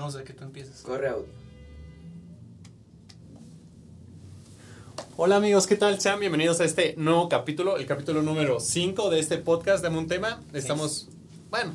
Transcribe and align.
No, 0.00 0.06
o 0.06 0.10
sea, 0.10 0.24
que 0.24 0.32
tú 0.32 0.44
empieces. 0.44 0.80
Corre 0.80 1.08
audio. 1.10 1.26
Hola 5.18 5.36
amigos, 5.36 5.66
¿qué 5.66 5.76
tal? 5.76 6.00
Sean 6.00 6.18
bienvenidos 6.18 6.58
a 6.60 6.64
este 6.64 6.94
nuevo 6.96 7.28
capítulo, 7.28 7.76
el 7.76 7.84
capítulo 7.84 8.22
número 8.22 8.60
5 8.60 9.10
de 9.10 9.18
este 9.20 9.36
podcast 9.36 9.82
de 9.84 9.90
un 9.90 10.08
tema. 10.08 10.40
Estamos, 10.54 11.08
bueno, 11.50 11.74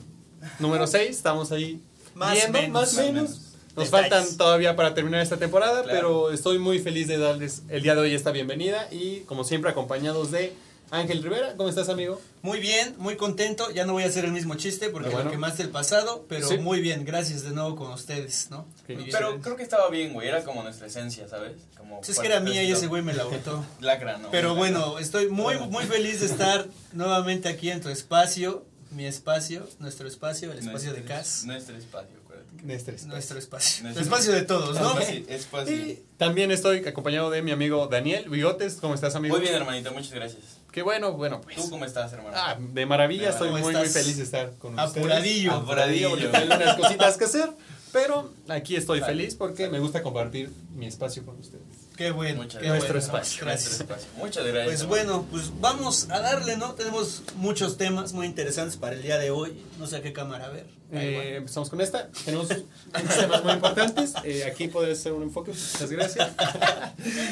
número 0.57 0.87
6, 0.87 1.07
estamos 1.15 1.51
ahí 1.51 1.83
Más 2.15 2.33
viendo, 2.33 2.53
menos. 2.53 2.71
más 2.73 2.93
menos. 2.95 3.13
menos. 3.13 3.29
Nos 3.75 3.85
Detalles. 3.91 4.09
faltan 4.09 4.37
todavía 4.37 4.75
para 4.75 4.95
terminar 4.95 5.21
esta 5.21 5.37
temporada, 5.37 5.83
Claro. 5.83 5.95
pero 5.95 6.31
estoy 6.31 6.57
muy 6.57 6.79
feliz 6.79 7.07
de 7.07 7.19
darles 7.19 7.61
el 7.69 7.83
día 7.83 7.93
de 7.93 8.01
hoy 8.01 8.15
esta 8.15 8.31
bienvenida 8.31 8.87
y 8.91 9.19
como 9.27 9.43
siempre 9.43 9.69
acompañados 9.69 10.31
de 10.31 10.51
Ángel 10.95 11.21
Rivera. 11.23 11.53
¿Cómo 11.57 11.69
estás 11.69 11.89
amigo? 11.89 12.21
Muy 12.41 12.59
bien, 12.59 12.95
muy 12.97 13.15
contento. 13.17 13.69
Ya 13.71 13.85
no 13.85 13.93
voy 13.93 14.03
a 14.03 14.07
hacer 14.07 14.25
el 14.25 14.31
mismo 14.31 14.55
chiste 14.55 14.89
porque 14.89 15.09
bueno. 15.09 15.25
lo 15.25 15.31
quemaste 15.31 15.63
el 15.63 15.69
pasado, 15.69 16.25
pero 16.29 16.47
Sí. 16.47 16.57
muy 16.57 16.79
bien. 16.81 17.05
Gracias 17.05 17.43
de 17.43 17.51
nuevo 17.51 17.75
con 17.75 17.91
ustedes, 17.91 18.47
¿no? 18.51 18.65
Bien. 18.87 19.05
Pero 19.11 19.39
creo 19.41 19.55
que 19.55 19.63
estaba 19.63 19.89
bien, 19.89 20.13
güey. 20.13 20.27
Era 20.27 20.43
como 20.43 20.63
nuestra 20.63 20.87
esencia, 20.87 21.27
¿sabes? 21.27 21.53
Como 21.77 21.97
Pues 21.97 22.09
es 22.09 22.19
que 22.19 22.27
era 22.27 22.39
mía 22.39 22.63
y 22.63 22.71
ese 22.71 22.87
güey 22.87 23.01
me 23.01 23.13
la 23.13 23.23
botó. 23.25 23.63
Lacra, 23.79 24.17
¿no? 24.17 24.29
Pero 24.31 24.49
Lacra. 24.55 24.59
bueno, 24.59 24.99
estoy 24.99 25.29
muy, 25.29 25.57
muy 25.59 25.85
feliz 25.85 26.19
de 26.21 26.25
estar 26.27 26.67
nuevamente 26.93 27.49
aquí 27.49 27.69
en 27.71 27.81
tu 27.81 27.89
espacio, 27.89 28.65
mi 28.91 29.05
espacio, 29.05 29.67
nuestro 29.79 30.07
espacio, 30.07 30.51
el 30.51 30.59
espacio 30.59 30.91
de 30.93 30.99
Nuestro- 30.99 31.15
Cas. 31.17 31.43
Nuestro 31.45 31.75
espacio, 31.77 32.15
acuérdate. 32.23 32.63
Nestres. 32.63 33.05
Nuestro 33.05 33.37
espacio. 33.37 33.77
El 33.79 33.83
Nuestro- 33.83 34.03
espacio 34.03 34.31
de 34.31 34.41
todos, 34.43 34.79
¿no? 34.79 34.91
Espacio, 34.99 35.23
espacio. 35.29 35.75
Y 35.75 36.03
también 36.17 36.51
estoy 36.51 36.85
acompañado 36.87 37.29
de 37.29 37.41
mi 37.41 37.51
amigo 37.51 37.87
Daniel 37.87 38.29
Bigotes. 38.29 38.75
¿Cómo 38.75 38.93
estás 38.95 39.15
amigo? 39.15 39.35
Muy 39.35 39.43
bien, 39.43 39.55
hermanito. 39.55 39.91
Muchas 39.91 40.11
gracias. 40.13 40.43
Qué 40.75 40.81
bueno, 40.81 41.13
bueno 41.13 41.39
pues. 41.39 41.55
¿Tú 41.55 41.69
cómo 41.69 41.85
estás, 41.85 42.11
hermano? 42.11 42.35
Ah, 42.35 42.57
de 42.59 42.85
maravilla, 42.85 43.29
estoy 43.29 43.47
¿Cómo 43.47 43.61
muy, 43.61 43.73
muy 43.73 43.87
feliz 43.87 44.17
de 44.17 44.23
estar 44.23 44.51
con 44.57 44.77
ustedes. 44.77 44.97
Apuradillo. 44.97 45.53
Apuradillo, 45.53 46.17
tengo 46.17 46.53
unas 46.53 46.75
cositas 46.75 47.15
que 47.15 47.23
hacer, 47.23 47.49
pero 47.93 48.33
aquí 48.49 48.75
estoy 48.75 48.99
feliz 48.99 49.35
porque 49.35 49.69
me 49.69 49.79
gusta 49.79 50.03
compartir 50.03 50.51
mi 50.75 50.85
espacio 50.85 51.25
con 51.25 51.39
ustedes. 51.39 51.63
Qué 51.95 52.11
bueno. 52.11 52.41
Muchas 52.41 52.61
qué 52.61 52.67
Nuestro 52.67 52.89
bueno. 52.89 53.05
espacio. 53.05 53.45
Gracias. 53.45 53.69
Nuestro 53.69 53.95
espacio. 53.95 54.09
Muchas 54.17 54.45
gracias. 54.45 54.65
Pues 54.65 54.85
bueno, 54.85 55.25
pues 55.31 55.61
vamos 55.61 56.09
a 56.09 56.19
darle, 56.19 56.57
¿no? 56.57 56.73
Tenemos 56.73 57.23
muchos 57.37 57.77
temas 57.77 58.11
muy 58.11 58.27
interesantes 58.27 58.75
para 58.75 58.97
el 58.97 59.01
día 59.01 59.17
de 59.17 59.31
hoy. 59.31 59.57
No 59.79 59.87
sé 59.87 59.95
a 59.95 60.01
qué 60.01 60.11
cámara 60.11 60.49
ver. 60.49 60.67
Eh, 60.91 61.35
empezamos 61.37 61.69
con 61.69 61.79
esta. 61.79 62.09
Tenemos 62.25 62.49
temas 62.49 63.45
muy 63.45 63.53
importantes. 63.53 64.13
Eh, 64.25 64.43
aquí 64.43 64.67
puede 64.67 64.93
ser 64.97 65.13
un 65.13 65.23
enfoque. 65.23 65.51
Muchas 65.51 65.89
gracias. 65.89 66.31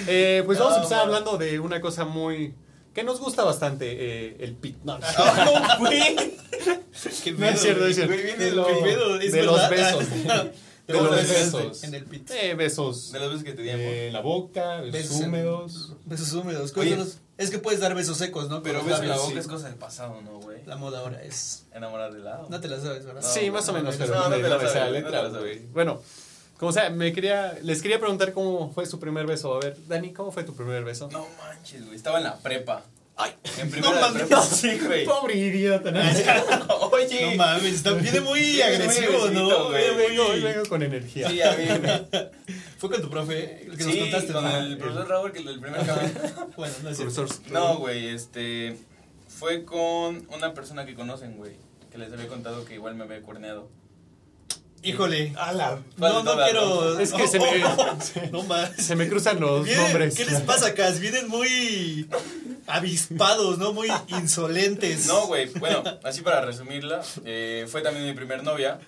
Eh, 0.08 0.44
pues 0.46 0.60
vamos 0.60 0.76
a 0.76 0.78
empezar 0.78 1.00
hablando 1.02 1.38
de 1.38 1.60
una 1.60 1.82
cosa 1.82 2.06
muy 2.06 2.54
que 2.94 3.04
nos 3.04 3.20
gusta 3.20 3.44
bastante, 3.44 3.88
eh, 3.92 4.38
el 4.40 4.54
pit. 4.56 4.78
No, 4.84 4.98
no. 5.00 5.06
No, 5.46 5.80
güey. 5.80 6.16
Qué 7.24 7.32
No 7.34 7.48
es 7.48 7.60
cierto, 7.62 7.82
no 7.82 7.88
es 7.88 7.96
cierto. 7.96 8.14
Güey, 8.14 8.36
De 8.38 8.52
lo- 8.52 9.20
es 9.20 9.32
de 9.32 9.44
los 9.44 9.70
besos. 9.70 10.06
De 10.86 10.94
De 10.94 11.00
los 11.00 11.12
los 11.12 11.16
besos. 11.16 11.54
besos. 11.64 11.84
En 11.86 11.94
el 11.96 12.04
pit. 12.04 12.30
Eh, 12.32 12.56
besos. 12.56 13.12
De 13.14 13.20
las 13.20 13.30
veces 13.30 13.46
que 13.46 13.54
te 13.54 13.62
di 13.62 13.70
amor. 13.70 13.86
Eh, 13.86 14.10
la 14.12 14.20
boca, 14.20 14.82
besos 14.82 14.92
Besos 14.92 15.22
húmedos. 15.22 15.94
Besos 16.06 16.34
húmedos. 16.34 16.72
Oye. 16.76 16.90
Cuéntanos. 16.90 17.18
Es 17.38 17.50
que 17.50 17.58
puedes 17.58 17.80
dar 17.80 17.96
besos 17.96 18.18
secos, 18.18 18.50
¿no? 18.50 18.62
Pero 18.62 18.80
Con 18.80 18.88
beso 18.90 18.98
los 18.98 19.04
en 19.04 19.10
la 19.10 19.18
boca 19.18 19.32
sí. 19.32 19.40
es 19.40 19.48
cosa 19.48 19.68
del 19.70 19.78
pasado, 19.78 20.22
¿no, 20.22 20.40
güey? 20.40 20.60
La 20.66 20.76
moda 20.76 21.00
ahora 21.00 21.24
es. 21.24 21.66
Enamorar 21.74 22.14
de 22.14 22.20
lado. 22.20 22.48
No 22.50 22.60
te 22.60 22.68
la 22.68 22.80
sabes, 22.82 23.06
¿verdad? 23.06 23.22
No, 23.22 23.28
sí, 23.28 23.50
más 23.50 23.68
o 23.70 23.72
no, 23.72 23.78
menos, 23.80 23.98
no, 23.98 24.06
pero 24.06 24.16
no, 24.16 24.24
no, 24.24 24.30
no 24.30 24.36
te 24.36 24.50
la 24.50 25.32
sabes. 25.32 25.72
Bueno, 25.74 26.02
como 26.64 26.72
sea, 26.72 26.90
me 26.90 27.12
quería, 27.12 27.58
les 27.62 27.82
quería 27.82 28.00
preguntar 28.00 28.32
cómo 28.32 28.72
fue 28.72 28.86
su 28.86 28.98
primer 28.98 29.26
beso. 29.26 29.54
A 29.54 29.60
ver, 29.60 29.76
Dani, 29.86 30.14
¿cómo 30.14 30.32
fue 30.32 30.46
tu 30.46 30.56
primer 30.56 30.86
beso? 30.86 31.10
No 31.12 31.28
manches, 31.38 31.84
güey. 31.84 31.98
Estaba 31.98 32.20
en 32.20 32.24
la 32.24 32.38
prepa. 32.38 32.86
Ay, 33.18 33.34
En 33.58 33.70
primera 33.70 33.94
de 33.94 34.00
mames. 34.00 34.22
prepa. 34.24 34.42
Sí, 34.42 34.80
güey. 34.80 35.04
pobre 35.06 35.36
idiota. 35.36 35.92
¿no? 35.92 36.00
Oye. 36.94 37.32
No 37.32 37.36
mames, 37.36 37.74
está, 37.74 37.92
viene 37.92 38.22
muy 38.22 38.62
agresivo, 38.62 39.28
¿no? 39.32 39.68
güey. 39.72 39.90
Hoy 39.90 39.96
vengo, 39.98 40.26
hoy 40.28 40.40
vengo 40.42 40.64
con 40.70 40.84
energía. 40.84 41.30
Sí, 41.30 41.42
a 41.42 41.52
mí, 41.52 41.66
güey. 41.66 42.30
Fue 42.78 42.90
con 42.90 43.02
tu 43.02 43.10
profe, 43.10 43.66
el 43.66 43.78
que 43.78 43.84
nos 43.84 43.94
Sí, 43.94 44.00
contaste. 44.00 44.32
con 44.32 44.44
¿no? 44.46 44.56
el 44.58 44.78
profesor 44.78 45.08
Raúl, 45.10 45.32
que 45.34 45.40
el 45.40 45.60
primer 45.60 45.86
cabrón. 45.86 46.14
Bueno, 46.56 46.74
no 46.82 46.90
es. 46.92 46.98
Profesor. 46.98 47.28
No, 47.52 47.76
güey, 47.80 48.08
este. 48.08 48.78
Fue 49.28 49.66
con 49.66 50.26
una 50.34 50.54
persona 50.54 50.86
que 50.86 50.96
conocen, 50.96 51.36
güey. 51.36 51.58
Que 51.92 51.98
les 51.98 52.14
había 52.14 52.30
contado 52.30 52.64
que 52.64 52.76
igual 52.76 52.96
me 52.96 53.04
había 53.04 53.22
cuerneado. 53.22 53.68
Híjole. 54.84 55.34
Ala, 55.38 55.80
¿Cuál 55.98 56.14
No, 56.14 56.24
no 56.24 56.44
quiero. 56.44 57.00
Es 57.00 57.14
que 57.14 57.28
se 57.28 57.40
me, 57.40 57.64
No 58.32 58.44
más. 58.44 58.76
se 58.76 58.96
me 58.96 59.08
cruzan 59.08 59.40
los 59.40 59.66
Vienen- 59.66 59.84
nombres. 59.84 60.16
¿Qué 60.16 60.26
les 60.26 60.42
pasa, 60.42 60.74
Cas? 60.74 61.00
Vienen 61.00 61.28
muy 61.30 62.08
avispados, 62.68 63.58
¿no? 63.58 63.74
Muy 63.74 63.88
insolentes. 64.10 65.06
No, 65.08 65.28
güey, 65.28 65.48
bueno, 65.60 65.84
así 66.04 66.22
para 66.22 66.42
resumirla, 66.42 67.02
eh, 67.26 67.66
fue 67.70 67.82
también 67.82 68.06
mi 68.06 68.14
primer 68.14 68.44
novia. 68.44 68.80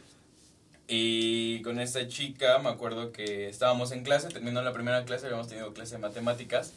Y 0.88 1.62
con 1.64 1.80
esta 1.80 2.08
chica 2.08 2.60
me 2.60 2.70
acuerdo 2.70 3.12
que 3.12 3.50
estábamos 3.50 3.92
en 3.92 4.04
clase, 4.04 4.28
terminó 4.28 4.62
la 4.62 4.72
primera 4.74 5.04
clase, 5.04 5.26
habíamos 5.26 5.48
tenido 5.48 5.74
clase 5.74 5.94
de 5.96 5.98
matemáticas. 6.00 6.74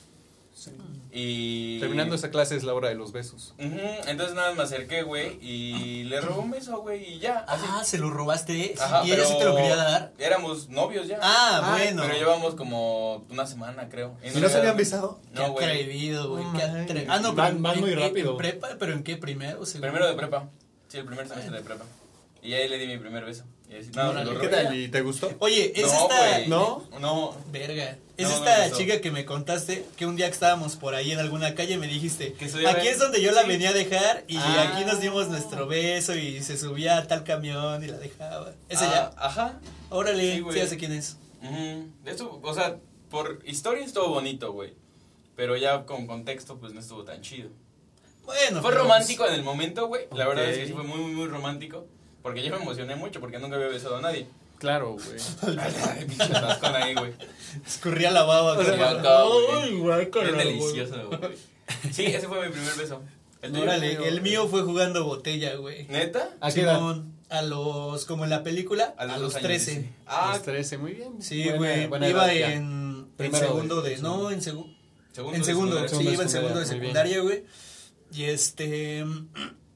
Sí. 0.59 0.73
Y. 1.13 1.79
Terminando 1.81 2.15
esa 2.17 2.31
clase 2.31 2.57
es 2.57 2.65
la 2.65 2.75
hora 2.75 2.89
de 2.89 2.97
los 2.97 3.13
besos. 3.13 3.55
Ujú, 3.59 3.79
entonces 4.09 4.35
nada 4.35 4.49
más 4.49 4.57
me 4.57 4.63
acerqué, 4.65 5.03
güey, 5.03 5.39
y 5.41 6.03
le 6.05 6.21
robé 6.21 6.41
un 6.41 6.51
beso, 6.51 6.81
güey, 6.81 7.15
y 7.15 7.19
ya. 7.21 7.39
Así. 7.49 7.65
Ah, 7.69 7.83
se 7.85 7.99
lo 7.99 8.11
robaste. 8.11 8.75
Ajá, 8.79 9.07
y 9.07 9.13
ella 9.13 9.25
sí 9.25 9.35
te 9.39 9.45
lo 9.45 9.55
quería 9.55 9.77
dar. 9.77 10.13
Éramos 10.19 10.69
novios 10.69 11.07
ya. 11.07 11.19
Ah, 11.23 11.77
bueno. 11.79 12.03
Pero 12.03 12.15
llevamos 12.19 12.55
como 12.57 13.25
una 13.31 13.47
semana, 13.47 13.89
creo. 13.89 14.17
¿Y 14.23 14.39
no 14.41 14.49
se 14.49 14.59
habían 14.59 14.77
besado? 14.77 15.21
Qué 15.35 15.41
No, 15.43 15.53
güey. 15.53 15.65
atrevido, 15.65 16.31
güey. 16.31 16.45
No 16.45 16.53
qué 16.53 16.67
mames. 16.67 16.91
atre- 16.91 17.07
Ah, 17.09 17.21
no, 17.21 17.35
Van- 17.35 17.53
pero 17.55 17.63
van 17.63 17.75
en- 17.77 17.81
muy 17.81 17.93
en- 17.93 18.01
rápido. 18.01 18.31
¿En 18.33 18.37
prepa? 18.39 18.69
¿Pero 18.79 18.93
en 18.93 19.03
qué? 19.05 19.17
¿Primero 19.17 19.61
o 19.61 19.67
segundo? 19.67 19.87
Primero 19.89 20.09
de 20.09 20.15
prepa. 20.17 20.49
Sí, 20.89 20.99
el 20.99 21.05
primer 21.07 21.29
semestre 21.29 21.57
de 21.57 21.63
prepa. 21.63 21.85
Y 22.43 22.55
ahí 22.55 22.69
le 22.69 22.79
di 22.79 22.87
mi 22.87 22.99
primer 22.99 23.25
beso. 23.25 23.45
No, 23.95 24.25
ya. 24.51 24.75
¿Y 24.75 24.89
te 24.89 25.03
gustó? 25.03 25.31
Oye, 25.41 25.73
es 25.79 25.87
no, 25.93 26.03
esta... 26.03 26.39
¿No? 26.47 26.85
No. 27.01 27.37
Verga. 27.53 27.99
Es 28.17 28.27
No, 28.29 28.35
esta 28.35 28.69
no 28.69 28.77
chica 28.77 29.01
que 29.01 29.11
me 29.11 29.25
contaste 29.25 29.85
que 29.97 30.07
un 30.07 30.17
día 30.17 30.27
que 30.27 30.33
estábamos 30.33 30.77
por 30.77 30.95
ahí 30.95 31.13
en 31.13 31.19
alguna 31.19 31.55
calle 31.55 31.77
me 31.77 31.87
dijiste, 31.87 32.33
Que 32.33 32.49
soy 32.49 32.65
aquí 32.67 32.89
es 32.89 32.99
donde 32.99 33.21
yo 33.21 33.31
la 33.33 33.43
Sí. 33.43 33.49
venía 33.49 33.71
a 33.71 33.73
dejar 33.75 34.25
y 34.27 34.37
Ah. 34.39 34.73
aquí 34.73 34.85
nos 34.85 35.01
dimos 35.01 35.29
nuestro 35.29 35.67
beso 35.67 36.17
y 36.17 36.43
se 36.43 36.57
subía 36.57 36.97
a 36.97 37.07
tal 37.07 37.25
camión 37.25 37.85
y 37.85 37.89
la 37.89 37.99
dejaba. 37.99 38.53
Ese 38.69 38.85
Ah, 38.87 39.13
ya. 39.17 39.23
Ajá. 39.23 39.61
Órale, 39.91 40.37
sí, 40.37 40.45
ya 40.55 40.67
sé 40.67 40.77
quién 40.79 40.93
es. 40.93 41.17
Ujú. 41.43 41.89
Esto, 42.07 42.41
o 42.43 42.55
sea, 42.55 42.77
por 43.11 43.41
historia 43.45 43.85
estuvo 43.85 44.09
bonito, 44.09 44.51
güey. 44.53 44.73
Pero 45.37 45.57
ya 45.57 45.85
con 45.85 46.07
contexto, 46.07 46.59
pues 46.59 46.73
no 46.73 46.81
estuvo 46.81 47.05
tan 47.05 47.21
chido. 47.21 47.51
Bueno. 48.25 48.61
Fue 48.63 48.73
romántico 48.73 49.27
en 49.27 49.35
el 49.35 49.43
momento, 49.43 49.87
güey. 49.89 50.07
La 50.15 50.27
verdad 50.27 50.47
es 50.51 50.59
que 50.59 50.67
sí 50.67 50.73
fue 50.73 50.83
muy, 50.83 50.99
muy, 50.99 51.13
muy 51.13 51.27
romántico. 51.29 51.87
Porque 52.23 52.43
yo 52.43 52.51
me 52.55 52.61
emocioné 52.63 52.97
mucho 52.97 53.21
porque 53.21 53.39
nunca 53.39 53.57
había 53.57 53.69
besado 53.69 53.97
a 53.97 54.01
nadie. 54.01 54.27
Claro, 54.59 54.95
güey. 54.97 55.59
Ahí, 56.75 56.97
Escurría 57.67 58.11
la 58.11 58.25
baba. 58.25 58.59
O 58.59 58.65
sea, 58.65 58.91
acá. 58.91 59.23
Ay, 59.63 59.75
güey. 59.77 60.11
delicioso, 60.11 61.09
güey. 61.09 61.39
Sí, 61.93 62.07
ese 62.07 62.27
fue 62.27 62.45
mi 62.47 62.53
primer 62.53 62.75
beso. 62.77 63.03
¿El? 63.43 63.55
Órale, 63.57 64.09
el 64.09 64.21
mío 64.21 64.49
fue 64.49 64.63
jugando 64.63 65.05
botella, 65.05 65.55
güey. 65.57 65.87
¿Neta? 65.87 66.31
¿A 66.41 66.51
qué 66.51 66.63
edad? 66.63 66.81
A 67.31 67.43
los, 67.43 68.05
como 68.07 68.25
en 68.25 68.31
la 68.31 68.43
película, 68.43 68.95
a 68.97 69.05
los, 69.05 69.35
años, 69.35 69.35
13. 69.47 69.71
dice. 69.71 69.93
Ah, 70.07 70.33
Ah, 70.35 70.41
13, 70.43 70.79
muy 70.79 70.93
bien. 70.95 71.21
Sí, 71.23 71.43
Buena- 71.45 71.57
güey. 71.59 71.87
buena 71.87 72.09
Iba 72.09 72.33
en, 72.33 73.07
en 73.19 73.35
segundo 73.35 73.83
de-. 73.83 73.99
No, 73.99 74.31
en 74.31 74.41
segundo. 74.43 74.75
segundo 75.13 75.35
en 75.37 75.43
de 75.43 75.47
segundo, 75.47 75.77
sí, 75.83 75.89
Segundo 75.89 76.09
de 76.11 76.15
iba 76.15 76.23
en 76.25 76.31
segundo 76.31 76.59
de 76.61 76.67
secundaria, 76.67 77.21
güey. 77.21 77.45
Y 78.13 78.25
este. 78.25 79.05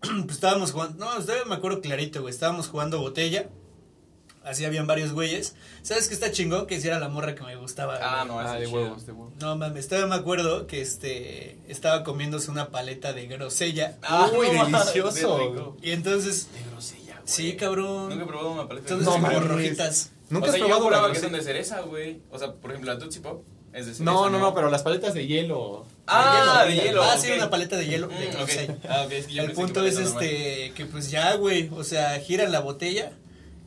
Pues 0.25 0.33
estábamos 0.33 0.73
jugando. 0.73 1.05
No, 1.05 1.13
todavía 1.21 1.45
me 1.45 1.55
acuerdo 1.55 1.81
clarito, 1.81 2.21
güey. 2.23 2.33
Estábamos 2.35 2.69
jugando 2.69 2.99
botella. 3.01 3.49
Así 4.45 4.65
habían 4.65 4.89
varios 4.89 5.13
güeyes. 5.13 5.55
¿Sabes 5.83 6.09
qué 6.09 6.15
está 6.15 6.33
chingón? 6.33 6.67
Que 6.67 6.81
si 6.81 6.89
era 6.89 6.99
la 6.99 7.09
morra 7.09 7.37
que 7.37 7.45
me 7.45 7.55
gustaba. 7.55 7.99
Ah, 8.03 8.25
güey. 8.25 8.29
no, 8.29 8.41
Ah, 8.41 8.55
de 8.59 8.67
chido. 8.67 8.77
huevos, 8.81 9.07
de 9.07 9.13
huevos. 9.13 9.35
No 9.41 9.55
mames, 9.57 9.87
todavía 9.87 10.09
me 10.09 10.17
acuerdo 10.21 10.67
que 10.67 10.81
este. 10.81 11.59
Estaba 11.69 12.03
comiéndose 12.03 12.51
una 12.51 12.71
paleta 12.71 13.13
de 13.13 13.29
grosella. 13.29 13.99
Ah, 14.03 14.29
Uy, 14.37 14.49
no 14.57 14.65
delicioso. 14.67 15.39
rico. 15.39 15.77
Y 15.81 15.93
entonces. 15.93 16.49
De 16.53 16.69
grosella, 16.71 17.15
güey. 17.15 17.23
Sí, 17.27 17.55
cabrón. 17.55 18.09
Nunca 18.09 18.25
he 18.25 18.27
probado 18.27 18.51
una 18.51 18.67
paleta 18.67 18.89
de 18.89 18.95
Entonces, 19.01 19.23
No, 19.23 19.29
grosella. 19.29 19.49
rojitas. 19.55 20.11
¿Nunca 20.29 20.47
o 20.47 20.49
sea, 20.49 20.55
has 20.55 20.59
yo 20.61 20.67
probado 20.67 20.85
juraba 20.87 21.07
la 21.09 21.15
que 21.15 21.21
son 21.21 21.31
grosella? 21.31 21.53
de 21.53 21.63
cereza, 21.65 21.81
güey. 21.83 22.21
O 22.33 22.39
sea, 22.41 22.53
por 22.55 22.71
ejemplo, 22.73 22.93
la 22.93 22.99
Tootsie 22.99 23.21
Pop 23.23 23.45
es 23.73 23.87
de 23.87 23.95
cereza. 23.95 24.03
No, 24.03 24.29
no, 24.29 24.41
no, 24.41 24.53
pero 24.55 24.71
las 24.71 24.83
paletas 24.83 25.15
de 25.15 25.25
hielo. 25.29 25.87
Ah, 26.07 26.65
de 26.67 26.75
hielo. 26.75 27.03
Ah, 27.03 27.15
ok. 27.15 27.21
sí, 27.21 27.31
una 27.33 27.49
paleta 27.51 27.77
de 27.77 27.87
hielo. 27.87 28.09
Mm, 28.09 28.11
de 28.19 28.27
ok. 28.29 28.33
grosella. 28.35 28.77
Ah, 28.89 29.03
ok, 29.07 29.13
es 29.13 29.27
que 29.27 29.35
yo 29.35 29.43
El 29.43 29.49
que 29.51 29.55
punto 29.55 29.85
es 29.87 29.95
normal. 29.99 30.23
este, 30.25 30.73
que 30.75 30.87
pues 30.87 31.11
ya, 31.11 31.35
güey, 31.35 31.71
o 31.75 31.85
sea, 31.85 32.19
giran 32.21 32.51
la 32.53 32.61
botella 32.61 33.13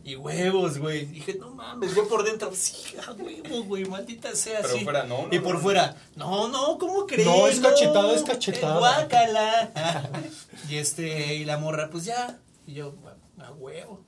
y 0.03 0.15
huevos, 0.15 0.77
güey. 0.77 1.05
Dije, 1.05 1.35
no 1.39 1.49
mames, 1.51 1.95
yo 1.95 2.07
por 2.07 2.23
dentro, 2.23 2.51
sí, 2.53 2.95
a 3.07 3.11
huevos, 3.13 3.65
güey, 3.65 3.85
maldita 3.85 4.35
sea, 4.35 4.59
Pero 4.61 4.75
sí. 4.77 4.83
fuera, 4.83 5.03
no, 5.05 5.27
no, 5.27 5.33
Y 5.35 5.39
por 5.39 5.55
no. 5.55 5.61
fuera, 5.61 5.95
no, 6.15 6.47
no, 6.49 6.77
¿cómo 6.77 7.07
crees? 7.07 7.25
No, 7.25 7.47
es 7.47 7.59
cachetada, 7.59 8.13
es 8.13 8.23
cachetada. 8.23 8.77
guácala. 8.79 10.11
y 10.69 10.75
este, 10.75 11.35
y 11.35 11.45
la 11.45 11.57
morra, 11.57 11.89
pues 11.89 12.05
ya. 12.05 12.37
Y 12.67 12.73
yo, 12.73 12.95
a 13.39 13.51
huevo. 13.53 14.05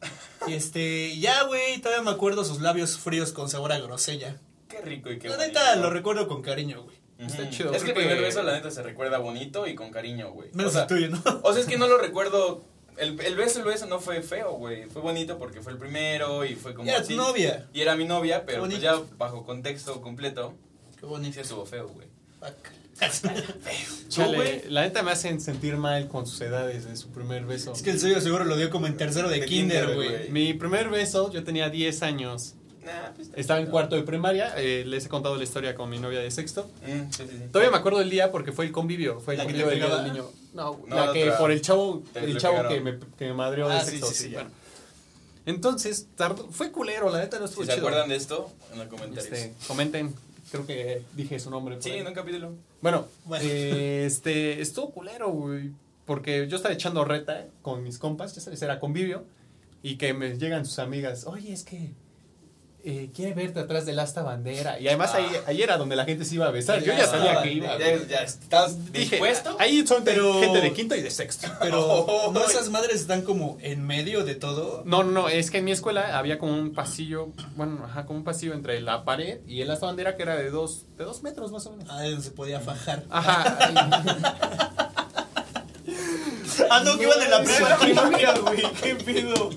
Y 0.48 0.54
este, 0.54 1.18
ya, 1.20 1.44
güey, 1.44 1.80
todavía 1.80 2.04
me 2.04 2.12
acuerdo 2.12 2.44
sus 2.44 2.62
labios 2.62 2.98
fríos 2.98 3.32
con 3.32 3.50
sabor 3.50 3.72
a 3.72 3.80
grosella. 3.80 4.38
Qué 4.68 4.82
rico 4.82 5.12
y 5.12 5.18
qué 5.20 5.30
la 5.30 5.38
bonito. 5.38 5.60
neta, 5.60 5.76
lo 5.78 5.90
recuerdo 5.90 6.28
con 6.28 6.42
cariño, 6.42 6.84
güey. 6.84 6.98
Está 7.20 7.50
chido, 7.50 7.74
Es 7.74 7.84
que 7.84 7.92
el 7.92 7.96
primer 7.96 8.22
beso, 8.22 8.44
la 8.44 8.54
neta, 8.54 8.70
se 8.70 8.84
recuerda 8.84 9.18
bonito 9.18 9.66
y 9.68 9.76
con 9.76 9.90
cariño, 9.92 10.32
güey. 10.32 10.50
Menos 10.54 10.72
o 10.72 10.74
sea, 10.74 10.82
el 10.84 10.88
tuyo, 10.88 11.10
¿no? 11.10 11.22
O 11.44 11.52
sea, 11.52 11.62
es 11.62 11.68
que 11.68 11.78
no 11.78 11.88
lo 11.88 11.98
recuerdo 12.02 12.64
el, 12.98 13.20
el 13.22 13.36
beso, 13.36 13.60
el 13.60 13.66
beso 13.66 13.86
no 13.86 14.00
fue 14.00 14.22
feo, 14.22 14.54
güey. 14.54 14.86
Fue 14.90 15.02
bonito 15.02 15.38
porque 15.38 15.62
fue 15.62 15.72
el 15.72 15.78
primero 15.78 16.46
y 16.46 16.56
fue 16.56 16.74
como 16.74 16.90
Era 16.90 17.04
tu 17.04 17.16
novia. 17.16 17.68
Y 17.74 17.82
era 17.82 17.96
mi 17.96 18.06
novia, 18.06 18.46
pero 18.46 18.66
pues 18.66 18.82
ya 18.82 19.00
bajo 19.18 19.46
contexto 19.46 20.02
completo, 20.02 20.56
Qué 20.96 21.02
sí 21.02 21.06
bonito. 21.06 21.42
estuvo 21.42 21.66
feo, 21.66 21.88
güey. 21.90 22.08
Chale, 24.10 24.36
güey? 24.36 24.62
la 24.70 24.82
neta 24.82 25.04
me 25.04 25.12
hacen 25.12 25.40
sentir 25.40 25.78
mal 25.78 26.08
con 26.08 26.26
sus 26.26 26.42
edades 26.42 26.86
de 26.86 26.96
su 26.96 27.10
primer 27.12 27.46
beso. 27.46 27.74
Es 27.74 27.84
que 27.84 27.92
el 27.92 28.00
suyo 28.00 28.20
seguro 28.22 28.44
lo 28.44 28.58
dio 28.58 28.72
como 28.72 28.88
en 28.88 28.98
tercero 28.98 29.30
de, 29.30 29.42
De 29.42 29.46
kinder, 29.46 29.94
güey. 29.94 30.30
Mi 30.30 30.54
primer 30.56 30.90
beso, 30.90 31.32
yo 31.32 31.44
tenía 31.44 31.70
10 31.70 32.02
años. 32.02 32.56
Nah, 32.88 33.12
pues, 33.16 33.30
Estaba 33.36 33.60
en 33.60 33.68
cuarto 33.68 33.96
de 33.96 34.04
primaria, 34.04 34.54
eh, 34.58 34.84
les 34.86 35.06
he 35.06 35.10
contado 35.10 35.36
la 35.36 35.44
historia 35.44 35.76
con 35.76 35.90
mi 35.90 36.00
novia 36.00 36.20
de 36.20 36.32
sexto. 36.32 36.70
Mm, 36.86 37.12
sí, 37.12 37.24
sí, 37.24 37.30
sí. 37.30 37.44
Todavía 37.52 37.70
me 37.72 37.78
acuerdo 37.78 38.00
del 38.00 38.10
día 38.10 38.32
porque 38.32 38.52
fue 38.52 38.66
el 38.66 38.72
convivio, 38.72 39.20
fue 39.20 39.34
el 39.34 39.40
¿La 39.40 39.44
que 39.46 39.52
convivio 39.54 39.70
del 39.70 39.80
día 39.80 39.96
del 39.98 40.14
niño. 40.14 40.26
No, 40.54 40.80
No, 40.88 40.96
la 40.96 41.06
la 41.08 41.14
que 41.14 41.24
otra. 41.26 41.38
por 41.38 41.52
el 41.52 41.62
chavo, 41.62 42.02
el 42.16 42.38
chavo 42.38 42.68
que 42.70 42.80
me, 42.82 42.98
que 43.18 43.26
me 43.26 43.34
madreó 43.34 43.68
de 43.68 43.76
Ah, 43.76 43.82
sí, 43.84 43.92
sexto. 43.92 44.08
sí, 44.08 44.30
bueno. 44.34 44.50
Entonces, 45.46 46.08
tardó- 46.16 46.50
fue 46.52 46.72
culero, 46.72 47.10
la 47.10 47.20
neta 47.20 47.40
no 47.40 47.46
estuvo 47.46 47.64
Si 47.64 47.68
se 47.70 47.76
chido. 47.76 47.88
acuerdan 47.88 48.10
de 48.10 48.16
esto, 48.16 48.52
en 48.74 48.80
los 48.80 48.88
comentarios. 48.88 49.26
Este, 49.32 49.54
comenten, 49.68 50.14
creo 50.52 50.66
que 50.66 51.04
dije 51.14 51.40
su 51.40 51.50
nombre. 51.50 51.76
por 51.76 51.84
Sí, 51.84 51.92
ahí. 51.92 52.00
en 52.00 52.08
un 52.08 52.14
capítulo. 52.14 52.54
Bueno, 52.82 53.08
Bueno. 53.26 53.46
eh, 53.48 54.04
este, 54.06 54.62
estuvo 54.62 54.92
culero, 54.92 55.30
güey. 55.30 55.72
Porque 56.06 56.48
yo 56.48 56.56
estaba 56.58 56.74
echando 56.74 57.04
reta 57.06 57.46
con 57.62 57.84
mis 57.84 57.98
compas, 57.98 58.34
ya 58.36 58.42
sabes, 58.42 58.62
era 58.62 58.80
convivio. 58.80 59.24
Y 59.84 59.98
que 59.98 60.14
me 60.14 60.38
llegan 60.38 60.66
sus 60.66 60.80
amigas, 60.80 61.26
oye, 61.28 61.54
es 61.54 61.64
que 61.64 61.92
eh, 62.84 63.10
quiere 63.14 63.34
verte 63.34 63.60
atrás 63.60 63.86
del 63.86 64.00
asta 64.00 64.22
bandera. 64.22 64.80
Y 64.80 64.88
además 64.88 65.14
ahí, 65.14 65.26
ahí 65.46 65.62
era 65.62 65.78
donde 65.78 65.96
la 65.96 66.06
gente 66.06 66.24
se 66.24 66.36
iba 66.36 66.48
a 66.48 66.52
besar. 66.52 66.80
Yo 66.82 66.94
ya 66.94 67.04
Ah, 67.04 67.08
sabía 67.08 67.42
que 67.42 67.52
iba. 67.52 67.78
Ya, 67.78 67.98
ya 68.08 68.18
estás 68.20 68.92
Dije, 68.94 69.16
dispuesto. 69.18 69.58
ahí 69.60 69.86
son 69.86 70.04
Pero- 70.06 70.40
gente 70.40 70.62
de 70.62 70.72
quinto 70.74 70.96
y 70.96 71.02
de 71.02 71.12
sexto. 71.12 71.48
Pero 71.60 72.30
no 72.34 72.46
esas 72.46 72.70
madres 72.70 73.02
están 73.02 73.24
como 73.24 73.58
en 73.62 73.86
medio 73.86 74.24
de 74.24 74.36
todo. 74.36 74.84
No, 74.86 75.04
no, 75.04 75.12
no, 75.12 75.30
es 75.30 75.52
que 75.52 75.58
en 75.58 75.66
mi 75.66 75.72
escuela 75.72 76.18
había 76.18 76.38
como 76.40 76.54
un 76.54 76.74
pasillo, 76.74 77.30
bueno, 77.56 77.84
ajá, 77.84 78.06
como 78.06 78.20
un 78.20 78.26
pasillo 78.26 78.54
entre 78.54 78.80
la 78.82 79.04
pared 79.04 79.40
y 79.48 79.62
el 79.62 79.70
asta 79.72 79.86
bandera 79.88 80.16
que 80.16 80.24
era 80.24 80.36
de 80.38 80.50
dos, 80.50 80.86
de 80.98 81.04
dos 81.04 81.24
metros 81.24 81.52
más 81.52 81.66
o 81.66 81.72
menos. 81.72 81.88
Ah, 81.92 82.04
donde 82.04 82.24
se 82.24 82.32
podía 82.32 82.60
fajar. 82.62 83.04
Ajá. 83.10 83.58
Ah, 86.70 86.82
no, 86.84 86.98
que 86.98 87.04
iban 87.04 87.22
en 87.22 87.30
la 87.32 88.42
güey. 88.42 88.64
¿Qué 88.82 88.96
pedo? 88.96 89.50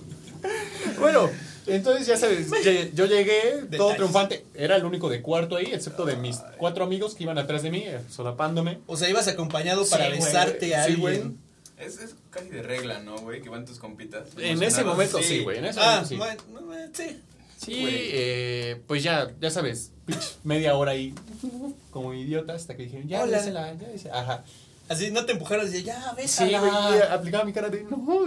Bueno, 0.98 1.30
entonces 1.74 2.06
ya 2.06 2.16
sabes, 2.16 2.48
yo 2.94 3.06
llegué 3.06 3.64
todo 3.76 3.94
triunfante. 3.94 4.44
Era 4.54 4.76
el 4.76 4.84
único 4.84 5.08
de 5.08 5.22
cuarto 5.22 5.56
ahí, 5.56 5.66
excepto 5.72 6.04
de 6.04 6.16
mis 6.16 6.38
cuatro 6.58 6.84
amigos 6.84 7.14
que 7.14 7.24
iban 7.24 7.38
atrás 7.38 7.62
de 7.62 7.70
mí, 7.70 7.84
eh, 7.86 8.00
solapándome. 8.10 8.78
O 8.86 8.96
sea, 8.96 9.08
ibas 9.08 9.28
acompañado 9.28 9.86
para 9.88 10.04
Sí, 10.06 10.10
güey. 10.10 10.22
besarte 10.24 10.74
a 10.76 10.84
Sí, 10.84 10.92
alguien. 10.92 11.00
güey. 11.00 11.86
Es, 11.86 11.98
es 11.98 12.14
casi 12.30 12.48
de 12.50 12.62
regla, 12.62 13.00
¿no, 13.00 13.16
güey? 13.18 13.40
Que 13.40 13.48
van 13.48 13.64
tus 13.64 13.78
compitas. 13.78 14.28
En 14.38 14.62
ese 14.62 14.84
momento 14.84 15.18
sí, 15.22 15.40
güey. 15.42 15.58
En 15.58 15.64
ese 15.64 15.80
Ah, 15.80 16.02
momento 16.04 16.08
sí. 16.08 16.16
bueno, 16.16 16.42
bueno, 16.66 16.90
sí. 16.92 17.20
Sí, 17.56 17.80
güey. 17.80 17.94
eh, 18.12 18.80
pues 18.86 19.02
ya, 19.02 19.30
ya 19.40 19.50
sabes, 19.50 19.92
media 20.44 20.74
hora 20.76 20.92
ahí, 20.92 21.14
como 21.90 22.12
idiota, 22.14 22.54
hasta 22.54 22.76
que 22.76 22.84
dijeron, 22.84 23.08
ya, 23.08 23.22
Hola. 23.22 23.38
désela, 23.38 23.74
ya, 23.74 23.88
désela. 23.88 24.18
Ajá. 24.20 24.44
Así 24.90 25.10
no 25.10 25.24
te 25.24 25.32
empujaron 25.32 25.66
y 25.74 25.82
ya, 25.82 26.10
Sí, 26.10 26.16
bésala. 26.16 26.58
güey, 26.60 27.02
aplicaba 27.10 27.44
mi 27.44 27.52
cara 27.52 27.68
de, 27.70 27.84
no, 27.84 27.96
Como 27.96 28.24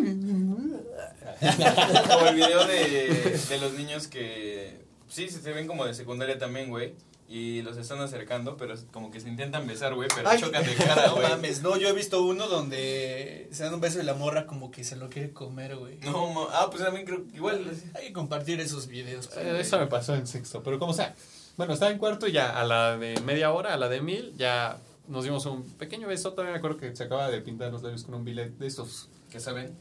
el 2.27 2.36
video 2.36 2.65
de, 2.65 3.39
de 3.50 3.57
los 3.60 3.74
niños 3.74 4.07
que. 4.07 4.81
Sí, 5.10 5.30
se 5.30 5.42
se 5.42 5.51
ven 5.51 5.68
como 5.68 5.86
de 5.86 5.94
secundaria 5.94 6.39
también, 6.39 6.69
güey. 6.69 6.94
Y 7.30 7.62
los 7.63 7.77
están 7.77 8.00
acercando, 8.00 8.57
pero 8.57 8.75
como 8.92 9.10
que 9.10 9.19
se 9.19 9.27
intentan 9.27 9.65
besar, 9.65 9.95
güey, 9.95 10.07
pero 10.15 10.30
Ay, 10.30 10.39
chocan 10.39 10.63
de 10.65 10.75
cara, 10.75 11.07
No 11.07 11.15
güey. 11.15 11.30
mames, 11.30 11.62
no, 11.63 11.77
yo 11.77 11.89
he 11.89 11.94
visto 11.94 12.21
uno 12.24 12.48
donde 12.48 13.48
se 13.51 13.63
dan 13.63 13.74
un 13.74 13.81
beso 13.81 14.00
y 14.00 14.04
la 14.04 14.13
morra 14.13 14.45
como 14.45 14.69
que 14.71 14.83
se 14.83 14.95
lo 14.98 15.10
quiere 15.10 15.31
comer, 15.31 15.75
güey. 15.75 15.98
No, 16.01 16.48
ah, 16.51 16.68
pues 16.69 16.83
también 16.83 17.06
creo 17.06 17.25
que 17.27 17.36
igual. 17.38 17.65
Hay 17.95 18.07
que 18.07 18.13
compartir 18.13 18.60
esos 18.60 18.88
videos. 18.88 19.27
pues, 19.27 19.45
Eh, 19.45 19.50
güey. 19.50 19.62
Eso 19.62 19.80
me 19.80 19.88
pasó 19.88 20.13
en 20.15 20.27
sexto, 20.27 20.62
pero 20.63 20.77
como 20.80 20.94
sea. 20.94 21.15
Bueno, 21.57 21.74
estaba 21.74 21.92
en 21.92 21.98
cuarto 21.98 22.27
y 22.27 22.31
ya 22.33 22.60
a 22.60 22.63
la 22.65 22.98
de 22.98 23.19
media 23.21 23.51
hora, 23.51 23.74
a 23.74 23.77
la 23.77 23.89
de 23.89 24.01
mil, 24.01 24.33
ya 24.38 24.77
nos 25.08 25.24
dimos 25.24 25.46
un 25.46 25.64
pequeño 25.64 26.08
beso. 26.08 26.32
Todavía 26.32 26.54
me 26.54 26.58
acuerdo 26.58 26.78
que 26.78 26.96
se 26.96 27.04
acaba 27.04 27.30
de 27.30 27.42
pintar 27.42 27.72
los 27.72 27.84
labios 27.84 28.04
con 28.04 28.16
un 28.16 28.24
billet 28.26 28.58
de 28.58 28.68
estos. 28.68 29.10
¿Qué 29.30 29.40
saben? 29.40 29.76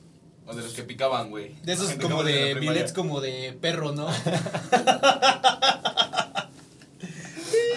O 0.47 0.55
de 0.55 0.63
los 0.63 0.73
que 0.73 0.83
picaban, 0.83 1.31
güey. 1.31 1.55
De 1.63 1.73
esos 1.73 1.93
como 1.95 2.25
de 2.25 2.53
primaria. 2.57 2.71
billets 2.73 2.93
como 2.93 3.21
de 3.21 3.57
perro, 3.61 3.93
¿no? 3.93 4.09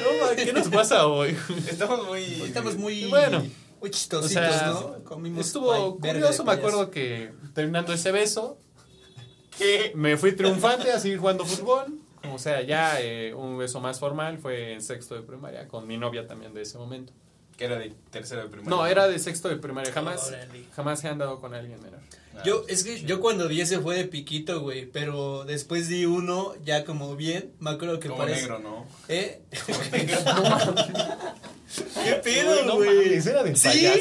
No, 0.06 0.36
¿qué 0.36 0.54
nos 0.54 0.68
pasa 0.70 1.08
hoy? 1.08 1.38
Estamos 1.70 2.06
muy. 2.08 2.24
Estamos 2.24 2.78
muy, 2.78 3.06
Bueno. 3.06 3.40
muy 3.40 3.90
O 3.90 3.92
chistositos, 3.92 4.32
sea, 4.34 4.68
¿no? 4.68 5.04
Comimos 5.04 5.46
estuvo 5.46 5.98
curioso, 6.00 6.44
de 6.44 6.48
me 6.48 6.54
acuerdo 6.54 6.90
que 6.90 7.32
terminando 7.54 7.94
ese 7.94 8.12
beso, 8.12 8.58
que 9.58 9.92
me 9.96 10.18
fui 10.18 10.36
triunfante 10.36 10.92
a 10.92 11.00
seguir 11.00 11.20
jugando 11.20 11.46
fútbol. 11.46 12.00
O 12.34 12.40
sea, 12.40 12.62
ya 12.64 13.00
eh, 13.00 13.34
un 13.36 13.58
beso 13.60 13.80
más 13.80 14.00
formal 14.00 14.40
fue 14.40 14.74
en 14.74 14.82
sexto 14.82 15.14
de 15.14 15.22
primaria, 15.22 15.68
con 15.68 15.86
mi 15.86 15.98
novia 15.98 16.26
también 16.26 16.54
de 16.56 16.64
ese 16.64 16.80
momento. 16.80 17.14
Que 17.58 17.66
era 17.66 17.78
de 17.78 17.94
tercero 18.12 18.42
de 18.44 18.50
primaria. 18.50 18.70
No, 18.70 18.86
era 18.86 19.08
de 19.08 19.18
sexto 19.20 19.48
de 19.50 19.56
primaria, 19.56 19.92
jamás, 19.94 20.28
Órale. 20.28 20.66
jamás 20.76 21.04
he 21.04 21.08
andado 21.08 21.40
con 21.40 21.54
alguien 21.54 21.82
menor. 21.82 22.00
Ah, 22.36 22.42
Yo, 22.46 22.66
es 22.68 22.84
que 22.84 23.02
yo 23.04 23.22
cuando 23.22 23.48
di 23.48 23.62
ese 23.62 23.80
fue 23.80 23.96
de 23.96 24.04
piquito, 24.06 24.60
güey, 24.60 24.86
pero 24.88 25.46
después 25.46 25.88
di 25.88 26.06
uno 26.06 26.54
ya 26.66 26.84
como 26.84 27.16
bien, 27.16 27.54
me 27.60 27.70
acuerdo 27.70 28.00
que 28.02 28.10
Como 28.10 28.20
parece... 28.20 28.42
negro, 28.42 28.60
¿no? 28.60 28.86
¿Eh? 29.08 29.42
Como 29.66 29.80
negro. 29.92 30.18
¿Qué 32.04 32.12
pedo, 32.16 32.66
No 32.66 32.76
güey? 32.76 32.90
mames, 32.94 33.26
era 33.26 33.42
del 33.44 33.56
Sí. 33.56 33.88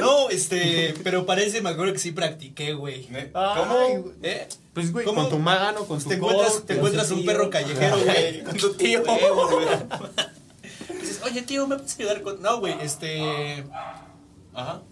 no, 0.00 0.30
este, 0.30 0.94
pero 1.04 1.26
parece, 1.26 1.60
me 1.60 1.68
acuerdo 1.70 1.92
que 1.92 1.98
sí 1.98 2.12
practiqué, 2.12 2.72
güey. 2.72 3.06
¿Cómo? 3.32 4.12
¿Eh? 4.22 4.48
Pues, 4.72 4.92
güey, 4.92 5.04
¿Cómo? 5.04 5.22
con 5.22 5.30
tu 5.30 5.38
mano, 5.38 5.84
con 5.84 6.00
tu 6.02 6.08
Te 6.08 6.14
encuentras, 6.14 6.64
te 6.64 6.74
encuentras 6.74 7.10
un 7.10 7.18
tío. 7.18 7.26
perro 7.26 7.50
callejero, 7.50 7.98
güey, 8.02 8.44
con 8.44 8.56
tu 8.56 8.72
tío. 8.74 9.02
Güey. 9.04 9.20
Dices, 11.00 11.20
oye, 11.24 11.42
tío, 11.42 11.66
¿me 11.66 11.76
puedes 11.76 11.98
ayudar 11.98 12.22
con...? 12.22 12.40
No, 12.42 12.60
güey, 12.60 12.74
este... 12.82 13.64
Ajá. 14.52 14.82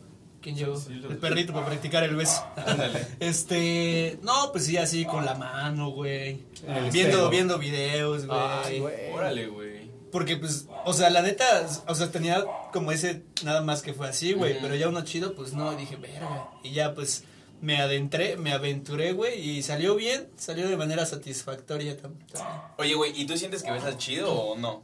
¿Quién 0.40 0.56
llegó? 0.56 0.76
Sí, 0.78 0.92
El 0.92 1.16
perrito 1.18 1.52
para 1.52 1.66
practicar 1.66 2.04
el 2.04 2.14
beso. 2.16 2.44
Ándale. 2.56 3.06
Este, 3.20 4.18
no, 4.22 4.52
pues 4.52 4.66
sí, 4.66 4.76
así 4.76 5.04
con 5.04 5.24
la 5.24 5.34
mano, 5.34 5.90
güey. 5.90 6.40
El 6.66 6.90
Viendo, 6.90 7.10
espejo. 7.16 7.28
viendo 7.30 7.58
videos, 7.58 8.26
güey. 8.26 8.38
Ay, 8.40 8.78
güey. 8.80 9.12
Órale, 9.12 9.46
güey. 9.48 9.88
Porque, 10.12 10.36
pues, 10.36 10.68
o 10.86 10.92
sea, 10.94 11.10
la 11.10 11.22
neta, 11.22 11.44
o 11.86 11.94
sea, 11.94 12.10
tenía 12.10 12.44
como 12.72 12.92
ese 12.92 13.24
nada 13.44 13.60
más 13.62 13.82
que 13.82 13.92
fue 13.92 14.08
así, 14.08 14.32
güey. 14.32 14.58
Pero 14.62 14.74
ya 14.76 14.88
uno 14.88 15.02
chido, 15.04 15.34
pues 15.34 15.52
no, 15.54 15.74
dije, 15.76 15.96
verga. 15.96 16.48
Y 16.62 16.70
ya, 16.70 16.94
pues, 16.94 17.24
me 17.60 17.76
adentré, 17.78 18.36
me 18.36 18.52
aventuré, 18.52 19.12
güey. 19.12 19.38
Y 19.40 19.62
salió 19.64 19.96
bien, 19.96 20.28
salió 20.36 20.68
de 20.68 20.76
manera 20.76 21.04
satisfactoria 21.04 21.94
tam- 21.96 22.14
también. 22.32 22.60
Oye, 22.78 22.94
güey, 22.94 23.20
¿y 23.20 23.26
tú 23.26 23.36
sientes 23.36 23.62
que 23.64 23.70
besas 23.72 23.98
chido 23.98 24.32
o 24.32 24.56
no? 24.56 24.82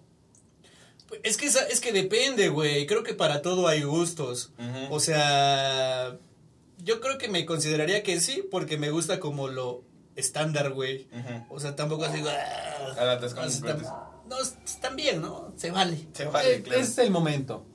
Es 1.23 1.37
que, 1.37 1.47
esa- 1.47 1.67
es 1.69 1.81
que 1.81 1.93
depende, 1.93 2.49
güey. 2.49 2.87
Creo 2.87 3.03
que 3.03 3.15
para 3.15 3.43
todo 3.43 3.67
hay 3.69 3.83
gustos. 3.83 4.53
O 4.91 5.01
sea, 5.01 6.19
yo 6.79 7.01
creo 7.01 7.19
que 7.19 7.29
me 7.29 7.47
consideraría 7.47 8.03
que 8.03 8.21
sí, 8.21 8.45
porque 8.51 8.77
me 8.79 8.91
gusta 8.91 9.21
como 9.21 9.49
lo 9.49 9.83
estándar, 10.17 10.71
güey. 10.73 11.09
O 11.49 11.61
sea, 11.61 11.75
tampoco 11.77 12.05
así, 12.05 12.23
ah, 12.27 12.95
A 12.99 13.05
la 13.05 13.21
tascón 13.21 13.45
o 13.47 13.51
sea, 13.51 13.61
completo. 13.61 13.89
tam- 13.91 14.29
No, 14.29 14.37
están 14.41 14.97
bien, 14.97 15.21
¿no? 15.21 15.53
Se 15.57 15.71
vale. 15.71 16.07
Se 16.13 16.25
vale, 16.25 16.55
Eh, 16.57 16.63
claro. 16.63 16.81
Es 16.81 16.97
el 16.99 17.11
momento. 17.11 17.67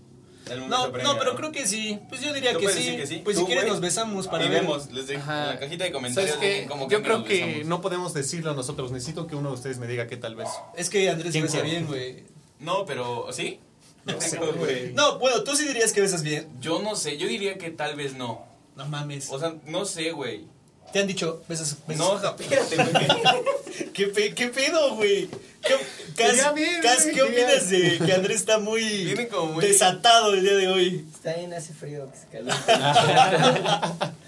El 0.49 0.61
momento 0.61 0.91
No, 1.03 1.13
no, 1.13 1.19
pero 1.19 1.35
creo 1.35 1.51
que 1.51 1.67
sí. 1.67 1.99
Pues 2.09 2.21
yo 2.21 2.33
diría 2.33 2.55
que 2.55 2.67
sí. 2.69 2.97
que. 2.97 3.21
Pues 3.23 3.37
si 3.37 3.45
quieres 3.45 3.67
nos 3.67 3.81
besamos 3.81 4.27
para 4.27 4.45
y 4.45 4.49
ver. 4.49 4.61
vemos, 4.61 4.91
les 4.91 5.05
dejo 5.05 5.21
Ajá. 5.21 5.43
en 5.43 5.47
la 5.49 5.59
cajita 5.59 5.83
de 5.83 5.91
comentarios. 5.91 6.39
Dejen 6.39 6.67
cómo 6.67 6.89
Yo 6.89 7.03
creo 7.03 7.23
que 7.23 7.45
besamos. 7.45 7.67
no 7.67 7.81
podemos 7.81 8.13
decirlo 8.15 8.55
nosotros. 8.55 8.91
Necesito 8.91 9.27
que 9.27 9.35
uno 9.35 9.49
de 9.49 9.55
ustedes 9.55 9.77
me 9.77 9.85
diga 9.85 10.07
qué 10.07 10.17
tal 10.17 10.35
vez. 10.35 10.47
Es 10.75 10.89
que 10.89 11.07
Andrés 11.09 11.33
¿Quién 11.33 11.43
besa 11.43 11.61
bien, 11.61 11.85
güey. 11.85 12.23
No, 12.59 12.85
pero 12.85 13.27
¿sí? 13.31 13.59
No 14.05 14.19
sé, 14.21 14.37
güey. 14.37 14.93
No, 14.93 15.19
bueno, 15.19 15.43
tú 15.43 15.55
sí 15.55 15.67
dirías 15.67 15.91
que 15.93 16.01
besas 16.01 16.23
bien. 16.23 16.47
Yo 16.59 16.81
no 16.81 16.95
sé, 16.95 17.17
yo 17.17 17.27
diría 17.27 17.57
que 17.57 17.69
tal 17.71 17.95
vez 17.95 18.15
no. 18.15 18.45
No 18.75 18.85
mames. 18.85 19.27
O 19.31 19.39
sea, 19.39 19.55
no 19.65 19.85
sé, 19.85 20.11
güey. 20.11 20.45
Te 20.93 20.99
han 20.99 21.07
dicho, 21.07 21.43
besas. 21.47 21.77
besas. 21.87 21.97
No, 22.05 22.15
espérate, 22.17 22.75
güey. 22.77 23.91
¿Qué, 23.93 24.07
pe- 24.07 24.33
qué 24.33 24.47
pedo, 24.47 24.95
güey? 24.95 25.27
¿Qué, 25.61 25.75
Cas, 26.15 26.37
Cas, 26.81 27.05
¿qué 27.13 27.21
opinas 27.21 27.69
de 27.69 27.99
que 27.99 28.13
Andrés 28.13 28.37
está 28.37 28.57
muy, 28.57 28.81
Viene 29.05 29.27
como 29.27 29.53
muy- 29.53 29.65
desatado 29.65 30.33
el 30.33 30.41
día 30.41 30.55
de 30.55 30.67
hoy? 30.69 31.05
Está 31.13 31.33
bien, 31.35 31.53
hace 31.53 31.73
frío, 31.73 32.09
que 32.11 32.17
se 32.17 32.27
calienta. 32.27 34.13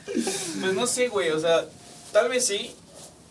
Pues 0.61 0.73
no 0.73 0.85
sé, 0.85 1.07
güey, 1.07 1.29
o 1.31 1.39
sea, 1.39 1.65
tal 2.11 2.29
vez 2.29 2.45
sí 2.45 2.75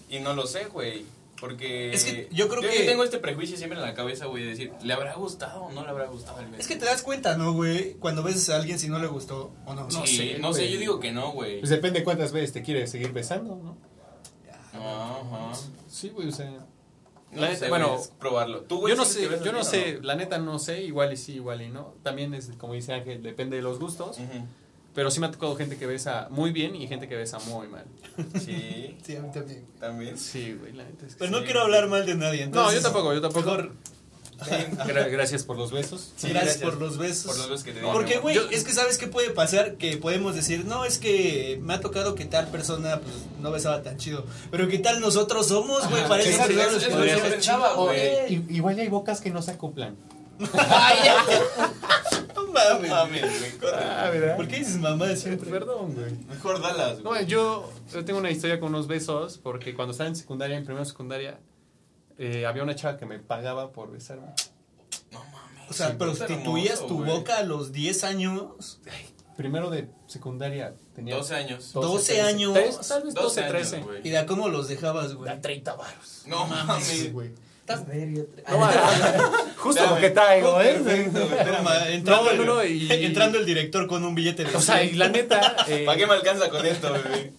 y 0.08 0.18
no 0.18 0.34
lo 0.34 0.46
sé, 0.46 0.64
güey. 0.64 1.04
Porque 1.40 1.90
Es 1.92 2.04
que 2.04 2.28
yo 2.30 2.48
creo 2.48 2.60
que- 2.60 2.84
tengo 2.84 3.02
este 3.02 3.18
prejuicio 3.18 3.56
siempre 3.56 3.78
en 3.78 3.84
la 3.84 3.94
cabeza, 3.94 4.26
güey, 4.26 4.42
de 4.44 4.50
decir, 4.50 4.72
¿le 4.82 4.92
habrá 4.92 5.14
gustado 5.14 5.62
o 5.62 5.72
no 5.72 5.82
le 5.84 5.88
habrá 5.88 6.06
gustado 6.06 6.38
el 6.40 6.46
beso? 6.46 6.60
Es 6.60 6.68
que 6.68 6.76
te 6.76 6.84
das 6.84 7.02
cuenta, 7.02 7.36
¿no, 7.38 7.52
güey? 7.54 7.94
Cuando 7.94 8.22
besas 8.22 8.50
a 8.50 8.56
alguien 8.56 8.78
si 8.78 8.88
no 8.88 8.98
le 8.98 9.06
gustó 9.06 9.52
o 9.64 9.74
no. 9.74 9.84
no 9.88 10.06
sé, 10.06 10.38
no 10.38 10.52
sé, 10.52 10.70
yo 10.70 10.78
digo 10.78 11.00
que 11.00 11.12
no, 11.12 11.32
güey. 11.32 11.60
Pues 11.60 11.70
depende 11.70 12.04
cuántas 12.04 12.32
veces 12.32 12.52
te 12.52 12.62
quieres 12.62 12.90
seguir 12.90 13.12
besando, 13.12 13.56
¿no? 13.56 13.78
Ajá. 14.72 15.52
Sí, 15.88 16.10
güey, 16.10 16.28
o 16.28 16.32
sea. 16.32 16.50
No 17.32 17.42
La 17.42 17.48
neta, 17.50 17.68
bueno, 17.68 17.88
bueno, 17.90 18.02
es 18.02 18.08
probarlo. 18.08 18.60
¿Tú, 18.62 18.80
güey, 18.80 18.92
Yo 18.92 18.96
no 18.96 19.04
sé, 19.04 19.22
yo 19.44 19.52
no 19.52 19.62
sé, 19.62 20.00
la 20.02 20.16
neta 20.16 20.38
no 20.38 20.58
sé, 20.58 20.82
igual 20.82 21.12
y 21.12 21.16
sí, 21.16 21.34
igual 21.34 21.62
y 21.62 21.68
no. 21.68 21.94
También 22.02 22.34
es, 22.34 22.50
como 22.58 22.72
dice 22.74 22.92
Ángel, 22.92 23.22
depende 23.22 23.54
de 23.56 23.62
los 23.62 23.78
gustos. 23.78 24.18
Ujú. 24.18 24.44
Pero 24.94 25.10
sí 25.10 25.20
me 25.20 25.26
ha 25.26 25.30
tocado 25.30 25.54
gente 25.56 25.76
que 25.78 25.86
besa 25.86 26.26
muy 26.30 26.50
bien 26.50 26.74
y 26.74 26.86
gente 26.88 27.08
que 27.08 27.14
besa 27.16 27.38
muy 27.40 27.68
mal. 27.68 27.84
Sí, 28.44 28.96
Sí, 29.04 29.16
a 29.16 29.20
mí 29.22 29.28
también. 29.32 29.64
también. 29.78 30.18
Sí, 30.18 30.54
güey, 30.58 30.72
la 30.72 30.84
neta 30.84 31.06
es 31.06 31.12
que 31.14 31.18
Pero 31.20 31.32
sí. 31.32 31.38
no 31.38 31.44
quiero 31.44 31.60
hablar 31.62 31.88
mal 31.88 32.04
de 32.06 32.14
nadie. 32.16 32.46
No, 32.46 32.52
yo 32.52 32.60
entonces, 32.60 32.82
tampoco, 32.82 33.14
yo 33.14 33.20
tampoco. 33.20 33.50
mejor, 33.50 33.72
Gra- 34.40 35.10
Gracias 35.10 35.44
por 35.44 35.56
los 35.58 35.70
besos. 35.70 36.12
Sí, 36.16 36.28
gracias, 36.30 36.56
gracias. 36.58 36.70
por 36.70 36.80
los 36.80 36.96
besos. 36.96 37.26
Por 37.26 37.36
los 37.36 37.48
besos 37.50 37.62
que 37.64 37.72
te 37.72 37.80
dimos. 37.80 37.94
Porque, 37.94 38.18
güey, 38.18 38.38
es 38.50 38.64
que 38.64 38.72
sabes 38.72 38.96
qué 38.96 39.06
puede 39.06 39.30
pasar, 39.30 39.74
que 39.76 39.98
podemos 39.98 40.34
decir, 40.34 40.64
no, 40.64 40.84
es 40.86 40.98
que 40.98 41.60
me 41.62 41.74
ha 41.74 41.80
tocado 41.80 42.14
que 42.14 42.24
tal 42.24 42.48
persona 42.48 43.00
pues 43.00 43.14
no 43.40 43.50
besaba 43.50 43.82
tan 43.82 43.98
chido, 43.98 44.24
pero 44.50 44.66
que 44.66 44.78
tal 44.78 45.00
nosotros 45.00 45.46
somos, 45.48 45.88
güey, 45.90 46.08
parece 46.08 46.30
que 46.48 46.54
no 46.54 46.62
nos 46.72 46.82
eso 46.82 46.90
podría 46.90 47.16
yo 47.16 47.20
ser 47.22 47.32
pensaba, 47.32 47.68
chido, 47.72 47.84
güey. 47.84 48.34
I- 48.34 48.46
Igual 48.56 48.78
hay 48.78 48.88
bocas 48.88 49.20
que 49.20 49.30
no 49.30 49.42
se 49.42 49.50
acoplan. 49.52 49.94
No 52.52 52.74
No 52.74 52.74
mames. 52.74 52.90
mames, 52.90 53.40
güey. 53.40 53.52
corre. 53.58 53.84
Ah, 53.84 54.10
¿verdad? 54.10 54.36
¿Por 54.36 54.48
qué 54.48 54.56
dices 54.58 54.78
mamá 54.78 55.14
siempre? 55.16 55.50
Perdón, 55.50 55.94
güey. 55.94 56.12
Mejor 56.28 56.60
dalas, 56.60 56.98
No, 57.00 57.10
güey. 57.10 57.26
yo, 57.26 57.72
yo 57.92 58.04
tengo 58.04 58.18
una 58.18 58.30
historia 58.30 58.58
con 58.60 58.70
unos 58.70 58.86
besos 58.86 59.38
porque 59.38 59.74
cuando 59.74 59.92
estaba 59.92 60.08
en 60.08 60.16
secundaria, 60.16 60.56
en 60.56 60.64
primera 60.64 60.84
secundaria, 60.84 61.38
eh, 62.18 62.44
había 62.46 62.62
una 62.62 62.74
chava 62.74 62.98
que 62.98 63.06
me 63.06 63.18
pagaba 63.18 63.72
por 63.72 63.90
besarme. 63.90 64.26
No 65.12 65.20
mames. 65.24 65.70
O 65.70 65.72
sea, 65.72 65.88
Sí, 65.90 65.94
prostituías 65.98 66.74
hermoso, 66.80 66.86
tu 66.86 66.98
güey. 67.04 67.10
boca 67.10 67.38
a 67.38 67.42
los 67.44 67.72
10 67.72 68.04
años. 68.04 68.80
Primero 69.36 69.70
de 69.70 69.88
secundaria 70.06 70.74
tenía 70.94 71.14
12 71.16 71.34
años. 71.34 71.72
12 71.72 72.20
años. 72.20 72.52
Tres, 72.52 72.80
tal 72.88 73.04
vez 73.04 73.14
12 73.14 73.22
12, 73.24 73.40
años, 73.40 73.52
13. 73.52 73.80
güey. 73.80 74.00
¿Y 74.06 74.10
de 74.10 74.18
a 74.18 74.26
cómo 74.26 74.48
los 74.48 74.68
dejabas, 74.68 75.14
güey? 75.14 75.30
Da 75.30 75.40
30 75.40 75.74
varos. 75.76 76.24
No 76.26 76.46
mames. 76.46 76.84
Sí, 76.84 77.08
güey. 77.10 77.30
¿Estás? 77.70 77.86
No, 78.50 78.66
justo 79.56 79.82
Espérame. 79.82 79.94
lo 79.94 80.00
que 80.00 80.10
traigo, 80.10 80.60
¿eh? 80.60 80.80
Ma, 81.62 81.88
entrando, 81.88 82.30
No, 82.32 82.36
no, 82.36 82.44
no, 82.44 82.60
el, 82.60 82.82
y- 82.92 83.04
entrando 83.04 83.38
el 83.38 83.46
director 83.46 83.86
con 83.86 84.04
un 84.04 84.14
billete 84.14 84.44
de 84.44 84.54
O 84.56 84.60
sea, 84.60 84.82
y 84.82 84.92
la 84.92 85.08
neta. 85.08 85.56
eh, 85.68 85.84
¿Para 85.86 85.98
qué 85.98 86.06
me 86.06 86.14
alcanza 86.14 86.48
con 86.50 86.64
esto, 86.66 86.92
bebé? 86.92 87.32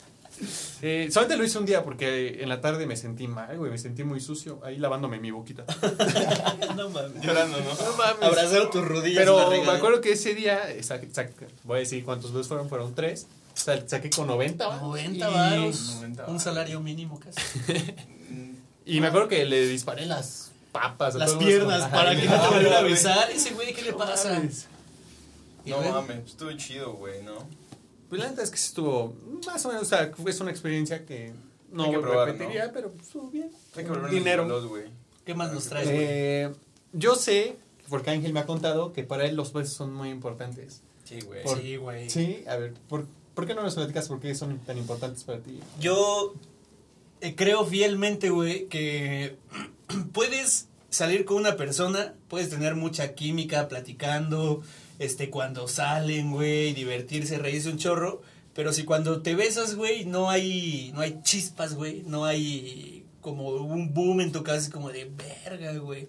eh, 0.83 1.09
solamente 1.11 1.37
lo 1.37 1.43
hice 1.45 1.59
un 1.59 1.67
día 1.67 1.83
porque 1.83 2.41
en 2.41 2.49
la 2.49 2.61
tarde 2.61 2.87
me 2.87 2.95
sentí 2.95 3.27
mal, 3.27 3.55
güey. 3.57 3.69
Me 3.71 3.77
sentí 3.77 4.03
muy 4.03 4.19
sucio 4.19 4.59
ahí 4.63 4.77
lavándome 4.77 5.19
mi 5.19 5.29
boquita. 5.31 5.63
No 6.75 6.89
mames. 6.89 7.21
Llorando, 7.21 7.57
¿no? 7.59 7.65
No 7.85 7.97
mames. 7.97 8.23
Abrazar 8.23 8.69
tus 8.71 8.83
rodillas. 8.87 9.19
Pero 9.19 9.51
en 9.53 9.65
la 9.65 9.71
me 9.73 9.77
acuerdo 9.77 10.01
que 10.01 10.13
ese 10.13 10.33
día, 10.33 10.71
eh, 10.71 10.81
sa- 10.83 10.99
sa- 11.11 11.27
voy 11.63 11.77
a 11.77 11.79
decir 11.79 12.03
cuántos 12.03 12.31
besos 12.31 12.47
fueron, 12.47 12.69
fueron 12.69 12.95
tres. 12.95 13.27
O 13.53 13.57
sea, 13.57 13.83
saqué 13.87 14.09
con 14.09 14.27
90 14.27 14.65
varos. 14.65 14.81
90 14.81 15.29
Y- 15.29 15.33
varos. 15.33 15.91
90 15.95 16.25
Un 16.27 16.39
salario 16.39 16.79
mínimo 16.79 17.19
casi. 17.19 17.39
Y 18.85 18.99
me 19.01 19.07
acuerdo 19.07 19.27
que 19.27 19.45
le 19.45 19.67
disparé 19.67 20.05
las 20.05 20.51
papas. 20.71 21.15
a 21.15 21.19
Las 21.19 21.33
piernas 21.33 21.89
para 21.89 22.15
que 22.15 22.25
no 22.25 22.41
te 22.41 22.47
volviera 22.47 22.79
a 22.79 22.83
besar. 22.83 23.31
Ese 23.31 23.53
güey, 23.53 23.73
¿qué 23.73 23.81
le 23.81 23.91
No 23.91 23.97
pasa? 23.97 24.41
No 25.65 25.81
mames, 25.91 26.25
estuvo 26.25 26.51
chido, 26.53 26.93
güey, 26.93 27.23
¿no? 27.23 27.35
Pues 28.09 28.21
la 28.21 28.29
neta 28.29 28.43
es 28.43 28.51
que 28.51 28.57
sí 28.57 28.67
estuvo 28.67 29.15
más 29.45 29.63
o 29.65 29.69
menos, 29.69 29.83
o 29.83 29.85
sea, 29.85 30.11
es 30.25 30.39
una 30.41 30.51
experiencia 30.51 31.05
que 31.05 31.31
no 31.71 31.89
que 31.89 31.99
probar, 31.99 32.27
repetiría, 32.27 32.67
¿no? 32.67 32.73
pero 32.73 32.91
estuvo 33.01 33.29
bien. 33.29 33.49
Hay 33.75 33.85
que 33.85 34.09
Dinero. 34.09 34.45
los 34.47 34.65
güey. 34.65 34.85
¿Qué 35.25 35.33
más 35.33 35.53
nos 35.53 35.65
traes, 35.67 35.87
güey? 35.87 35.99
Eh, 36.01 36.51
yo 36.93 37.15
sé, 37.15 37.55
porque 37.89 38.09
Ángel 38.09 38.33
me 38.33 38.41
ha 38.41 38.45
contado, 38.45 38.91
que 38.91 39.03
para 39.03 39.25
él 39.25 39.35
los 39.35 39.53
besos 39.53 39.75
son 39.75 39.93
muy 39.93 40.09
importantes. 40.09 40.81
Sí, 41.05 41.21
güey. 41.21 41.41
Sí, 41.55 41.75
güey. 41.77 42.09
Sí, 42.09 42.43
a 42.47 42.57
ver, 42.57 42.73
¿por, 42.89 43.05
¿por 43.33 43.45
qué 43.45 43.53
no 43.53 43.61
nos 43.61 43.75
platicas 43.75 44.07
por 44.09 44.19
qué 44.19 44.35
son 44.35 44.57
tan 44.59 44.77
importantes 44.77 45.23
para 45.23 45.39
ti? 45.39 45.59
Yo 45.79 46.33
eh, 47.21 47.35
creo 47.35 47.65
fielmente, 47.65 48.29
güey, 48.29 48.67
que 48.67 49.37
puedes 50.13 50.67
salir 50.89 51.25
con 51.25 51.37
una 51.37 51.55
persona, 51.55 52.13
puedes 52.27 52.49
tener 52.49 52.75
mucha 52.75 53.13
química 53.15 53.67
platicando, 53.67 54.61
este, 54.99 55.29
cuando 55.29 55.67
salen, 55.67 56.31
güey, 56.31 56.73
divertirse, 56.73 57.37
reírse 57.37 57.69
un 57.69 57.77
chorro, 57.77 58.21
pero 58.53 58.73
si 58.73 58.83
cuando 58.83 59.21
te 59.21 59.35
besas, 59.35 59.75
güey, 59.75 60.05
no 60.05 60.29
hay, 60.29 60.91
no 60.93 61.01
hay 61.01 61.19
chispas, 61.23 61.75
güey, 61.75 62.03
no 62.05 62.25
hay 62.25 63.05
como 63.21 63.49
un 63.49 63.93
boom 63.93 64.21
en 64.21 64.31
tu 64.31 64.43
casa, 64.43 64.69
como 64.71 64.89
de 64.89 65.05
verga, 65.05 65.73
güey. 65.77 66.07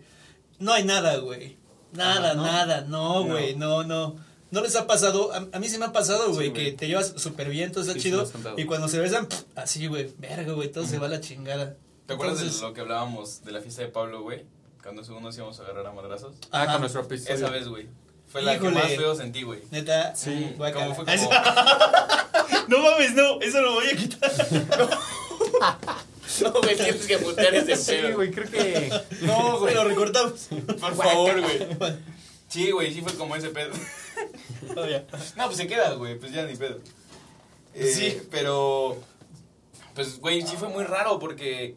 No 0.59 0.73
hay 0.73 0.85
nada, 0.85 1.17
güey. 1.19 1.57
Nada, 1.93 2.35
nada, 2.35 2.83
no, 2.83 3.21
No. 3.21 3.31
güey, 3.31 3.55
no, 3.55 3.85
no. 3.85 4.09
¿No 4.09 4.32
les 4.61 4.77
ha 4.77 4.87
pasado? 4.87 5.33
A, 5.33 5.49
a 5.53 5.59
mí 5.59 5.69
se 5.69 5.79
me 5.79 5.87
ha 5.87 5.93
pasado, 5.93 6.27
Sí, 6.27 6.33
güey, 6.35 6.53
que 6.53 6.73
te 6.73 6.87
llevas 6.87 7.15
súper 7.17 7.49
bien, 7.49 7.73
todo 7.73 7.81
está 7.83 7.95
Sí, 7.95 8.01
sí 8.01 8.09
chido. 8.11 8.31
y 8.57 8.65
cuando 8.67 8.87
se 8.89 8.99
besan, 8.99 9.27
pff, 9.27 9.43
así, 9.57 9.87
güey, 9.87 10.13
verga, 10.19 10.53
güey, 10.53 10.71
todo 10.71 10.87
se 10.87 10.99
va 10.99 11.07
a 11.07 11.11
la 11.11 11.21
chingada. 11.21 11.77
¿Te 12.07 12.15
acuerdas 12.15 12.39
Entonces, 12.39 12.61
de 12.61 12.67
lo 12.69 12.75
que 12.75 12.81
hablábamos 12.83 13.45
de 13.45 13.53
la 13.53 13.61
fiesta 13.61 13.83
de 13.83 13.89
Pablo, 13.89 14.23
güey? 14.23 14.45
Cuando 14.83 15.03
según 15.05 15.23
nos 15.23 15.37
íbamos 15.37 15.59
a 15.61 15.63
agarrar 15.63 15.87
a 15.87 15.93
madrazos. 15.93 16.35
Ah, 16.51 16.63
Ajá. 16.65 16.73
con 16.73 16.81
nuestro 16.83 17.01
episodio. 17.03 17.35
Esa 17.37 17.51
vez, 17.51 17.69
güey. 17.69 17.87
Fue 18.29 18.43
la 18.43 18.57
Híjole. 18.57 18.73
que 18.73 18.79
más 18.83 18.89
feo 18.97 19.15
sentí, 19.15 19.43
güey. 19.43 19.61
Neta, 19.71 20.15
Sí. 20.17 20.55
Como 20.59 20.95
fue 20.95 21.05
como... 21.05 21.31
no 22.69 22.79
mames, 22.79 23.15
no, 23.15 23.41
eso 23.41 23.61
lo 23.63 23.75
voy 23.75 23.87
a 23.89 23.97
quitar. 23.97 24.33
No, 26.43 26.51
güey, 26.53 26.77
tienes 26.77 27.07
que 27.07 27.19
mutear 27.19 27.55
ese 27.55 27.77
Sí, 27.77 27.93
pedo. 27.93 28.17
güey, 28.17 28.31
creo 28.31 28.51
que... 28.51 28.91
No, 29.21 29.59
güey. 29.61 29.75
lo 29.75 29.85
recortamos. 29.85 30.49
Por 30.81 30.97
favor, 30.97 31.41
güey. 31.41 31.59
Sí, 32.49 32.71
güey, 32.71 32.93
sí 32.93 33.03
fue 33.03 33.15
como 33.15 33.37
ese 33.37 33.51
pedo. 33.51 33.71
Ya. 34.89 35.07
No, 35.37 35.47
pues 35.47 35.57
se 35.57 35.67
queda, 35.67 35.95
güey, 35.95 36.19
pues 36.19 36.33
ya 36.33 36.45
ni 36.47 36.57
pedo. 36.57 36.79
Eh, 37.75 37.93
Sí. 37.95 38.23
Pero, 38.31 38.99
pues, 39.95 40.19
güey, 40.21 40.43
sí 40.43 40.57
fue 40.57 40.69
muy 40.69 40.85
raro 40.85 41.19
porque, 41.19 41.75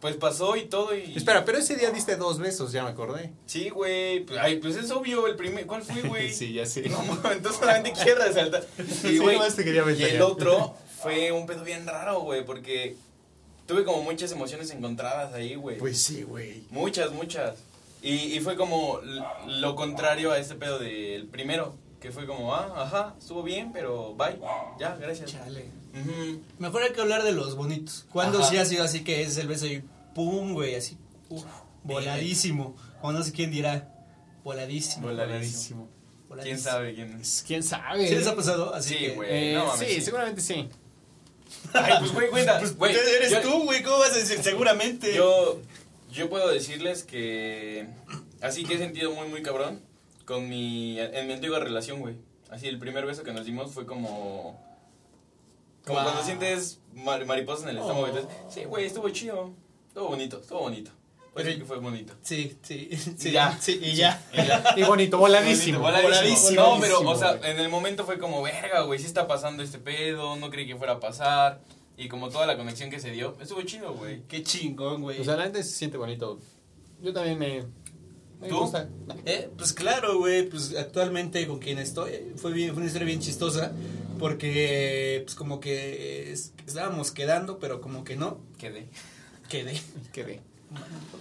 pues 0.00 0.16
pasó 0.16 0.56
y 0.56 0.66
todo 0.66 0.96
y... 0.96 1.14
Espera, 1.16 1.44
pero 1.44 1.58
ese 1.58 1.76
día 1.76 1.90
diste 1.90 2.16
dos 2.16 2.38
besos, 2.38 2.72
ya 2.72 2.82
me 2.84 2.90
acordé. 2.90 3.32
Sí, 3.46 3.70
güey, 3.70 4.20
pues, 4.20 4.38
ay, 4.40 4.56
pues 4.56 4.76
es 4.76 4.90
obvio, 4.90 5.26
el 5.26 5.36
primer, 5.36 5.66
¿cuál 5.66 5.82
fue, 5.82 6.02
güey? 6.08 6.32
Sí, 6.32 6.52
ya 6.52 6.66
sé. 6.66 6.88
No, 6.88 7.02
entonces 7.32 7.60
solamente 7.60 7.92
quiero 7.92 8.22
resaltar. 8.24 8.64
Sí, 8.76 9.08
Y, 9.14 9.18
güey, 9.18 9.36
nomás 9.36 9.56
te 9.56 9.64
quería 9.64 9.84
y 9.96 10.02
el 10.02 10.22
otro 10.22 10.74
fue 11.02 11.32
un 11.32 11.46
pedo 11.46 11.64
bien 11.64 11.86
raro, 11.86 12.20
güey, 12.20 12.44
porque 12.44 12.96
tuve 13.66 13.84
como 13.84 14.02
muchas 14.02 14.30
emociones 14.32 14.70
encontradas 14.70 15.32
ahí, 15.34 15.54
güey. 15.54 15.78
Pues 15.78 16.00
sí, 16.00 16.22
güey. 16.22 16.64
Muchas, 16.70 17.12
muchas. 17.12 17.56
Y, 18.02 18.36
y 18.36 18.40
fue 18.40 18.56
como 18.56 19.00
lo 19.46 19.74
contrario 19.74 20.32
a 20.32 20.38
este 20.38 20.54
pedo 20.54 20.78
del 20.78 21.26
primero, 21.26 21.74
que 22.04 22.12
fue 22.12 22.26
como, 22.26 22.54
ah, 22.54 22.70
ajá, 22.82 23.14
estuvo 23.18 23.42
bien, 23.42 23.72
pero 23.72 24.14
bye, 24.14 24.38
ya, 24.78 24.94
gracias. 24.96 25.32
Chale. 25.32 25.70
Ujú. 25.98 26.42
Mejor 26.58 26.82
hay 26.82 26.92
que 26.92 27.00
hablar 27.00 27.22
de 27.22 27.32
los 27.32 27.56
bonitos. 27.56 28.04
¿Cuándo 28.12 28.40
Ajá. 28.40 28.50
sí 28.50 28.58
ha 28.58 28.66
sido 28.66 28.84
así 28.84 29.02
que 29.02 29.22
es 29.22 29.38
el 29.38 29.48
beso 29.48 29.64
y 29.66 29.82
pum, 30.14 30.52
güey, 30.52 30.74
así, 30.74 30.98
uf, 31.30 31.44
voladísimo? 31.82 32.76
O 33.00 33.10
no 33.10 33.22
sé 33.22 33.32
quién 33.32 33.50
dirá, 33.50 33.90
voladísimo. 34.44 35.06
Voladísimo. 35.06 35.88
voladísimo. 36.28 36.42
¿Quién 36.42 36.58
sabe 36.60 36.94
quién 36.94 37.18
es? 37.18 37.42
¿Quién 37.46 37.62
sabe? 37.62 38.06
¿Sí 38.06 38.14
les 38.16 38.26
ha 38.26 38.36
pasado? 38.36 38.74
Así 38.74 38.96
Sí, 38.98 39.08
güey. 39.14 39.28
Eh, 39.30 39.54
No 39.54 39.74
sí, 39.78 39.86
sí. 39.88 40.00
seguramente 40.02 40.42
sí. 40.42 40.68
Ay, 41.72 41.94
pues, 42.00 42.12
güey, 42.12 42.28
cuenta. 42.28 42.58
Pues 42.76 42.76
güey, 42.76 42.94
eres 42.94 43.30
yo- 43.30 43.40
tú, 43.40 43.64
güey, 43.64 43.82
¿cómo 43.82 44.00
vas 44.00 44.12
a 44.12 44.18
decir? 44.18 44.42
Seguramente. 44.42 45.14
Yo, 45.14 45.58
yo 46.12 46.28
puedo 46.28 46.48
decirles 46.50 47.02
que 47.02 47.88
así 48.42 48.62
que 48.64 48.74
he 48.74 48.78
sentido 48.78 49.10
muy, 49.14 49.26
muy 49.28 49.40
cabrón 49.42 49.80
con 50.24 50.48
mi, 50.48 50.98
en 50.98 51.26
mi 51.26 51.32
antigua 51.34 51.58
relación, 51.60 52.00
güey. 52.00 52.16
Así, 52.50 52.66
el 52.68 52.78
primer 52.78 53.04
beso 53.06 53.22
que 53.22 53.32
nos 53.32 53.44
dimos 53.46 53.72
fue 53.72 53.86
como... 53.86 54.60
Como 55.84 55.98
Wow. 55.98 56.04
cuando 56.04 56.22
sientes 56.24 56.80
mar- 56.94 57.24
mariposas 57.26 57.64
en 57.64 57.70
el 57.70 57.78
estómago. 57.78 58.04
Oh. 58.04 58.06
y 58.06 58.10
entonces, 58.10 58.32
sí, 58.48 58.64
güey, 58.64 58.86
estuvo 58.86 59.08
chido. 59.10 59.50
Estuvo 59.88 60.08
bonito, 60.08 60.40
estuvo 60.40 60.60
bonito. 60.60 60.90
Pues 61.34 61.46
sí 61.46 61.58
que 61.58 61.64
fue 61.64 61.78
bonito. 61.78 62.14
Sí, 62.22 62.56
sí, 62.62 62.88
sí. 63.18 63.32
ya. 63.32 63.58
Sí, 63.60 63.78
y 63.82 63.94
ya. 63.94 64.22
Y 64.32 64.36
ya. 64.46 64.64
Y 64.76 64.82
bonito, 64.84 65.18
voladísimo. 65.18 65.80
Voladísimo. 65.80 66.62
No, 66.62 66.80
pero, 66.80 67.00
o 67.00 67.16
sea, 67.16 67.38
en 67.42 67.58
el 67.60 67.68
momento 67.68 68.04
fue 68.04 68.18
como, 68.18 68.40
verga, 68.40 68.80
güey, 68.82 68.98
sí 69.00 69.06
está 69.06 69.26
pasando 69.26 69.62
este 69.62 69.78
pedo, 69.78 70.36
no 70.36 70.48
creí 70.48 70.66
que 70.66 70.76
fuera 70.76 70.94
a 70.94 71.00
pasar. 71.00 71.60
Y 71.98 72.08
como 72.08 72.28
toda 72.30 72.46
la 72.46 72.56
conexión 72.56 72.88
que 72.88 72.98
se 73.00 73.10
dio, 73.10 73.36
estuvo 73.40 73.60
chido, 73.62 73.92
güey. 73.94 74.22
Qué 74.28 74.42
chingón, 74.42 75.02
güey. 75.02 75.20
O 75.20 75.24
sea, 75.24 75.36
la 75.36 75.44
gente 75.44 75.62
se 75.64 75.70
siente 75.70 75.96
bonito. 75.98 76.38
Yo 77.02 77.12
también 77.12 77.38
me... 77.38 77.64
me 78.40 78.48
¿Tú? 78.48 78.58
gusta. 78.60 78.88
Eh, 79.24 79.48
pues 79.56 79.72
claro, 79.72 80.18
güey, 80.18 80.48
pues 80.48 80.74
actualmente 80.76 81.46
con 81.46 81.58
quien 81.58 81.78
estoy 81.78 82.32
fue 82.36 82.52
bien, 82.52 82.70
fue 82.70 82.78
una 82.78 82.86
historia 82.86 83.06
bien 83.06 83.20
chistosa 83.20 83.72
porque 84.18 85.22
pues 85.24 85.34
como 85.34 85.60
que 85.60 86.32
es- 86.32 86.52
estábamos 86.66 87.10
quedando, 87.10 87.58
pero 87.58 87.80
como 87.80 88.04
que 88.04 88.16
no, 88.16 88.38
Quedé. 88.58 88.86
quedé, 89.48 89.80
Quedé. 90.12 90.40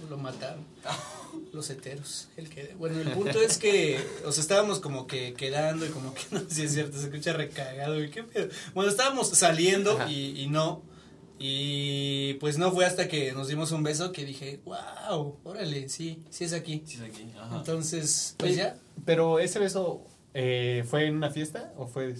lo 0.09 0.17
mataron. 0.17 0.65
Los 1.51 1.69
heteros, 1.69 2.29
el 2.37 2.49
que 2.49 2.75
Bueno, 2.77 2.99
el 2.99 3.09
punto 3.11 3.41
es 3.41 3.57
que, 3.57 3.99
o 4.25 4.31
sea, 4.31 4.41
estábamos 4.41 4.79
como 4.79 5.07
que 5.07 5.33
quedando 5.33 5.85
y 5.85 5.89
como 5.89 6.13
que 6.13 6.21
no 6.31 6.41
si 6.49 6.63
es 6.63 6.73
cierto, 6.73 6.97
se 6.97 7.05
escucha 7.05 7.33
recagado 7.33 8.03
y 8.03 8.09
qué 8.09 8.23
pedo. 8.23 8.49
Bueno, 8.73 8.89
estábamos 8.91 9.29
saliendo 9.29 9.97
y, 10.09 10.39
y 10.41 10.47
no. 10.47 10.81
Y 11.45 12.35
pues 12.35 12.57
no 12.57 12.71
fue 12.71 12.85
hasta 12.85 13.09
que 13.09 13.33
nos 13.33 13.49
dimos 13.49 13.73
un 13.73 13.83
beso 13.83 14.13
que 14.13 14.23
dije, 14.23 14.61
wow, 14.63 15.37
órale, 15.43 15.89
sí, 15.89 16.23
sí 16.29 16.45
es 16.45 16.53
aquí. 16.53 16.83
Sí, 16.85 16.95
es 16.95 17.01
aquí. 17.01 17.29
Ajá. 17.37 17.57
Entonces, 17.57 18.33
pues 18.37 18.53
Oye, 18.53 18.61
ya, 18.61 18.77
Pero 19.03 19.39
ese 19.39 19.59
beso 19.59 20.05
eh, 20.33 20.85
fue 20.87 21.05
en 21.07 21.17
una 21.17 21.29
fiesta 21.31 21.73
o 21.75 21.85
fue... 21.85 22.15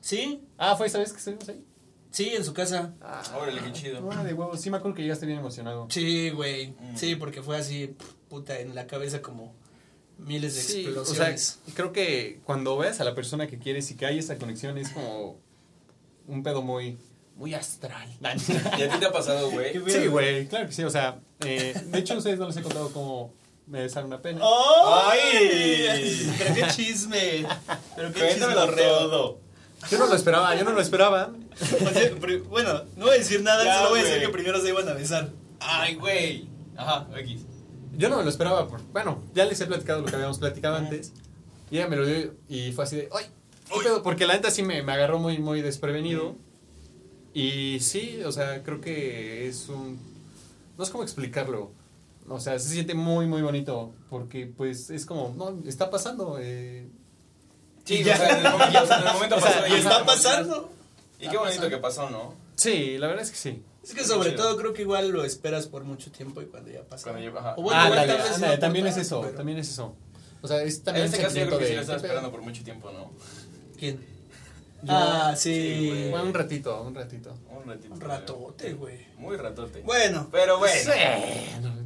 sí, 0.00 0.42
Ah, 0.56 0.74
fue 0.74 0.86
esa 0.86 0.98
vez 1.00 1.12
que 1.12 1.18
estuvimos 1.18 1.46
ahí. 1.50 1.62
sí, 2.10 2.30
en 2.34 2.42
su 2.42 2.54
casa. 2.54 2.94
Ah, 3.02 3.22
Órale, 3.38 3.60
qué 3.60 3.72
chido. 3.72 4.08
Ah, 4.10 4.24
de 4.24 4.32
huevo. 4.32 4.56
Sí 4.56 4.70
me 4.70 4.78
acuerdo 4.78 4.94
que 4.96 5.02
llegaste 5.02 5.26
bien 5.26 5.38
emocionado. 5.40 5.86
Sí, 5.90 6.30
güey. 6.30 6.68
Mm. 6.70 6.96
Sí, 6.96 7.16
porque 7.16 7.42
fue 7.42 7.58
así, 7.58 7.94
puta, 8.30 8.58
en 8.58 8.74
la 8.74 8.86
cabeza 8.86 9.20
como 9.20 9.52
miles 10.16 10.54
de 10.54 10.62
Sí, 10.62 10.86
o 10.86 11.04
sea, 11.04 11.28
explosiones. 11.28 11.58
creo 11.74 11.92
que 11.92 12.40
cuando 12.44 12.78
veas 12.78 13.00
a 13.00 13.04
la 13.04 13.14
persona 13.14 13.46
que 13.46 13.58
quieres 13.58 13.90
y 13.90 13.96
que 13.96 14.06
hay 14.06 14.18
esa 14.18 14.38
conexión 14.38 14.78
es 14.78 14.88
como 14.92 15.36
un 16.26 16.42
pedo 16.42 16.62
muy, 16.62 16.96
muy 17.40 17.54
astral. 17.54 18.06
¿Y 18.78 18.82
a 18.82 18.88
ti 18.90 18.98
te 19.00 19.06
ha 19.06 19.12
pasado, 19.12 19.50
güey? 19.50 19.72
Sí, 19.90 20.06
güey, 20.08 20.46
claro 20.46 20.66
que 20.66 20.72
sí. 20.72 20.84
O 20.84 20.90
sea, 20.90 21.20
eh, 21.44 21.74
de 21.86 21.98
hecho, 21.98 22.12
a 22.14 22.18
ustedes 22.18 22.38
no 22.38 22.46
les 22.46 22.56
he 22.58 22.62
contado 22.62 22.92
cómo 22.92 23.32
me 23.66 23.88
sale 23.88 24.06
una 24.06 24.20
pena. 24.20 24.42
¡Ay! 24.44 26.30
Pero 26.38 26.54
qué 26.54 26.66
chisme. 26.68 27.46
Pero 27.96 28.12
qué 28.12 28.28
chisme 28.34 28.54
todo. 28.54 29.40
Yo 29.90 29.98
no 29.98 30.06
lo 30.06 30.14
esperaba, 30.14 30.54
yo 30.54 30.64
no 30.64 30.72
lo 30.72 30.80
esperaba. 30.82 31.32
O 31.62 31.88
sea, 31.90 32.10
pri- 32.20 32.40
bueno, 32.40 32.82
no 32.96 33.06
voy 33.06 33.14
a 33.14 33.18
decir 33.18 33.42
nada, 33.42 33.64
Ya, 33.64 33.78
solo 33.78 33.90
voy 33.90 34.00
a 34.00 34.04
decir 34.04 34.20
que 34.20 34.28
primero 34.28 34.60
se 34.60 34.68
iban 34.68 34.86
a 34.86 34.92
besar. 34.92 35.30
Ay, 35.60 35.94
güey. 35.94 36.46
Ajá, 36.76 37.06
X. 37.16 37.46
Yo 37.96 38.10
no 38.10 38.18
me 38.18 38.24
lo 38.24 38.28
esperaba. 38.28 38.68
Por, 38.68 38.82
bueno, 38.92 39.22
ya 39.34 39.46
les 39.46 39.58
he 39.62 39.66
platicado 39.66 40.00
lo 40.02 40.06
que 40.06 40.14
habíamos 40.14 40.38
platicado 40.38 40.76
antes. 40.76 41.14
Y 41.70 41.78
ella 41.78 41.88
me 41.88 41.96
lo 41.96 42.04
dio 42.04 42.34
y 42.50 42.72
fue 42.72 42.84
así 42.84 42.96
de, 42.96 43.08
¡ay! 43.18 43.24
¿qué 43.72 43.80
pedo?". 43.82 44.02
Porque 44.02 44.26
la 44.26 44.34
neta 44.34 44.50
sí 44.50 44.62
me, 44.62 44.82
me 44.82 44.92
agarró 44.92 45.18
muy, 45.18 45.38
muy 45.38 45.62
desprevenido. 45.62 46.36
Y 47.34 47.78
sí, 47.80 48.20
o 48.24 48.32
sea, 48.32 48.62
creo 48.62 48.80
que 48.80 49.46
es 49.48 49.68
un... 49.68 49.98
No 50.76 50.84
sé 50.84 50.92
cómo 50.92 51.04
explicarlo. 51.04 51.70
O 52.28 52.40
sea, 52.40 52.58
se 52.58 52.68
siente 52.70 52.94
muy, 52.94 53.26
muy 53.26 53.42
bonito. 53.42 53.92
Porque, 54.08 54.46
pues, 54.46 54.90
es 54.90 55.04
como, 55.06 55.34
no, 55.36 55.56
está 55.68 55.90
pasando. 55.90 56.38
eh, 56.40 56.86
Sí, 57.84 58.02
Ya. 58.04 58.14
o 58.14 58.16
sea, 58.16 58.38
en 58.38 58.46
el 58.46 58.52
momento, 58.52 58.78
en 58.84 58.98
el 59.02 59.04
momento 59.14 59.36
O 59.36 59.40
sea, 59.40 59.62
pasó, 59.62 59.66
y 59.74 59.78
está 59.78 60.04
pasando. 60.04 60.70
Y 61.18 61.28
qué 61.28 61.36
bonito 61.36 61.68
que 61.68 61.76
pasó, 61.78 62.08
¿no? 62.10 62.34
Sí, 62.56 62.98
la 62.98 63.06
verdad 63.08 63.24
es 63.24 63.30
que 63.30 63.36
sí. 63.36 63.62
Es 63.82 63.94
que 63.94 64.04
sobre 64.04 64.32
todo 64.32 64.56
creo 64.56 64.72
que 64.74 64.82
igual 64.82 65.08
lo 65.08 65.24
esperas 65.24 65.66
por 65.66 65.84
mucho 65.84 66.10
tiempo 66.12 66.42
y 66.42 66.46
cuando 66.46 66.70
ya 66.70 66.82
pasa. 66.82 67.10
Cuando 67.10 67.22
ya-. 67.22 67.54
O 67.56 67.62
bueno, 67.62 67.80
Ah, 67.80 67.86
igual 67.86 67.98
ándale, 68.10 68.54
no 68.54 68.58
también 68.58 68.86
es 68.86 68.96
eso, 68.96 69.22
pero- 69.22 69.34
también 69.36 69.58
es 69.58 69.70
eso. 69.70 69.94
O 70.42 70.48
sea, 70.48 70.62
es 70.62 70.78
En 70.78 70.84
también 70.84 71.06
este 71.06 71.18
el 71.18 71.22
caso 71.24 71.36
yo 71.38 71.46
creo 71.46 71.58
que 71.58 71.66
sí 71.68 71.74
lo 71.74 71.80
estaba 71.80 71.96
esperando 71.96 72.30
por 72.30 72.42
mucho 72.42 72.62
tiempo, 72.62 72.90
¿no? 72.92 73.10
¿Quién? 73.78 73.98
Yo- 74.82 74.92
ah, 74.94 75.34
Sí, 75.36 75.90
sí. 75.92 76.10
un 76.14 76.32
ratito, 76.34 76.82
un 76.82 76.94
ratito. 76.94 77.36
Un 77.50 77.68
ratito. 77.68 77.94
Un 77.94 78.00
ratote, 78.00 78.72
güey. 78.74 79.06
Muy 79.18 79.36
ratote. 79.36 79.82
Bueno, 79.82 80.28
Pero 80.32 80.58
bueno. 80.58 80.92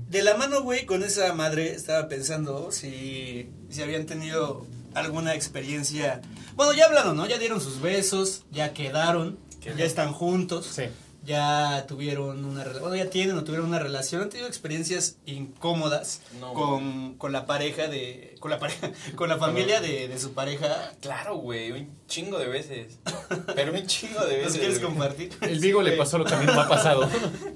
de 0.08 0.22
la 0.22 0.34
mano, 0.36 0.62
güey, 0.62 0.86
con 0.86 1.02
esa 1.02 1.32
madre 1.32 1.72
estaba 1.72 2.08
pensando 2.08 2.70
si, 2.70 3.50
si 3.70 3.82
habían 3.82 4.06
tenido 4.06 4.64
alguna 4.94 5.34
experiencia. 5.34 6.20
Bueno, 6.54 6.72
ya 6.72 6.86
hablaron, 6.86 7.16
¿no? 7.16 7.26
Ya 7.26 7.38
dieron 7.38 7.60
sus 7.60 7.80
besos, 7.80 8.44
ya 8.52 8.72
quedaron, 8.72 9.38
Qué 9.60 9.74
ya 9.76 9.84
están 9.84 10.12
juntos. 10.12 10.66
Sí. 10.66 10.84
Ya 11.24 11.84
tuvieron 11.88 12.44
una 12.44 12.62
relación, 12.64 12.88
bueno, 12.90 13.02
ya 13.04 13.10
tienen 13.10 13.36
o 13.38 13.44
tuvieron 13.44 13.66
una 13.68 13.78
relación, 13.78 14.22
han 14.22 14.28
tenido 14.30 14.46
experiencias 14.48 15.16
incómodas 15.26 16.20
No, 16.40 16.52
con, 16.54 17.14
con 17.14 17.32
la 17.32 17.46
pareja 17.46 17.88
de, 17.88 18.34
con 18.40 18.50
la 18.50 18.58
pareja, 18.58 18.90
con 19.16 19.28
la 19.28 19.38
familia 19.38 19.80
de, 19.80 20.08
de 20.08 20.18
su 20.18 20.32
pareja. 20.32 20.92
Claro, 21.00 21.36
güey, 21.36 21.72
un 21.72 21.88
chingo 22.08 22.38
de 22.38 22.46
veces. 22.46 22.98
Pero 23.54 23.72
un 23.72 23.86
chingo 23.86 24.20
de 24.26 24.36
veces. 24.36 24.44
¿Nos 24.52 24.58
quieres 24.58 24.78
güey. 24.80 24.90
compartir? 24.90 25.32
El 25.40 25.58
Vigo 25.60 25.80
le 25.82 25.90
Güey. 25.90 25.98
pasó 25.98 26.18
lo 26.18 26.24
que 26.24 26.34
a 26.34 26.38
mí 26.40 26.46
me 26.46 26.52
ha 26.52 26.68
pasado. 26.68 27.08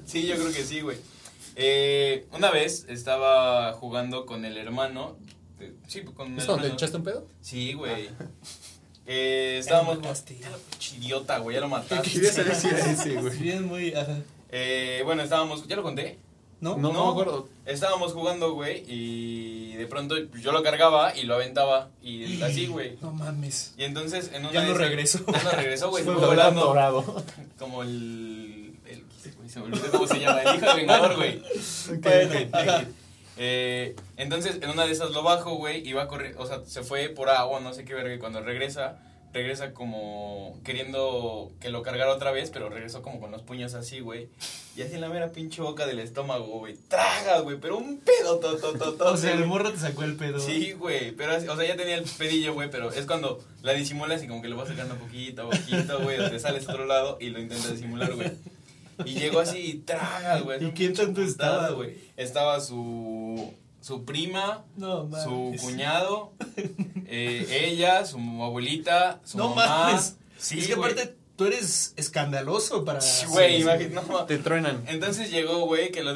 Sí, 0.07 0.27
yo 0.27 0.35
creo 0.37 0.49
que 0.53 0.65
sí, 0.65 0.81
güey. 0.81 0.97
Eh, 1.57 2.27
una 2.33 2.51
vez 2.51 2.87
estaba 2.89 3.73
jugando 3.73 4.25
con 4.27 4.45
el 4.45 4.57
hermano. 4.57 5.17
eh, 5.61 5.75
Sí, 5.89 6.03
con 6.05 6.33
el 6.33 6.39
¿Es 6.39 6.45
cuando 6.45 6.63
te 6.63 6.69
hermano. 6.69 6.75
echaste 6.75 6.97
un 6.97 7.05
pedo? 7.05 7.27
Sí, 7.41 7.73
güey. 7.75 8.09
Eh, 9.11 9.57
estábamos. 9.59 9.99
Idiota, 10.99 11.39
güey, 11.39 11.55
ya 11.55 11.63
lo 11.63 11.69
mataste. 11.69 12.11
Quería 12.11 12.31
saber 12.31 12.55
si 12.55 12.69
era 12.69 12.91
ese, 12.91 13.15
güey. 13.15 13.39
Bien, 13.39 13.65
muy, 13.65 13.95
ajá. 13.95 14.19
Eh, 14.51 15.01
bueno, 15.05 15.23
estábamos. 15.23 15.67
¿Ya 15.67 15.77
lo 15.77 15.83
conté? 15.83 16.19
¿No? 16.61 16.77
No, 16.77 16.93
no 16.93 17.07
me 17.07 17.11
acuerdo. 17.13 17.49
Estábamos 17.65 18.13
jugando, 18.13 18.53
güey, 18.53 18.85
y 18.87 19.73
de 19.75 19.87
pronto 19.87 20.17
yo 20.41 20.53
lo 20.53 20.63
cargaba 20.63 21.17
y 21.17 21.23
lo 21.23 21.37
aventaba. 21.37 21.89
Y 22.03 22.43
así, 22.43 22.67
güey. 22.67 22.99
No 23.01 23.13
mames. 23.13 23.73
Y 23.79 23.85
entonces 23.85 24.31
en 24.35 24.45
una 24.45 24.53
Ya 24.53 24.67
no 24.67 24.75
regresó. 24.75 25.21
Ya 25.27 25.43
no 25.43 25.51
regresó, 25.53 25.89
güey. 25.89 26.05
Fue 26.05 26.15
volando. 26.15 26.67
dorado. 26.67 27.25
como 27.59 27.83
el. 27.83 28.75
el 28.87 29.05
güey, 29.37 29.49
se 29.49 29.61
me 29.61 29.67
olvidó 29.67 29.91
cómo 29.91 30.07
se 30.07 30.21
llama. 30.21 30.43
El 30.43 30.57
hijo 30.57 30.67
del 30.67 30.77
vengador, 30.77 31.17
güey. 31.17 31.43
Bueno, 32.03 32.49
ajá. 32.53 32.85
Eh, 33.39 33.95
entonces, 34.17 34.59
en 34.63 34.71
una 34.71 34.85
de 34.85 34.93
esas 34.93 35.11
lo 35.13 35.23
bajo, 35.23 35.55
güey, 35.55 35.87
y 35.89 35.93
va 35.93 36.03
a 36.05 36.09
correr, 36.09 36.35
o 36.39 36.47
sea, 36.47 36.61
se 36.67 36.83
fue 36.83 37.09
por 37.09 37.29
agua, 37.31 37.61
no 37.61 37.73
sé 37.73 37.85
qué 37.85 37.95
verga, 37.95 38.13
y 38.15 38.19
cuando 38.19 38.41
regresa, 38.43 38.99
regresa 39.33 39.73
como 39.75 40.59
queriendo 40.65 41.53
que 41.61 41.69
lo 41.69 41.83
cargara 41.83 42.13
otra 42.13 42.33
vez, 42.33 42.51
pero 42.51 42.69
regresó 42.69 43.03
como 43.03 43.21
con 43.21 43.31
los 43.31 43.43
puños 43.43 43.75
así, 43.75 44.01
güey, 44.01 44.29
y 44.75 44.83
así 44.83 44.95
en 44.95 45.01
la 45.03 45.09
mera 45.09 45.31
pinche 45.33 45.61
boca 45.63 45.87
del 45.87 45.99
estómago, 46.01 46.47
güey, 46.59 46.77
traga, 46.89 47.41
güey, 47.41 47.59
pero 47.61 47.77
un 47.77 47.99
pedo, 48.01 48.39
to, 48.41 48.57
to, 48.57 48.73
to, 48.73 48.95
to, 48.95 49.05
O 49.13 49.17
sea, 49.17 49.35
el 49.35 49.45
morro 49.47 49.71
te 49.73 49.79
sacó 49.79 50.03
el 50.03 50.17
pedo. 50.17 50.41
Sí, 50.41 50.73
güey, 50.73 51.13
pero, 51.13 51.33
así- 51.33 51.47
o 51.49 51.57
sea, 51.57 51.65
ya 51.67 51.77
tenía 51.77 51.97
el 51.97 52.05
pedillo, 52.05 52.55
güey, 52.55 52.71
pero 52.71 52.91
es 52.93 53.07
cuando 53.07 53.45
la 53.63 53.73
disimulas 53.73 54.23
y 54.23 54.27
como 54.29 54.43
que 54.43 54.49
lo 54.49 54.57
vas 54.57 54.69
sacando 54.69 54.97
poquito 54.97 55.43
a 55.43 55.51
poquito, 55.51 56.01
güey, 56.01 56.19
o 56.19 56.31
te 56.31 56.41
sales 56.41 56.67
a 56.69 56.73
otro 56.73 56.87
lado 56.87 57.19
y 57.21 57.29
lo 57.31 57.39
intentas 57.39 57.71
disimular, 57.73 58.13
güey. 58.15 58.33
Y 59.05 59.15
llegó 59.15 59.41
así 59.41 59.59
y 59.59 59.75
traga, 59.79 60.41
güey. 60.41 60.65
¿Y 60.65 60.73
quién 60.73 60.95
tanto 60.95 61.23
estaba, 61.23 61.71
güey? 61.71 61.97
Estaba 62.17 62.61
su, 62.61 63.53
su 63.81 64.05
prima, 64.05 64.65
No 64.77 65.09
su 65.23 65.55
cuñado, 65.61 66.33
eh, 67.07 67.47
ella, 67.69 68.05
su 68.05 68.19
abuelita, 68.43 69.21
su 69.25 69.39
No 69.39 69.51
mamá. 69.51 69.87
mames. 69.87 70.17
Sí, 70.39 70.59
es 70.61 70.67
que 70.67 70.75
aparte 70.75 71.17
tú 71.37 71.47
eres 71.47 71.95
escandaloso 71.97 72.85
para. 72.85 73.01
Güey, 73.29 73.63
imagínate, 73.63 73.95
no, 74.09 74.25
Te 74.25 74.39
truenan. 74.39 74.85
Entonces 74.89 75.31
llegó, 75.31 75.61
güey, 75.67 75.91
que 75.93 76.03
lo... 76.03 76.15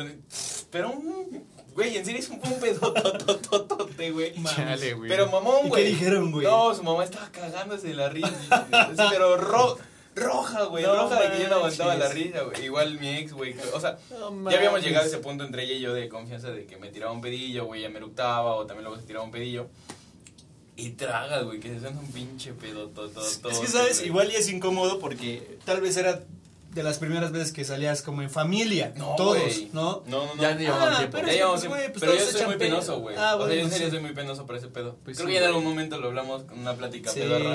Pero 0.70 0.90
un... 0.90 1.42
Güey, 1.74 1.96
en 1.96 2.04
serio 2.04 2.20
es 2.20 2.28
un, 2.28 2.34
un 2.44 2.60
pedototototote, 2.60 4.10
güey. 4.10 4.34
Chale, 4.44 4.94
güey. 4.94 5.08
Pero 5.08 5.30
mamón, 5.30 5.66
¿Y 5.66 5.68
güey. 5.70 5.82
qué 5.84 5.88
dijeron, 5.90 6.30
güey? 6.32 6.46
No, 6.46 6.74
su 6.74 6.82
mamá 6.82 7.04
estaba 7.04 7.30
cagándose 7.30 7.88
de 7.88 7.94
la 7.94 8.08
risa. 8.10 8.66
Pero 9.10 9.36
ro- 9.38 9.78
roja, 10.14 10.64
güey. 10.64 10.84
No 10.84 10.94
roja 10.94 11.20
de 11.22 11.30
que 11.36 11.42
yo 11.42 11.48
no 11.48 11.54
aguantaba 11.56 11.94
la 11.96 12.08
risa, 12.08 12.42
güey. 12.42 12.64
Igual 12.64 12.98
mi 12.98 13.08
ex, 13.16 13.32
güey. 13.32 13.54
O 13.74 13.80
sea, 13.80 13.98
No 14.10 14.50
ya 14.50 14.56
habíamos 14.58 14.82
llegado 14.82 15.04
a 15.04 15.08
ese 15.08 15.18
punto 15.18 15.44
entre 15.44 15.64
ella 15.64 15.74
y 15.74 15.80
yo 15.80 15.94
de 15.94 16.08
confianza 16.08 16.50
de 16.50 16.66
que 16.66 16.76
me 16.76 16.88
tiraba 16.90 17.12
un 17.12 17.20
pedillo, 17.20 17.64
güey, 17.66 17.82
ya 17.82 17.88
me 17.88 17.98
eructaba, 17.98 18.54
o 18.56 18.66
también 18.66 18.84
luego 18.84 19.00
se 19.00 19.06
tiraba 19.06 19.24
un 19.24 19.30
pedillo. 19.30 19.68
Y 20.76 20.90
tragas, 20.90 21.44
güey, 21.44 21.60
que 21.60 21.68
se 21.68 21.80
suena 21.80 22.00
un 22.00 22.10
pinche 22.10 22.52
pedo 22.54 22.88
todo, 22.88 23.08
todo, 23.10 23.24
Es 23.50 23.58
que, 23.58 23.66
¿sabes? 23.66 24.02
Igual 24.04 24.30
y 24.32 24.36
es 24.36 24.48
incómodo 24.48 24.98
porque 24.98 25.58
tal 25.64 25.80
vez 25.82 25.96
era 25.98 26.22
de 26.70 26.82
las 26.82 26.98
primeras 26.98 27.30
veces 27.32 27.52
que 27.52 27.64
salías 27.64 28.00
como 28.00 28.22
en 28.22 28.30
familia. 28.30 28.94
No, 28.96 29.14
todos. 29.16 29.38
¿no? 29.74 30.02
No, 30.06 30.24
no, 30.26 30.34
no. 30.34 30.42
Ya 30.42 30.56
llevamos 30.56 30.88
Ah, 30.90 30.96
tiempo. 30.96 31.16
pero 31.18 31.28
que, 31.28 31.34
llevamos 31.34 31.66
pues, 31.66 31.90
pues, 31.90 32.00
pero 32.00 32.14
yo 32.14 32.24
soy 32.24 32.46
muy 32.46 32.56
penoso, 32.56 32.98
güey. 33.00 33.14
Ah, 33.16 33.36
o 33.36 33.38
sea, 33.40 33.46
bueno, 33.46 33.54
yo 33.54 33.60
en 33.60 33.70
serio 33.70 33.86
sí. 33.88 33.90
soy 33.92 34.00
muy 34.00 34.12
penoso 34.14 34.46
por 34.46 34.56
ese 34.56 34.68
pedo. 34.68 34.96
Pues 35.04 35.18
Creo 35.18 35.28
sí, 35.28 35.34
que 35.34 35.40
ya 35.40 35.44
en 35.44 35.48
algún 35.48 35.64
momento 35.64 35.98
lo 35.98 36.08
hablamos 36.08 36.44
con 36.44 36.58
una 36.58 36.74
plática 36.74 37.12
pedorra. 37.12 37.54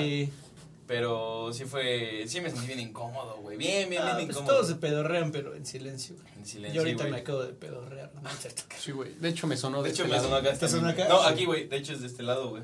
Pero 0.88 1.52
sí 1.52 1.64
fue. 1.66 2.24
Sí 2.26 2.40
me 2.40 2.50
sentí 2.50 2.66
bien 2.66 2.80
incómodo, 2.80 3.36
güey. 3.42 3.56
Bien, 3.58 3.88
bien, 3.90 4.02
Ah, 4.02 4.16
bien 4.16 4.26
pues 4.26 4.38
incómodo. 4.38 4.54
todos 4.54 4.68
se 4.68 4.74
pedorrean, 4.76 5.30
pero 5.30 5.54
en 5.54 5.66
silencio. 5.66 6.16
güey. 6.16 6.26
En 6.38 6.46
silencio. 6.46 6.74
Yo 6.76 6.80
ahorita 6.80 7.02
güey. 7.04 7.12
me 7.12 7.18
acabo 7.20 7.42
de 7.42 7.52
pedorrear, 7.52 8.10
¿no? 8.14 8.28
Es 8.28 8.38
cierto. 8.40 8.62
Sí, 8.80 8.92
güey. 8.92 9.14
De 9.16 9.28
hecho, 9.28 9.46
me 9.46 9.56
sonó 9.58 9.82
De 9.82 9.90
de 9.90 9.94
hecho, 9.94 10.04
este 10.04 10.10
me 10.10 10.16
lado. 10.16 10.28
sonó 10.30 10.36
acá. 10.48 10.58
¿Te 10.58 10.68
sonó 10.68 10.88
acá? 10.88 11.06
No, 11.08 11.20
aquí, 11.22 11.44
güey. 11.44 11.68
De 11.68 11.76
hecho, 11.76 11.92
es 11.92 12.00
de 12.00 12.06
este 12.06 12.22
lado, 12.22 12.48
güey. 12.48 12.62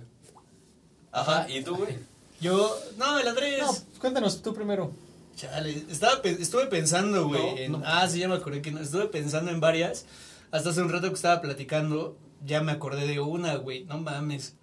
Ajá. 1.12 1.46
¿Y 1.48 1.62
tú, 1.62 1.76
güey? 1.76 1.96
Yo, 2.40 2.76
no, 2.96 3.18
el 3.18 3.28
Andrés. 3.28 3.60
No, 3.62 3.72
cuéntanos 4.00 4.40
tú 4.42 4.52
primero. 4.54 4.90
Chale, 5.37 5.84
estaba, 5.90 6.20
estuve 6.24 6.66
pensando, 6.66 7.28
güey. 7.28 7.42
No, 7.42 7.58
en- 7.58 7.72
no. 7.72 7.82
Ah, 7.84 8.08
sí, 8.08 8.20
ya 8.20 8.28
me 8.28 8.34
acordé 8.37 8.62
que 8.62 8.70
no. 8.70 8.80
Estuve 8.80 9.06
pensando 9.06 9.50
en 9.50 9.60
varias. 9.60 10.06
Hasta 10.50 10.70
hace 10.70 10.80
un 10.80 10.88
rato 10.90 11.08
que 11.08 11.14
estaba 11.14 11.40
platicando, 11.42 12.16
ya 12.44 12.62
me 12.62 12.72
acordé 12.72 13.06
de 13.06 13.20
una, 13.20 13.56
güey. 13.56 13.84
No 13.84 13.98
mames. 13.98 14.54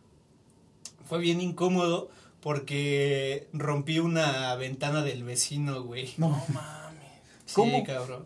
Fue 1.07 1.19
bien 1.19 1.41
incómodo 1.41 2.09
porque 2.41 3.47
rompí 3.53 3.99
una 3.99 4.55
ventana 4.55 5.03
del 5.03 5.23
vecino, 5.23 5.83
güey. 5.83 6.13
No. 6.17 6.29
mames. 6.49 7.09
Sí, 7.45 7.53
¿Cómo? 7.53 7.83
cabrón. 7.83 8.25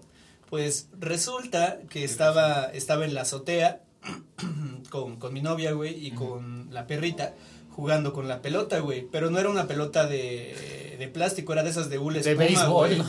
Pues 0.50 0.90
resulta 1.00 1.80
que 1.90 2.04
estaba, 2.04 2.66
estaba 2.66 3.06
en 3.06 3.14
la 3.14 3.22
azotea 3.22 3.82
con, 4.90 5.18
con 5.18 5.34
mi 5.34 5.42
novia, 5.42 5.74
güey, 5.74 6.06
y 6.06 6.12
con 6.12 6.68
la 6.72 6.88
perrita 6.88 7.34
jugando 7.76 8.14
con 8.14 8.28
la 8.28 8.42
pelota, 8.42 8.80
güey. 8.80 9.06
Pero 9.12 9.30
no 9.30 9.38
era 9.38 9.50
una 9.50 9.68
pelota 9.68 10.08
de, 10.08 10.96
de 10.98 11.08
plástico, 11.10 11.52
era 11.52 11.64
de 11.64 11.72
esas 11.72 11.90
de 11.90 12.00
hule 12.00 12.22
De 12.22 12.36
béisbol. 12.36 12.92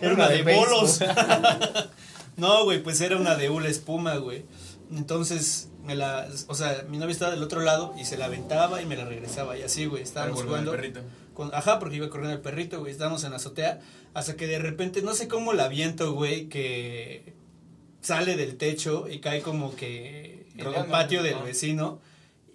Era 0.00 0.14
una 0.14 0.28
de 0.28 0.42
bolos. 0.42 1.00
no, 2.40 2.64
güey, 2.64 2.82
pues 2.82 3.00
era 3.00 3.16
una 3.16 3.36
de 3.36 3.50
hule 3.50 3.68
espuma, 3.68 4.16
güey. 4.16 4.44
Entonces, 4.90 5.68
me 5.84 5.94
la, 5.94 6.28
o 6.48 6.54
sea, 6.54 6.84
mi 6.88 6.98
novia 6.98 7.12
estaba 7.12 7.30
del 7.30 7.42
otro 7.42 7.60
lado 7.60 7.94
y 7.98 8.04
se 8.04 8.16
la 8.18 8.24
aventaba 8.26 8.82
y 8.82 8.86
me 8.86 8.96
la 8.96 9.04
regresaba 9.04 9.56
y 9.56 9.62
así, 9.62 9.86
güey. 9.86 10.02
Estábamos 10.02 10.42
jugando. 10.42 10.72
perrito. 10.72 11.00
Con- 11.34 11.54
ajá, 11.54 11.78
porque 11.78 11.96
iba 11.96 12.10
corriendo 12.10 12.34
el 12.34 12.42
perrito, 12.42 12.80
güey. 12.80 12.90
Estábamos 12.92 13.22
en 13.24 13.30
la 13.30 13.36
azotea. 13.36 13.80
Hasta 14.14 14.36
que 14.36 14.46
de 14.46 14.58
repente, 14.58 15.00
no 15.02 15.14
sé 15.14 15.28
cómo 15.28 15.52
la 15.52 15.68
viento, 15.68 16.12
güey, 16.12 16.48
que 16.48 17.34
sale 18.00 18.36
del 18.36 18.56
techo 18.56 19.08
y 19.08 19.20
cae 19.20 19.42
como 19.42 19.74
que 19.76 20.48
en 20.56 20.66
el 20.66 20.86
patio 20.86 21.22
del 21.22 21.36
¿no? 21.36 21.44
vecino. 21.44 22.00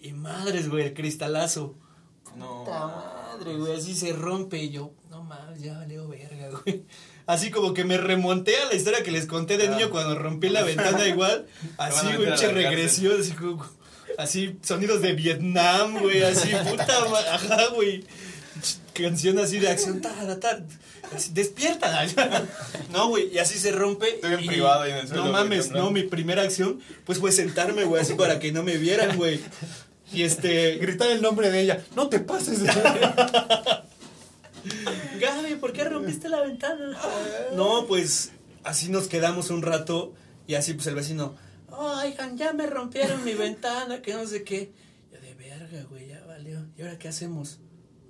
Y 0.02 0.12
madres, 0.12 0.70
güey, 0.70 0.86
el 0.86 0.94
cristalazo. 0.94 1.76
No. 2.36 2.66
Puta 2.66 2.88
madre, 2.88 3.56
güey, 3.56 3.74
así 3.76 3.96
se 3.96 4.12
rompe 4.12 4.58
y 4.62 4.70
yo, 4.70 4.92
no 5.10 5.24
mames, 5.24 5.62
ya 5.62 5.78
valió 5.78 6.08
verga, 6.10 6.50
güey. 6.50 6.84
Así 7.28 7.50
como 7.50 7.74
que 7.74 7.84
me 7.84 7.98
remonté 7.98 8.56
a 8.58 8.66
la 8.66 8.76
historia 8.76 9.02
que 9.04 9.12
les 9.12 9.26
conté 9.26 9.58
de 9.58 9.68
Ah. 9.68 9.72
niño 9.72 9.90
cuando 9.90 10.16
rompí 10.18 10.50
la 10.50 10.64
ventana 10.64 11.08
igual. 11.08 11.48
Así, 11.78 12.08
güey, 12.16 12.30
regresión, 12.30 13.20
así 13.20 13.32
como... 13.32 13.66
Así, 14.18 14.58
sonidos 14.62 15.02
de 15.02 15.14
Vietnam, 15.14 15.98
güey, 16.00 16.24
así, 16.24 16.50
puta, 16.70 16.86
ajá, 17.34 17.68
güey. 17.74 18.06
Canción 18.94 19.40
así 19.40 19.60
de 19.60 19.68
acción, 19.68 20.00
ta, 20.00 20.14
ta, 20.26 20.40
ta, 20.40 20.64
así, 21.14 21.32
despierta. 21.34 22.06
No, 22.92 23.10
güey, 23.10 23.34
y 23.34 23.40
así 23.40 23.60
se 23.60 23.72
rompe. 23.74 24.08
Estoy 24.08 24.36
en 24.36 24.44
y- 24.44 24.48
privado 24.48 24.84
ahí 24.84 24.92
en 24.92 24.98
el 25.00 25.08
suelo, 25.08 25.26
No 25.26 25.32
mames, 25.34 25.72
no, 25.72 25.92
mi 25.92 26.04
primera 26.04 26.44
acción, 26.44 26.80
pues 27.06 27.20
fue 27.20 27.34
sentarme, 27.34 27.84
güey, 27.84 28.02
así 28.02 28.14
para 28.14 28.40
que 28.40 28.54
no 28.54 28.64
me 28.64 28.78
vieran, 28.78 29.18
güey. 29.18 29.42
Y 30.14 30.24
este, 30.24 30.78
Gritar 30.78 31.10
el 31.10 31.22
nombre 31.22 31.50
de 31.50 31.60
ella. 31.62 31.84
No 31.96 32.08
te 32.08 32.20
pases 32.20 32.62
de... 32.62 32.72
Gaby, 35.20 35.56
¿por 35.56 35.74
qué 35.74 35.84
rompiste 35.84 36.30
la 36.30 36.42
ventana? 36.42 36.98
No, 37.54 37.86
pues 37.88 38.32
así 38.64 38.90
nos 38.90 39.08
quedamos 39.08 39.50
un 39.50 39.62
rato 39.62 40.14
y 40.48 40.56
así 40.56 40.74
pues 40.74 40.88
el 40.88 40.96
vecino, 40.96 41.36
oigan, 41.70 42.38
ya 42.38 42.54
me 42.54 42.68
rompieron 42.68 43.24
mi 43.24 43.34
ventana, 43.34 44.02
que 44.02 44.14
no 44.14 44.26
sé 44.26 44.44
qué. 44.44 44.74
Yo 45.12 45.20
de 45.20 45.34
verga, 45.36 45.84
güey, 45.90 46.08
ya 46.08 46.24
valió. 46.26 46.66
¿Y 46.78 46.82
ahora 46.82 46.98
qué 46.98 47.08
hacemos? 47.08 47.60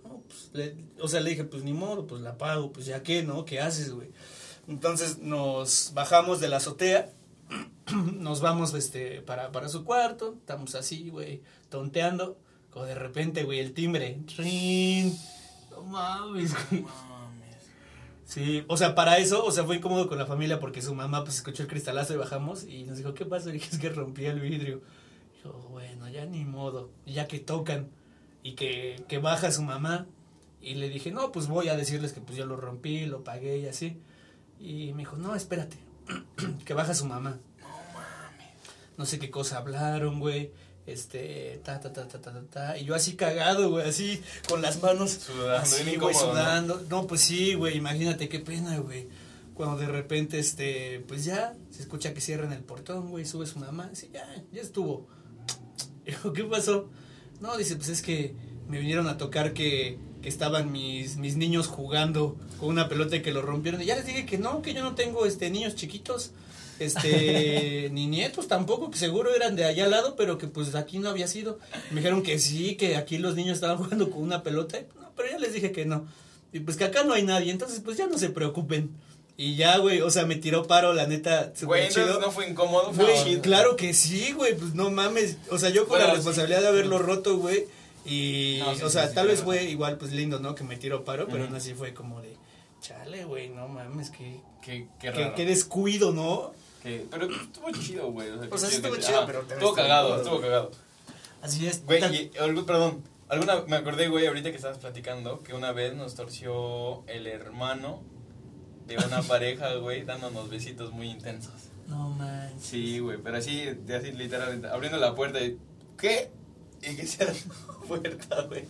No, 0.04 0.24
pues, 0.28 0.74
o 1.00 1.08
sea, 1.08 1.22
le 1.22 1.32
dije, 1.32 1.44
pues 1.44 1.64
ni 1.64 1.74
modo, 1.74 2.08
pues 2.08 2.22
la 2.22 2.38
pago, 2.38 2.72
pues 2.72 2.86
ya 2.86 3.04
qué, 3.04 3.24
¿no? 3.24 3.46
¿Qué 3.46 3.60
haces, 3.60 3.92
güey? 3.92 4.10
Entonces 4.68 5.20
nos 5.20 5.92
bajamos 5.94 6.40
de 6.40 6.50
la 6.50 6.58
azotea, 6.58 7.12
nos 8.14 8.42
vamos 8.42 8.74
este, 8.74 9.22
para, 9.22 9.52
para 9.52 9.70
su 9.70 9.86
cuarto, 9.86 10.36
estamos 10.40 10.76
así, 10.76 11.10
güey, 11.10 11.42
tonteando. 11.70 12.38
Como 12.72 12.88
de 12.88 12.96
repente, 12.96 13.44
güey, 13.46 13.60
el 13.60 13.74
timbre. 13.74 14.20
¡Rin! 14.38 15.18
No 15.76 15.84
mames, 15.84 16.54
güey. 16.70 16.86
Sí, 18.26 18.66
o 18.68 18.76
sea, 18.76 18.96
para 18.96 19.20
eso, 19.20 19.46
o 19.46 19.52
sea, 19.52 19.66
fue 19.66 19.78
incómodo 19.78 20.08
con 20.10 20.18
la 20.18 20.26
familia 20.26 20.60
porque 20.60 20.82
su 20.82 20.96
mamá 20.96 21.24
pues 21.24 21.36
escuchó 21.36 21.62
el 21.64 21.70
cristalazo 21.70 22.14
y 22.16 22.18
bajamos 22.18 22.64
y 22.64 22.84
nos 22.84 22.98
dijo, 22.98 23.14
¿qué 23.14 23.24
pasa? 23.24 23.50
Y 23.50 23.54
dije, 23.54 23.70
es 23.72 23.78
que 23.78 23.90
rompí 23.90 24.26
el 24.26 24.40
vidrio. 24.40 24.82
Dijo, 25.36 25.54
bueno, 25.70 26.10
ya 26.10 26.26
ni 26.26 26.44
modo, 26.44 26.90
Y 27.06 27.14
ya 27.14 27.28
que 27.28 27.40
tocan 27.40 27.90
y 28.42 28.54
que, 28.54 29.04
que 29.08 29.20
baja 29.20 29.52
su 29.52 29.62
mamá 29.62 30.08
y 30.60 30.74
le 30.74 30.90
dije, 30.90 31.12
no, 31.12 31.32
pues 31.32 31.48
voy 31.48 31.70
a 31.70 31.78
decirles 31.78 32.14
que 32.14 32.22
pues 32.22 32.38
yo 32.38 32.48
lo 32.48 32.58
rompí, 32.58 33.06
lo 33.06 33.24
pagué 33.24 33.60
y 33.60 33.68
así. 33.68 34.02
Y 34.60 34.94
me 34.94 35.00
dijo, 35.00 35.18
no, 35.18 35.36
espérate, 35.36 35.78
que 36.66 36.74
baja 36.74 36.96
su 36.96 37.06
mamá. 37.06 37.38
No 38.98 39.06
sé 39.06 39.20
qué 39.20 39.30
cosa 39.30 39.58
hablaron, 39.60 40.20
güey. 40.20 40.52
Este, 40.86 41.60
ta, 41.64 41.80
ta, 41.80 41.92
ta, 41.92 42.08
ta, 42.08 42.22
ta, 42.22 42.32
ta, 42.32 42.42
ta. 42.44 42.78
Y 42.78 42.86
yo 42.86 42.94
así 42.94 43.16
cagado, 43.16 43.72
güey, 43.72 43.90
así, 43.90 44.22
con 44.48 44.62
las 44.62 44.82
manos 44.84 45.12
Sudando, 45.12 45.56
así, 45.56 45.98
sudando. 46.14 46.82
¿no? 46.90 47.08
pues 47.08 47.22
sí, 47.22 47.56
güey, 47.56 47.78
imagínate 47.78 48.30
qué 48.30 48.40
pena, 48.40 48.78
güey. 48.78 49.08
Cuando 49.56 49.78
de 49.78 49.88
repente, 49.88 50.38
este, 50.38 51.04
pues 51.08 51.26
ya, 51.26 51.56
se 51.72 51.82
escucha 51.82 52.14
que 52.14 52.22
cierran 52.22 52.54
el 52.54 52.62
portón, 52.62 53.10
güey, 53.10 53.26
sube 53.26 53.48
su 53.48 53.58
mamá, 53.58 53.90
sí, 53.94 54.10
ya, 54.14 54.28
ya 54.52 54.62
estuvo. 54.62 55.08
¿qué 56.36 56.44
pasó? 56.44 56.90
No, 57.40 57.58
dice, 57.58 57.76
pues 57.76 57.90
es 57.90 58.02
que 58.02 58.36
me 58.68 58.80
vinieron 58.80 59.08
a 59.08 59.18
tocar 59.18 59.54
que, 59.54 59.98
que 60.22 60.30
estaban 60.30 60.72
mis, 60.72 61.18
mis 61.18 61.36
niños 61.36 61.68
jugando 61.68 62.38
con 62.60 62.70
una 62.70 62.90
pelota 62.90 63.16
y 63.16 63.22
que 63.22 63.32
lo 63.32 63.42
rompieron. 63.42 63.82
Y 63.82 63.86
ya 63.86 63.96
les 63.96 64.06
dije 64.06 64.26
que 64.26 64.38
no, 64.38 64.62
que 64.62 64.74
yo 64.74 64.84
no 64.84 64.96
tengo, 64.96 65.26
este, 65.26 65.50
niños 65.50 65.76
chiquitos 65.76 66.32
este 66.80 67.90
ni 67.94 68.08
nietos 68.08 68.48
tampoco 68.48 68.92
que 68.92 68.98
seguro 68.98 69.34
eran 69.36 69.56
de 69.56 69.66
allá 69.66 69.86
al 69.86 69.92
lado 69.92 70.16
pero 70.16 70.38
que 70.38 70.48
pues 70.48 70.76
aquí 70.76 71.00
no 71.00 71.10
había 71.10 71.28
sido 71.28 71.60
me 71.92 71.98
dijeron 72.02 72.22
que 72.24 72.40
sí 72.40 72.76
que 72.76 72.96
aquí 72.98 73.18
los 73.18 73.36
niños 73.36 73.56
estaban 73.56 73.78
jugando 73.84 74.10
con 74.10 74.22
una 74.24 74.44
pelota 74.44 74.80
no, 75.00 75.12
pero 75.16 75.30
ya 75.30 75.40
les 75.40 75.54
dije 75.54 75.72
que 75.72 75.86
no 75.86 76.06
y 76.52 76.60
pues 76.62 76.78
que 76.78 76.86
acá 76.86 77.04
no 77.04 77.14
hay 77.14 77.24
nadie 77.24 77.52
entonces 77.52 77.82
pues 77.84 77.98
ya 77.98 78.08
no 78.08 78.18
se 78.18 78.30
preocupen 78.30 78.92
y 79.38 79.56
ya 79.58 79.78
güey 79.80 80.00
o 80.02 80.10
sea 80.10 80.26
me 80.26 80.36
tiró 80.38 80.66
paro 80.66 80.94
la 80.94 81.08
neta 81.08 81.52
Güey, 81.62 81.90
no 82.22 82.32
fue 82.32 82.50
incómodo. 82.50 82.94
fue 82.94 83.04
Güey, 83.04 83.24
chido. 83.24 83.42
claro 83.42 83.76
que 83.76 83.94
sí, 83.94 84.32
güey, 84.32 84.56
pues 84.56 84.74
no 84.76 84.90
mames. 84.92 85.36
O 85.52 85.60
sea, 85.60 85.70
yo 85.72 85.82
con 85.82 85.98
Bueno, 85.98 86.06
la 86.06 86.12
sí. 86.12 86.16
responsabilidad 86.16 86.62
de 86.62 86.68
haberlo 86.70 87.00
roto, 87.00 87.38
güey. 87.38 87.66
Y, 88.06 88.60
No, 88.64 88.74
sí, 88.76 88.84
o 88.84 88.90
sea, 88.90 89.10
sí, 89.10 89.14
tal 89.14 89.28
vez 89.28 89.42
claro. 89.42 89.48
fue 89.60 89.64
igual, 89.66 89.98
pues 89.98 90.14
lindo, 90.14 90.40
¿no? 90.40 90.56
Que 90.56 90.64
me 90.64 90.78
tiró 90.78 91.04
paro, 91.04 91.28
pero 91.28 91.44
aún 91.44 91.54
así 91.54 91.74
fue 91.74 91.94
como 91.94 92.22
de, 92.22 92.38
chale, 92.80 93.26
güey, 93.26 93.50
no 93.50 93.68
mames, 93.68 94.10
que, 94.10 94.40
Qué, 94.62 94.88
qué 95.02 95.34
qué 95.36 95.46
descuido, 95.46 96.14
¿no? 96.14 96.54
Pero 96.86 97.26
estuvo 97.26 97.72
chido, 97.72 98.12
güey. 98.12 98.30
O 98.30 98.40
sea, 98.40 98.50
O 98.52 98.58
sea, 98.58 98.70
sí 98.70 98.76
estuvo 98.76 98.96
chido, 98.98 99.22
ah, 99.22 99.24
pero 99.26 99.42
te 99.42 99.56
Estuvo 99.56 99.74
cagado, 99.74 100.10
todo, 100.10 100.18
estuvo 100.18 100.42
cagado. 100.42 100.72
Así 101.42 101.68
es. 101.68 101.86
Güey, 101.86 102.04
y, 102.16 102.32
perdón. 102.66 103.04
Alguna, 103.28 103.62
me 103.68 103.78
acordé, 103.78 104.08
güey, 104.08 104.28
ahorita 104.28 104.52
que 104.52 104.58
estabas 104.58 104.78
platicando, 104.78 105.42
que 105.42 105.56
una 105.56 105.72
vez 105.72 105.96
nos 105.96 106.14
torció 106.14 107.04
el 107.08 107.26
hermano 107.26 108.04
de 108.86 108.98
una 108.98 109.22
pareja, 109.28 109.74
güey, 109.76 110.04
dándonos 110.04 110.50
besitos 110.50 110.92
muy 110.92 111.10
intensos. 111.10 111.54
No 111.88 112.10
manches. 112.10 112.64
Sí, 112.64 113.00
güey, 113.00 113.18
pero 113.18 113.38
así, 113.38 113.68
así 113.96 114.12
literalmente, 114.12 114.68
abriendo 114.68 115.00
la 115.00 115.16
puerta 115.16 115.42
y, 115.42 115.58
¿qué? 115.98 116.30
Y 116.82 116.96
que 116.96 117.04
la 117.26 117.34
puerta, 117.88 118.42
güey. 118.44 118.66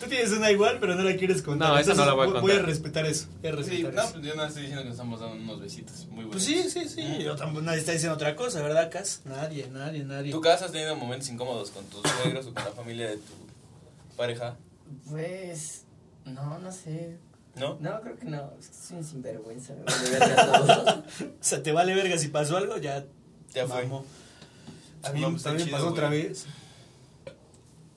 Tú 0.00 0.06
tienes 0.08 0.30
una 0.32 0.50
igual, 0.50 0.78
pero 0.80 0.94
no 0.94 1.02
la 1.02 1.16
quieres 1.16 1.42
contar. 1.42 1.68
No, 1.70 1.78
esa 1.78 1.94
no 1.94 2.06
la 2.06 2.14
voy 2.14 2.28
a 2.28 2.32
contar. 2.32 2.58
a 2.60 2.62
respetar 2.62 3.06
eso. 3.06 3.26
Voy 3.42 3.50
a 3.50 3.52
Sí, 3.52 3.58
respetar 3.82 3.94
no, 3.94 4.02
eso. 4.02 4.12
pues 4.14 4.24
yo 4.26 4.34
no 4.34 4.44
estoy 4.44 4.62
diciendo 4.62 4.82
que 4.82 4.88
nos 4.88 4.94
estamos 4.96 5.20
dando 5.20 5.36
unos 5.36 5.60
besitos 5.60 6.06
muy 6.06 6.24
buenos. 6.24 6.32
Pues 6.32 6.44
sí, 6.44 6.70
sí, 6.70 6.88
sí. 6.88 7.22
Yo 7.22 7.36
tampoco, 7.36 7.62
nadie 7.62 7.78
está 7.80 7.92
diciendo 7.92 8.14
otra 8.14 8.34
cosa, 8.36 8.62
¿verdad, 8.62 8.90
Cas? 8.90 9.20
Nadie, 9.24 9.68
nadie, 9.70 10.04
nadie. 10.04 10.32
¿Tu 10.32 10.40
casa 10.40 10.66
has 10.66 10.72
tenido 10.72 10.96
momentos 10.96 11.28
incómodos 11.28 11.70
con 11.70 11.84
tus 11.86 12.02
suegros 12.10 12.46
o 12.46 12.54
con 12.54 12.64
la 12.64 12.70
familia 12.72 13.08
de 13.10 13.16
tu 13.16 13.32
pareja? 14.16 14.56
Pues. 15.10 15.84
No, 16.24 16.58
no 16.58 16.70
sé. 16.72 17.18
¿No? 17.56 17.76
No, 17.80 18.00
creo 18.00 18.16
que 18.18 18.24
no. 18.26 18.50
Es 18.58 18.68
que 18.68 18.74
soy 18.74 18.96
un 18.98 19.04
sinvergüenza. 19.04 19.74
Me 19.74 19.84
vale 19.84 20.10
verga 20.10 20.46
todo. 20.58 20.98
O 21.24 21.32
sea, 21.40 21.62
te 21.62 21.72
vale 21.72 21.94
verga 21.94 22.16
si 22.16 22.28
pasó 22.28 22.56
algo, 22.56 22.78
ya. 22.78 23.04
Ya 23.54 23.66
fue. 23.66 23.82
A 23.82 23.84
No, 23.84 23.92
mí 23.92 25.20
pues, 25.22 25.34
está 25.36 25.48
también 25.50 25.66
chido, 25.68 25.76
pasó 25.76 25.90
güey. 25.90 25.92
otra 25.92 26.08
vez. 26.08 26.46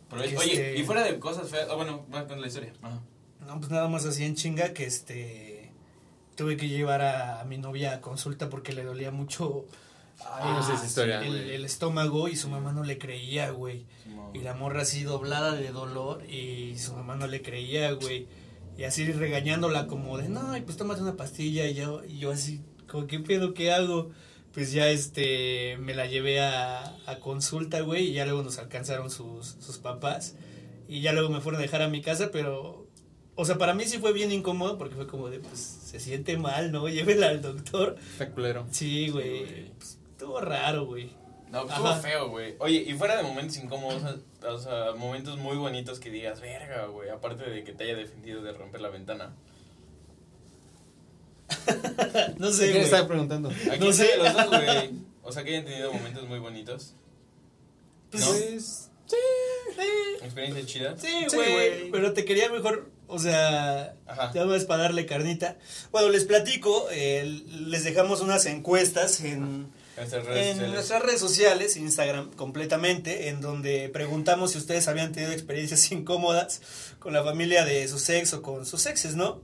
Pero, 0.10 0.24
Este- 0.24 0.38
Oye, 0.38 0.78
y 0.78 0.84
fuera 0.84 1.04
de 1.04 1.20
cosas 1.20 1.50
feas, 1.50 1.68
oh, 1.70 1.76
bueno, 1.76 2.06
va 2.13 2.28
con 2.28 2.39
la 2.41 2.48
historia. 2.48 2.74
Ajá. 2.82 3.02
No, 3.46 3.60
pues 3.60 3.72
nada 3.72 3.88
más 3.88 4.06
así 4.06 4.24
en 4.24 4.36
chinga 4.36 4.74
que 4.74 4.86
este 4.86 5.72
tuve 6.36 6.58
que 6.58 6.68
llevar 6.68 7.02
a, 7.02 7.41
a 7.41 7.46
mi 7.46 7.58
novia 7.58 7.94
a 7.94 8.02
consulta 8.02 8.50
porque 8.50 8.74
le 8.74 8.84
dolía 8.84 9.12
mucho 9.12 9.65
Ay, 10.24 10.54
no 10.54 10.63
sé 10.63 10.74
esa 10.74 10.86
historia, 10.86 11.22
el, 11.22 11.65
estómago 11.65 12.28
y 12.28 12.36
su 12.36 12.50
mamá 12.50 12.72
no 12.72 12.84
le 12.84 12.98
creía, 12.98 13.52
güey. 13.52 13.86
Y 14.34 14.39
la 14.39 14.54
morra 14.54 14.82
así 14.82 15.04
doblada 15.04 15.54
de 15.54 15.72
dolor 15.72 16.24
y 16.26 16.78
su 16.78 16.94
mamá 16.94 17.15
no 17.15 17.28
le 17.28 17.41
creía, 17.41 17.91
güey. 17.91 18.28
Y 18.78 18.84
así 18.84 19.10
regañándola 19.12 19.88
como 19.88 20.18
de, 20.18 20.30
no, 20.30 20.56
y 20.56 20.62
pues 20.62 20.78
tómate 20.78 21.02
una 21.02 21.15
pastilla. 21.15 21.68
Y 21.68 21.76
yo, 21.76 22.04
y 22.04 22.18
yo 22.18 22.32
así, 22.32 22.62
como, 22.89 23.08
¿qué 23.08 23.20
pedo? 23.20 23.54
¿Qué 23.54 23.72
hago? 23.72 24.12
Pues 24.56 24.72
ya 24.72 24.88
este, 24.88 25.76
me 25.82 25.94
la 25.94 26.06
llevé 26.06 26.39
a, 26.39 26.96
a 27.06 27.20
consulta, 27.20 27.82
güey, 27.82 28.06
y 28.08 28.13
ya 28.13 28.26
luego 28.26 28.41
nos 28.41 28.58
alcanzaron 28.58 29.12
sus, 29.12 29.58
sus 29.60 29.78
papás. 29.80 30.36
Y 30.88 31.02
ya 31.02 31.12
luego 31.12 31.30
me 31.30 31.41
fueron 31.41 31.60
a 31.60 31.62
dejar 31.62 31.82
a 31.82 31.89
mi 31.89 32.02
casa, 32.02 32.30
pero, 32.32 32.88
o 33.36 33.44
sea, 33.44 33.58
para 33.58 33.74
mí 33.74 33.84
sí 33.84 33.98
fue 33.98 34.13
bien 34.13 34.32
incómodo 34.32 34.78
porque 34.78 34.96
fue 34.96 35.08
como 35.08 35.30
de, 35.30 35.39
pues, 35.39 35.60
se 35.60 36.00
siente 36.00 36.38
mal, 36.38 36.72
¿no? 36.72 36.88
Llévela 36.89 37.28
al 37.28 37.41
doctor. 37.41 37.98
Está 38.13 38.32
culero. 38.32 38.65
Sí, 38.72 39.10
güey. 39.10 39.39
güey. 39.41 39.72
Pues, 39.78 40.00
estuvo 40.12 40.39
raro, 40.39 40.86
güey. 40.86 41.12
No, 41.52 41.68
estuvo 41.68 41.88
Ajá. 41.88 42.00
feo, 42.00 42.30
güey. 42.30 42.56
Oye, 42.60 42.82
y 42.88 42.94
fuera 42.94 43.18
de 43.18 43.24
momentos 43.24 43.58
incómodos, 43.58 44.04
o 44.41 44.58
sea, 44.58 44.94
momentos 44.96 45.38
muy 45.38 45.58
bonitos 45.58 46.00
que 46.00 46.10
digas, 46.10 46.39
verga, 46.39 46.86
güey, 46.86 47.10
aparte 47.10 47.50
de 47.50 47.65
que 47.65 47.74
te 47.74 47.84
haya 47.84 47.96
defendido 47.96 48.41
de 48.41 48.54
romper 48.54 48.80
la 48.80 48.89
ventana. 48.89 49.36
No 52.38 52.47
¿Qué 52.47 52.54
sé, 52.54 52.71
güey. 52.71 52.84
estaba 52.84 53.08
preguntando? 53.08 53.49
Aquí 53.49 53.80
No 53.86 53.93
sé. 53.93 54.17
los 54.17 54.34
dos, 54.34 54.47
güey. 54.47 54.91
O 55.28 55.32
sea, 55.32 55.43
que 55.43 55.49
hayan 55.51 55.65
tenido 55.65 55.91
momentos 55.91 56.28
muy 56.30 56.38
bonitos. 56.38 56.93
Pues, 58.12 58.23
¿No? 58.23 58.32
Pues, 58.32 58.89
sí. 59.08 59.15
Experiencia 60.23 60.65
chida. 60.67 60.95
Sí, 60.99 61.08
Sí, 61.30 61.36
güey, 61.36 61.89
pero 61.91 62.13
te 62.13 62.25
quería 62.25 62.51
mejor, 62.51 62.91
o 63.08 63.17
sea, 63.17 63.95
Ajá. 64.06 64.32
ya 64.36 64.45
más 64.45 64.65
para 64.65 64.84
darle 64.84 65.08
carnita. 65.08 65.58
Bueno, 65.91 66.10
les 66.10 66.25
platico, 66.25 66.88
eh, 66.91 67.41
les 67.49 67.84
dejamos 67.84 68.21
unas 68.21 68.45
encuestas 68.45 69.19
en, 69.21 69.71
Nuestras 69.97 70.25
redes 70.25 70.45
en 70.45 70.51
sociales. 70.54 70.73
nuestras 70.73 71.01
redes 71.01 71.19
sociales, 71.19 71.75
Instagram 71.78 72.32
completamente, 72.34 73.30
en 73.30 73.41
donde 73.41 73.89
preguntamos 73.89 74.51
si 74.51 74.60
ustedes 74.60 74.88
habían 74.88 75.12
tenido 75.12 75.32
experiencias 75.32 75.91
incómodas 75.91 76.62
con 76.99 77.13
la 77.13 77.23
familia 77.23 77.65
de 77.65 77.88
su 77.88 77.97
sexo 77.97 78.38
o 78.38 78.41
con 78.43 78.65
sus 78.67 78.86
exes, 78.86 79.15
¿no? 79.15 79.41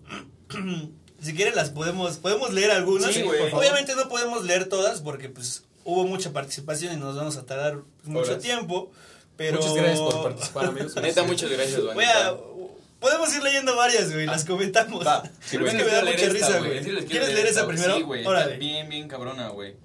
si 1.21 1.34
quieren 1.36 1.55
las 1.55 1.69
podemos, 1.69 2.17
podemos 2.17 2.53
leer 2.53 2.71
algunas. 2.71 3.13
Sí. 3.13 3.23
Obviamente 3.23 3.95
no 3.95 4.10
podemos 4.10 4.43
leer 4.43 4.67
todas 4.67 5.01
porque 5.01 5.29
pues 5.29 5.63
hubo 5.84 6.05
mucha 6.05 6.31
participación 6.34 6.93
y 6.93 6.97
nos 6.97 7.15
vamos 7.15 7.38
a 7.38 7.45
tardar 7.45 7.79
mucho 8.03 8.31
Horas. 8.31 8.41
tiempo. 8.41 8.91
Pero... 9.38 9.60
Muchas 9.60 9.75
gracias 9.75 9.99
por 9.99 10.23
participar, 10.23 10.65
amigos. 10.65 10.95
Neta, 10.95 11.23
muchas 11.23 11.49
gracias, 11.49 11.81
Voy 11.81 12.03
a, 12.05 12.31
Vanessa. 12.31 12.38
podemos 12.99 13.36
ir 13.36 13.43
leyendo 13.43 13.75
varias, 13.75 14.13
güey, 14.13 14.25
las 14.25 14.45
comentamos. 14.45 15.05
Va. 15.05 15.23
Sí, 15.41 15.57
es 15.57 15.73
que 15.73 15.84
me 15.84 15.91
da 15.91 16.01
mucha 16.01 16.15
esta, 16.15 16.34
risa, 16.34 16.60
güey. 16.60 17.05
¿Quieres 17.05 17.34
leer 17.34 17.47
esa 17.47 17.67
primero? 17.67 17.95
Sí, 17.95 18.01
güey. 18.03 18.25
Bien, 18.60 18.89
bien 18.89 19.07
cabrona, 19.07 19.49
güey. 19.49 19.75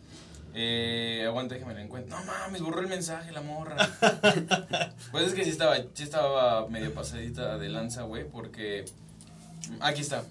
Eh, 0.59 1.25
aguanta, 1.27 1.55
déjame 1.55 1.75
la 1.75 1.83
encuentro. 1.83 2.19
No 2.19 2.25
mames, 2.25 2.63
borró 2.63 2.81
el 2.81 2.87
mensaje 2.87 3.31
la 3.31 3.43
morra. 3.43 3.77
pues 5.11 5.27
es 5.27 5.35
que 5.35 5.45
sí 5.45 5.51
estaba, 5.51 5.77
sí 5.77 6.03
estaba 6.03 6.67
medio 6.69 6.95
pasadita 6.95 7.59
de 7.59 7.69
lanza, 7.69 8.03
güey, 8.03 8.25
porque... 8.27 8.87
Aquí 9.81 10.01
está. 10.01 10.25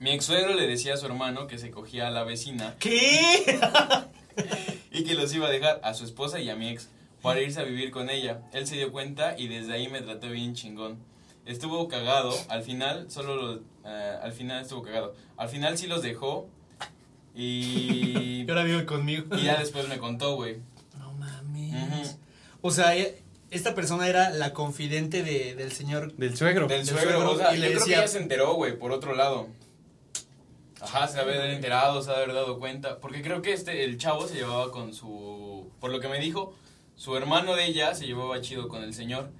Mi 0.00 0.10
ex 0.10 0.24
suegro 0.26 0.54
le 0.54 0.66
decía 0.66 0.94
a 0.94 0.96
su 0.96 1.06
hermano 1.06 1.46
que 1.46 1.58
se 1.58 1.70
cogía 1.70 2.08
a 2.08 2.10
la 2.10 2.22
vecina 2.24 2.74
¿Qué? 2.78 3.58
y 4.92 5.04
que 5.04 5.14
los 5.14 5.32
iba 5.34 5.46
a 5.48 5.50
dejar 5.50 5.80
a 5.82 5.94
su 5.94 6.04
esposa 6.04 6.38
y 6.40 6.50
a 6.50 6.56
mi 6.56 6.68
ex. 6.68 6.88
para 7.22 7.40
irse 7.40 7.60
a 7.60 7.64
vivir 7.64 7.90
con 7.90 8.10
ella. 8.10 8.42
Él 8.52 8.66
se 8.66 8.76
dio 8.76 8.92
cuenta 8.92 9.38
y 9.38 9.48
desde 9.48 9.72
ahí 9.72 9.88
me 9.88 10.00
trató 10.02 10.28
bien 10.30 10.54
chingón. 10.54 10.98
Estuvo 11.46 11.88
cagado, 11.88 12.34
al 12.48 12.62
final 12.62 13.10
solo 13.10 13.36
los, 13.36 13.60
eh, 13.84 14.16
al 14.22 14.32
final 14.32 14.62
estuvo 14.62 14.82
cagado. 14.82 15.14
Al 15.36 15.48
final 15.48 15.78
sí 15.78 15.86
los 15.86 16.02
dejó 16.02 16.48
y, 17.34 18.42
Y 18.46 18.50
ahora 18.50 18.64
vive 18.64 18.84
conmigo. 18.84 19.36
y 19.36 19.44
ya 19.44 19.56
después 19.56 19.88
me 19.88 19.98
contó, 19.98 20.34
güey. 20.36 20.56
No 20.98 21.12
mames. 21.12 22.18
O 22.62 22.70
sea, 22.70 22.94
esta 23.50 23.74
persona 23.74 24.08
era 24.08 24.30
la 24.30 24.52
confidente 24.52 25.22
de, 25.22 25.54
del 25.54 25.72
señor. 25.72 26.12
Del 26.16 26.36
suegro. 26.36 26.66
Del 26.66 26.78
Del 26.84 26.86
suegro, 26.88 27.10
suegro, 27.12 27.32
o 27.32 27.36
sea, 27.38 27.52
y 27.54 27.56
yo 27.56 27.60
le 27.62 27.68
creo 27.68 27.80
decía- 27.80 27.96
que 27.96 28.00
ella 28.02 28.08
se 28.08 28.18
enteró, 28.18 28.54
güey, 28.54 28.76
por 28.78 28.92
otro 28.92 29.14
lado. 29.14 29.48
Ajá, 30.86 31.08
se 31.08 31.18
había 31.20 31.52
enterado, 31.52 32.00
se 32.02 32.10
había 32.12 32.32
dado 32.34 32.58
cuenta. 32.58 32.98
Porque 33.00 33.22
creo 33.22 33.42
que 33.42 33.52
este, 33.52 33.84
el 33.84 33.98
chavo 33.98 34.26
se 34.28 34.34
llevaba 34.36 34.70
con 34.70 34.94
su. 34.94 35.70
Por 35.80 35.90
lo 35.90 36.00
que 36.00 36.08
me 36.08 36.20
dijo, 36.20 36.54
su 36.94 37.16
hermano 37.16 37.54
de 37.56 37.66
ella 37.66 37.94
se 37.94 38.06
llevaba 38.06 38.40
chido 38.40 38.68
con 38.68 38.82
el 38.82 38.94
señor. 38.94 39.30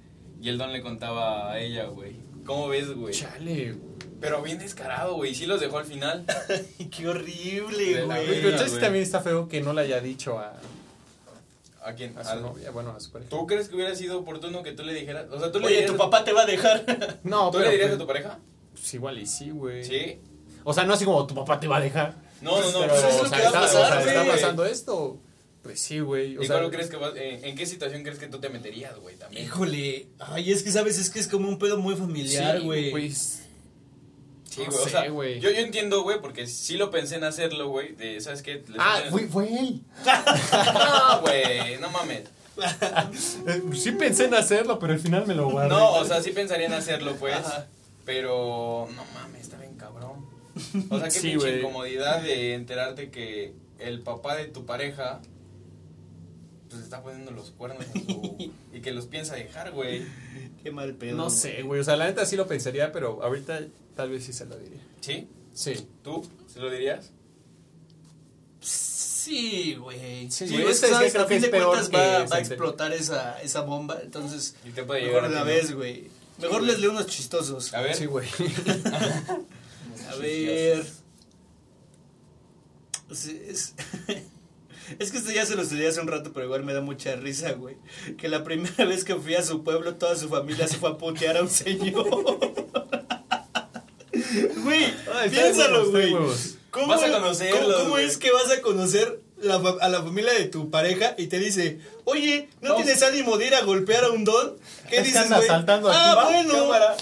Y 0.41 0.49
el 0.49 0.57
don 0.57 0.71
le 0.73 0.81
contaba 0.81 1.51
a 1.51 1.59
ella, 1.59 1.85
güey. 1.85 2.15
¿Cómo 2.45 2.67
ves, 2.67 2.93
güey? 2.93 3.13
Chale. 3.13 3.75
Pero 4.21 4.41
bien 4.41 4.59
descarado, 4.59 5.15
güey. 5.15 5.33
Sí 5.35 5.45
los 5.45 5.59
dejó 5.59 5.77
al 5.79 5.85
final. 5.85 6.25
Qué 6.91 7.07
horrible, 7.07 8.03
güey. 8.03 8.25
Pero 8.27 8.49
entonces 8.49 8.71
güey. 8.71 8.81
también 8.81 9.03
está 9.03 9.21
feo 9.21 9.47
que 9.47 9.61
no 9.61 9.73
le 9.73 9.81
haya 9.81 9.99
dicho 10.01 10.37
a, 10.39 10.53
¿A 11.83 11.93
quién? 11.93 12.17
a 12.17 12.23
su 12.23 12.29
Al- 12.31 12.41
novia, 12.41 12.71
bueno, 12.71 12.91
a 12.91 12.99
su 12.99 13.11
pareja. 13.11 13.29
¿Tú 13.29 13.47
crees 13.47 13.69
que 13.69 13.75
hubiera 13.75 13.95
sido 13.95 14.19
oportuno 14.19 14.61
que 14.63 14.71
tú 14.73 14.83
le 14.83 14.93
dijeras? 14.93 15.25
O 15.31 15.39
sea, 15.39 15.51
tú 15.51 15.59
le 15.59 15.67
Oye, 15.67 15.75
dirías. 15.77 15.91
tu 15.91 15.97
papá 15.97 16.23
te 16.23 16.33
va 16.33 16.41
a 16.43 16.45
dejar. 16.45 17.19
No, 17.23 17.49
¿Tú 17.51 17.57
le 17.59 17.65
pero, 17.65 17.71
dirías 17.71 17.87
a 17.87 17.91
pues, 17.93 17.99
tu 17.99 18.07
pareja? 18.07 18.39
pues 18.73 18.93
igual 18.93 19.17
y 19.19 19.25
sí, 19.25 19.49
güey. 19.51 19.83
Sí. 19.83 20.19
O 20.69 20.73
sea, 20.73 20.83
no 20.83 20.93
así 20.93 21.05
como 21.05 21.25
tu 21.25 21.33
papá 21.33 21.57
te 21.61 21.67
va 21.67 21.77
a 21.77 21.79
dejar. 21.79 22.13
No, 22.41 22.59
no, 22.59 22.71
no. 22.73 22.79
pero, 22.81 22.93
pues 22.93 23.03
es 23.05 23.19
o 23.19 23.23
lo 23.23 23.29
sea, 23.29 23.37
que 23.37 23.43
va 23.43 23.47
a 23.47 23.47
está, 23.47 23.61
pasar, 23.61 23.81
o 23.81 23.87
sea, 23.87 23.99
está 24.11 24.23
güey. 24.23 24.31
pasando 24.35 24.65
esto. 24.65 25.17
Pues 25.63 25.79
sí, 25.79 25.99
güey. 25.99 26.37
o 26.37 26.43
¿Y 26.43 26.45
sea, 26.47 26.57
cuál 26.59 26.71
crees 26.71 26.89
que 26.89 26.97
vas, 26.97 27.13
eh, 27.15 27.39
¿En 27.43 27.55
qué 27.55 27.65
situación 27.65 28.03
crees 28.03 28.19
que 28.19 28.27
tú 28.27 28.39
te 28.39 28.49
meterías, 28.49 28.97
güey? 28.99 29.15
También. 29.15 29.45
Híjole. 29.45 30.07
Ay, 30.19 30.51
es 30.51 30.63
que 30.63 30.71
sabes, 30.71 30.97
es 30.97 31.09
que 31.09 31.19
es 31.19 31.27
como 31.29 31.47
un 31.47 31.57
pedo 31.57 31.77
muy 31.77 31.95
familiar, 31.95 32.57
sí, 32.59 32.63
güey. 32.65 32.91
Pues, 32.91 33.43
Sí, 34.49 34.63
No 34.65 34.71
güey, 34.71 34.83
o 34.85 34.89
sea, 34.89 35.07
güey. 35.09 35.39
yo, 35.39 35.51
yo 35.51 35.57
entiendo, 35.59 36.01
güey, 36.03 36.19
porque 36.19 36.47
sí 36.47 36.75
lo 36.77 36.91
pensé 36.91 37.15
en 37.15 37.23
hacerlo, 37.23 37.69
güey, 37.69 37.93
de, 37.93 38.19
¿sabes 38.19 38.41
qué? 38.41 38.55
Les 38.67 38.77
ah, 38.79 39.03
fue, 39.09 39.27
fue 39.27 39.47
él. 39.47 39.81
No, 40.73 41.21
güey, 41.21 41.77
no 41.79 41.89
mames. 41.91 42.23
Eh, 43.47 43.61
Sí 43.73 43.91
pensé 43.91 44.25
en 44.25 44.33
hacerlo, 44.33 44.79
pero 44.79 44.93
al 44.93 44.99
final 44.99 45.25
me 45.27 45.33
lo 45.35 45.49
guardé. 45.49 45.69
No, 45.69 45.93
o 45.93 46.03
sea, 46.05 46.21
sí 46.21 46.31
pensaría 46.31 46.65
en 46.67 46.73
hacerlo, 46.73 47.15
pues, 47.19 47.35
Ajá. 47.35 47.67
pero 48.05 48.87
no 48.95 49.03
mames, 49.13 49.43
está 49.43 49.57
bien 49.57 49.75
cabrón. 49.75 50.25
O 50.89 50.99
sea, 50.99 51.09
qué 51.09 51.19
Sí, 51.19 51.29
pinche 51.31 51.59
incomodidad 51.59 52.21
de 52.21 52.53
enterarte 52.53 53.09
que 53.09 53.53
el 53.79 54.01
papá 54.01 54.35
de 54.35 54.45
tu 54.45 54.65
pareja 54.65 55.21
pues 56.69 56.81
está 56.81 57.01
poniendo 57.01 57.31
los 57.31 57.51
cuernos 57.51 57.85
a 57.85 57.93
su... 57.93 58.51
y 58.73 58.81
que 58.81 58.91
los 58.91 59.05
piensa 59.05 59.35
dejar, 59.35 59.71
güey. 59.71 60.03
Qué 60.63 60.71
mal 60.71 60.93
pedo. 60.95 61.15
No 61.15 61.29
sé, 61.29 61.61
güey. 61.63 61.79
O 61.79 61.83
sea, 61.83 61.95
la 61.95 62.05
neta 62.05 62.25
sí 62.25 62.35
lo 62.35 62.47
pensaría, 62.47 62.91
pero 62.91 63.23
ahorita 63.23 63.61
tal 63.95 64.09
vez 64.09 64.25
sí 64.25 64.33
se 64.33 64.45
lo 64.45 64.57
diría. 64.57 64.81
¿Sí? 65.01 65.27
Sí. 65.53 65.87
¿Tú? 66.03 66.27
¿Se 66.47 66.59
lo 66.59 66.69
dirías? 66.69 67.11
Sí, 68.59 69.75
güey. 69.75 70.29
Sí, 70.31 70.47
güey, 70.47 70.67
es 70.67 70.79
que 70.79 70.87
sabes, 70.87 71.11
creo 71.11 71.25
a 71.25 71.27
que 71.27 71.35
fin 71.35 71.45
es 71.45 71.51
de 71.51 71.57
cuentas 71.59 71.91
va, 71.93 72.35
a 72.35 72.39
explotar 72.39 72.93
esa, 72.93 73.41
esa 73.41 73.61
bomba, 73.61 73.99
entonces 74.01 74.55
Y 74.63 74.69
te 74.69 74.83
puede 74.83 75.01
mejor 75.01 75.23
llegar 75.23 75.39
¿no? 75.39 75.45
vez, 75.45 75.73
güey. 75.73 76.09
Mejor 76.39 76.63
les 76.63 76.79
leo 76.79 76.91
unos 76.91 77.07
chistosos. 77.07 77.73
A 77.73 77.81
ver. 77.81 77.95
Sí, 77.95 78.05
güey. 78.05 78.27
A 80.17 80.21
ver. 80.21 80.85
Es, 83.09 83.73
es 84.99 85.11
que 85.11 85.17
esto 85.17 85.31
ya 85.31 85.45
se 85.45 85.55
lo 85.55 85.61
estudié 85.61 85.87
hace 85.87 86.01
un 86.01 86.07
rato, 86.07 86.31
pero 86.33 86.45
igual 86.45 86.63
me 86.63 86.73
da 86.73 86.81
mucha 86.81 87.15
risa, 87.15 87.53
güey. 87.53 87.77
Que 88.17 88.27
la 88.27 88.43
primera 88.43 88.85
vez 88.85 89.03
que 89.03 89.15
fui 89.15 89.35
a 89.35 89.43
su 89.43 89.63
pueblo, 89.63 89.95
toda 89.95 90.15
su 90.15 90.29
familia 90.29 90.67
se 90.67 90.77
fue 90.77 90.89
a 90.89 90.97
putear 90.97 91.37
a 91.37 91.41
un 91.41 91.49
señor. 91.49 92.07
Güey, 94.63 94.91
piénsalo, 95.29 95.89
güey. 95.91 96.13
¿Cómo, 96.71 96.87
Vas 96.87 97.03
a 97.03 97.11
conocerlos, 97.11 97.61
¿Cómo, 97.61 97.73
cómo 97.77 97.89
güey. 97.91 98.05
es 98.05 98.17
que 98.17 98.31
vas 98.31 98.51
a 98.51 98.61
conocer 98.61 99.21
la 99.41 99.55
a 99.55 99.89
la 99.89 100.03
familia 100.03 100.33
de 100.33 100.45
tu 100.45 100.69
pareja 100.69 101.15
y 101.17 101.27
te 101.27 101.39
dice, 101.39 101.79
oye, 102.03 102.49
¿no 102.61 102.75
tienes 102.75 103.01
ánimo 103.03 103.37
de 103.37 103.47
ir 103.47 103.55
a 103.55 103.61
golpear 103.61 104.03
a 104.03 104.09
un 104.11 104.25
don? 104.25 104.57
¿Qué 104.89 105.01
dices, 105.01 105.29
güey? 105.29 105.49
aquí, 105.49 105.65
Ah, 105.69 106.15
va, 106.15 106.25
bueno. 106.25 106.53
cámara. 106.53 106.97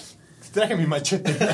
Traje 0.55 0.75
mi 0.75 0.87
machete. 0.87 1.35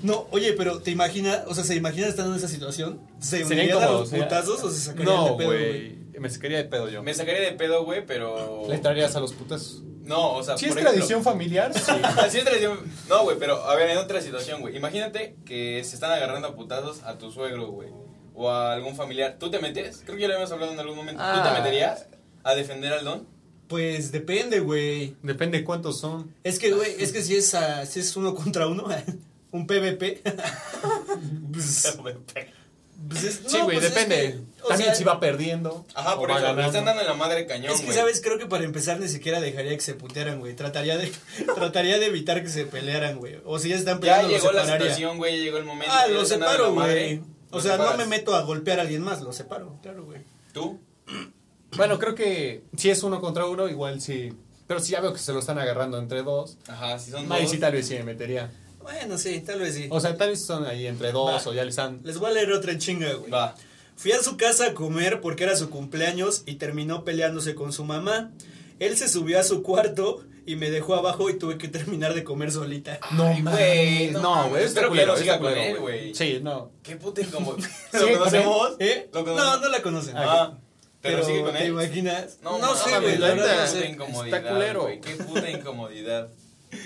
No, 0.00 0.28
oye, 0.30 0.52
pero 0.52 0.78
¿te 0.80 0.92
imaginas? 0.92 1.40
O 1.48 1.54
sea, 1.56 1.64
¿se 1.64 1.74
imagina 1.74 2.06
estando 2.06 2.30
en 2.30 2.38
esa 2.38 2.46
situación? 2.46 3.00
¿Se 3.18 3.44
Sería 3.44 3.46
unirían 3.76 3.82
a 3.82 3.86
los 3.90 4.10
putazos 4.10 4.62
o 4.62 4.70
se 4.70 4.78
sacarían 4.80 5.06
No, 5.16 5.24
de 5.30 5.36
pedo, 5.36 5.48
güey. 5.48 5.98
Me 6.20 6.30
sacaría 6.30 6.58
de 6.58 6.64
pedo 6.66 6.88
yo. 6.88 7.02
Me 7.02 7.12
sacaría 7.14 7.40
de 7.40 7.50
pedo, 7.52 7.84
güey, 7.84 8.06
pero... 8.06 8.62
¿Le 8.68 8.76
entrarías 8.76 9.16
a 9.16 9.20
los 9.20 9.32
putas? 9.32 9.78
No, 10.04 10.34
o 10.34 10.42
sea, 10.44 10.56
Si 10.56 10.66
es 10.66 10.70
ejemplo- 10.72 10.90
tradición 10.92 11.24
familiar, 11.24 11.74
sí. 11.78 11.90
Así 12.16 12.38
es 12.38 12.44
tradición. 12.44 12.78
No, 13.08 13.24
güey, 13.24 13.38
pero 13.40 13.64
a 13.64 13.74
ver, 13.74 13.90
en 13.90 13.98
otra 13.98 14.20
situación, 14.22 14.60
güey. 14.60 14.76
Imagínate 14.76 15.34
que 15.44 15.82
se 15.84 15.96
están 15.96 16.12
agarrando 16.12 16.46
a 16.46 16.54
putazos 16.54 17.02
a 17.02 17.18
tu 17.18 17.32
suegro, 17.32 17.66
güey. 17.72 17.88
O 18.36 18.48
a 18.50 18.72
algún 18.74 18.94
familiar. 18.94 19.34
¿Tú 19.40 19.50
te 19.50 19.58
metes? 19.58 20.02
Creo 20.04 20.14
que 20.14 20.22
ya 20.22 20.28
lo 20.28 20.34
habíamos 20.34 20.52
hablado 20.52 20.72
en 20.72 20.78
algún 20.78 20.94
momento. 20.96 21.20
¿Tú 21.20 21.28
Ah. 21.28 21.42
te 21.52 21.58
meterías 21.60 22.06
a 22.44 22.54
defender 22.54 22.92
al 22.92 23.04
don? 23.04 23.26
Pues 23.68 24.12
depende, 24.12 24.60
güey. 24.60 25.14
Depende 25.22 25.62
cuántos 25.64 26.00
son. 26.00 26.34
Es 26.42 26.58
que, 26.58 26.72
güey, 26.72 26.94
es 26.98 27.12
que 27.12 27.22
si 27.22 27.36
es, 27.36 27.54
ah, 27.54 27.84
si 27.86 28.00
es 28.00 28.16
uno 28.16 28.34
contra 28.34 28.66
uno, 28.66 28.86
un 29.52 29.66
PvP. 29.66 30.22
pues, 31.52 31.96
pues 33.08 33.24
es- 33.24 33.40
Sí, 33.46 33.58
no, 33.58 33.64
güey, 33.64 33.76
pues 33.78 33.88
es 33.90 33.94
depende. 33.94 34.16
que, 34.32 34.62
o 34.64 34.68
También 34.68 34.88
sea, 34.88 34.94
si 34.96 35.04
va 35.04 35.20
perdiendo. 35.20 35.84
Ajá, 35.94 36.14
o 36.14 36.18
por 36.18 36.30
va 36.30 36.34
eso. 36.36 36.42
Ganando. 36.46 36.66
están 36.66 36.84
dando 36.86 37.02
en 37.02 37.08
la 37.08 37.14
madre 37.14 37.46
cañón, 37.46 37.72
Es 37.72 37.80
que, 37.80 37.86
güey. 37.86 37.96
¿sabes? 37.98 38.20
Creo 38.22 38.38
que 38.38 38.46
para 38.46 38.64
empezar 38.64 38.98
ni 39.00 39.08
siquiera 39.08 39.40
dejaría 39.40 39.72
que 39.74 39.80
se 39.80 39.94
putearan, 39.94 40.40
güey. 40.40 40.54
Trataría 40.56 40.96
de, 40.96 41.12
trataría 41.54 41.98
de 41.98 42.06
evitar 42.06 42.42
que 42.42 42.48
se 42.48 42.64
pelearan, 42.64 43.18
güey. 43.18 43.36
O 43.44 43.58
si 43.58 43.68
ya 43.68 43.76
están 43.76 43.96
Ya 43.96 44.00
peleando, 44.16 44.28
llegó 44.30 44.46
los 44.52 44.66
la 44.66 44.72
situación, 44.78 45.18
güey. 45.18 45.36
ya 45.38 45.44
Llegó 45.44 45.58
el 45.58 45.64
momento. 45.64 45.94
Ah, 45.96 46.06
ya 46.08 46.14
lo 46.14 46.24
separo, 46.24 46.72
güey. 46.74 47.20
O 47.50 47.60
sea, 47.60 47.76
no 47.76 47.84
separas. 47.84 47.98
me 47.98 48.06
meto 48.16 48.34
a 48.34 48.42
golpear 48.42 48.78
a 48.78 48.82
alguien 48.82 49.02
más, 49.02 49.22
lo 49.22 49.32
separo, 49.32 49.78
claro, 49.82 50.04
güey. 50.04 50.20
¿Tú? 50.52 50.80
Bueno, 51.76 51.98
creo 51.98 52.14
que 52.14 52.62
si 52.76 52.90
es 52.90 53.02
uno 53.02 53.20
contra 53.20 53.46
uno, 53.46 53.68
igual 53.68 54.00
sí. 54.00 54.32
Pero 54.66 54.80
si 54.80 54.92
ya 54.92 55.00
veo 55.00 55.12
que 55.12 55.18
se 55.18 55.32
lo 55.32 55.38
están 55.38 55.58
agarrando 55.58 55.98
entre 55.98 56.22
dos, 56.22 56.58
Ajá, 56.66 56.98
si 56.98 57.10
son 57.10 57.30
ahí 57.32 57.42
dos. 57.42 57.50
sí 57.50 57.58
tal 57.58 57.72
vez 57.72 57.86
sí 57.86 57.94
me 57.94 58.04
metería. 58.04 58.50
Bueno, 58.82 59.18
sí, 59.18 59.40
tal 59.40 59.60
vez 59.60 59.74
sí. 59.74 59.86
O 59.90 60.00
sea, 60.00 60.16
tal 60.16 60.30
vez 60.30 60.44
son 60.44 60.64
ahí 60.66 60.86
entre 60.86 61.12
dos 61.12 61.46
Va. 61.46 61.50
o 61.50 61.54
ya 61.54 61.62
le 61.64 61.70
están... 61.70 62.00
Les 62.04 62.18
voy 62.18 62.30
a 62.30 62.34
leer 62.34 62.52
otra 62.52 62.76
chinga, 62.78 63.12
güey. 63.14 63.30
Va. 63.30 63.54
Fui 63.96 64.12
a 64.12 64.22
su 64.22 64.36
casa 64.36 64.66
a 64.68 64.74
comer 64.74 65.20
porque 65.20 65.44
era 65.44 65.56
su 65.56 65.68
cumpleaños 65.70 66.42
y 66.46 66.54
terminó 66.56 67.04
peleándose 67.04 67.54
con 67.54 67.72
su 67.72 67.84
mamá. 67.84 68.30
Él 68.78 68.96
se 68.96 69.08
subió 69.08 69.40
a 69.40 69.42
su 69.42 69.62
cuarto 69.62 70.24
y 70.46 70.56
me 70.56 70.70
dejó 70.70 70.94
abajo 70.94 71.28
y 71.28 71.38
tuve 71.38 71.58
que 71.58 71.68
terminar 71.68 72.14
de 72.14 72.24
comer 72.24 72.50
solita. 72.52 72.98
No, 73.12 73.24
güey, 73.50 74.10
no 74.12 74.48
güey, 74.48 74.64
Espero 74.64 74.86
que 74.86 74.90
culero, 74.90 75.16
siga 75.16 75.38
con 75.38 75.52
él, 75.52 75.78
güey. 75.80 76.14
Sí, 76.14 76.38
no. 76.42 76.70
Qué 76.82 76.96
puta 76.96 77.20
incómodo. 77.20 77.56
Sí, 77.92 77.98
¿Lo 78.12 78.18
conocemos? 78.18 78.76
¿Eh? 78.78 79.08
¿Lo 79.12 79.20
No, 79.20 79.26
conocemos? 79.26 79.60
no 79.62 79.68
la 79.68 79.82
conocen. 79.82 80.14
Ah, 80.16 80.58
pero, 81.02 81.24
sigue 81.24 81.42
con 81.42 81.52
¿Te 81.52 81.64
él. 81.64 81.68
imaginas? 81.70 82.38
No, 82.42 82.58
No, 82.58 82.74
sé, 82.74 82.98
güey, 83.00 83.18
la 83.18 83.28
verdad 83.28 83.60
no 83.60 83.66
sé. 83.66 83.96
Está 84.24 84.42
culero. 84.52 84.82
güey, 84.82 85.00
Qué 85.00 85.14
puta 85.16 85.50
incomodidad. 85.50 86.28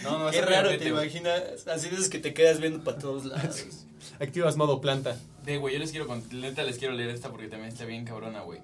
No, 0.04 0.18
no, 0.18 0.30
Qué 0.30 0.40
raro, 0.42 0.68
¿te 0.76 0.88
imaginas? 0.88 1.66
Así 1.66 1.88
de 1.88 2.08
que 2.10 2.18
te 2.18 2.32
quedas 2.34 2.60
viendo 2.60 2.84
para 2.84 2.98
todos 2.98 3.24
lados. 3.24 3.64
Activas 4.20 4.56
modo 4.56 4.80
planta. 4.80 5.16
Ve, 5.44 5.56
güey, 5.58 5.74
yo 5.74 5.80
les 5.80 5.90
quiero, 5.90 6.06
neta 6.30 6.62
les 6.62 6.78
quiero 6.78 6.94
leer 6.94 7.10
esta 7.10 7.30
porque 7.30 7.48
también 7.48 7.72
está 7.72 7.84
bien 7.84 8.04
cabrona, 8.04 8.42
güey. 8.42 8.60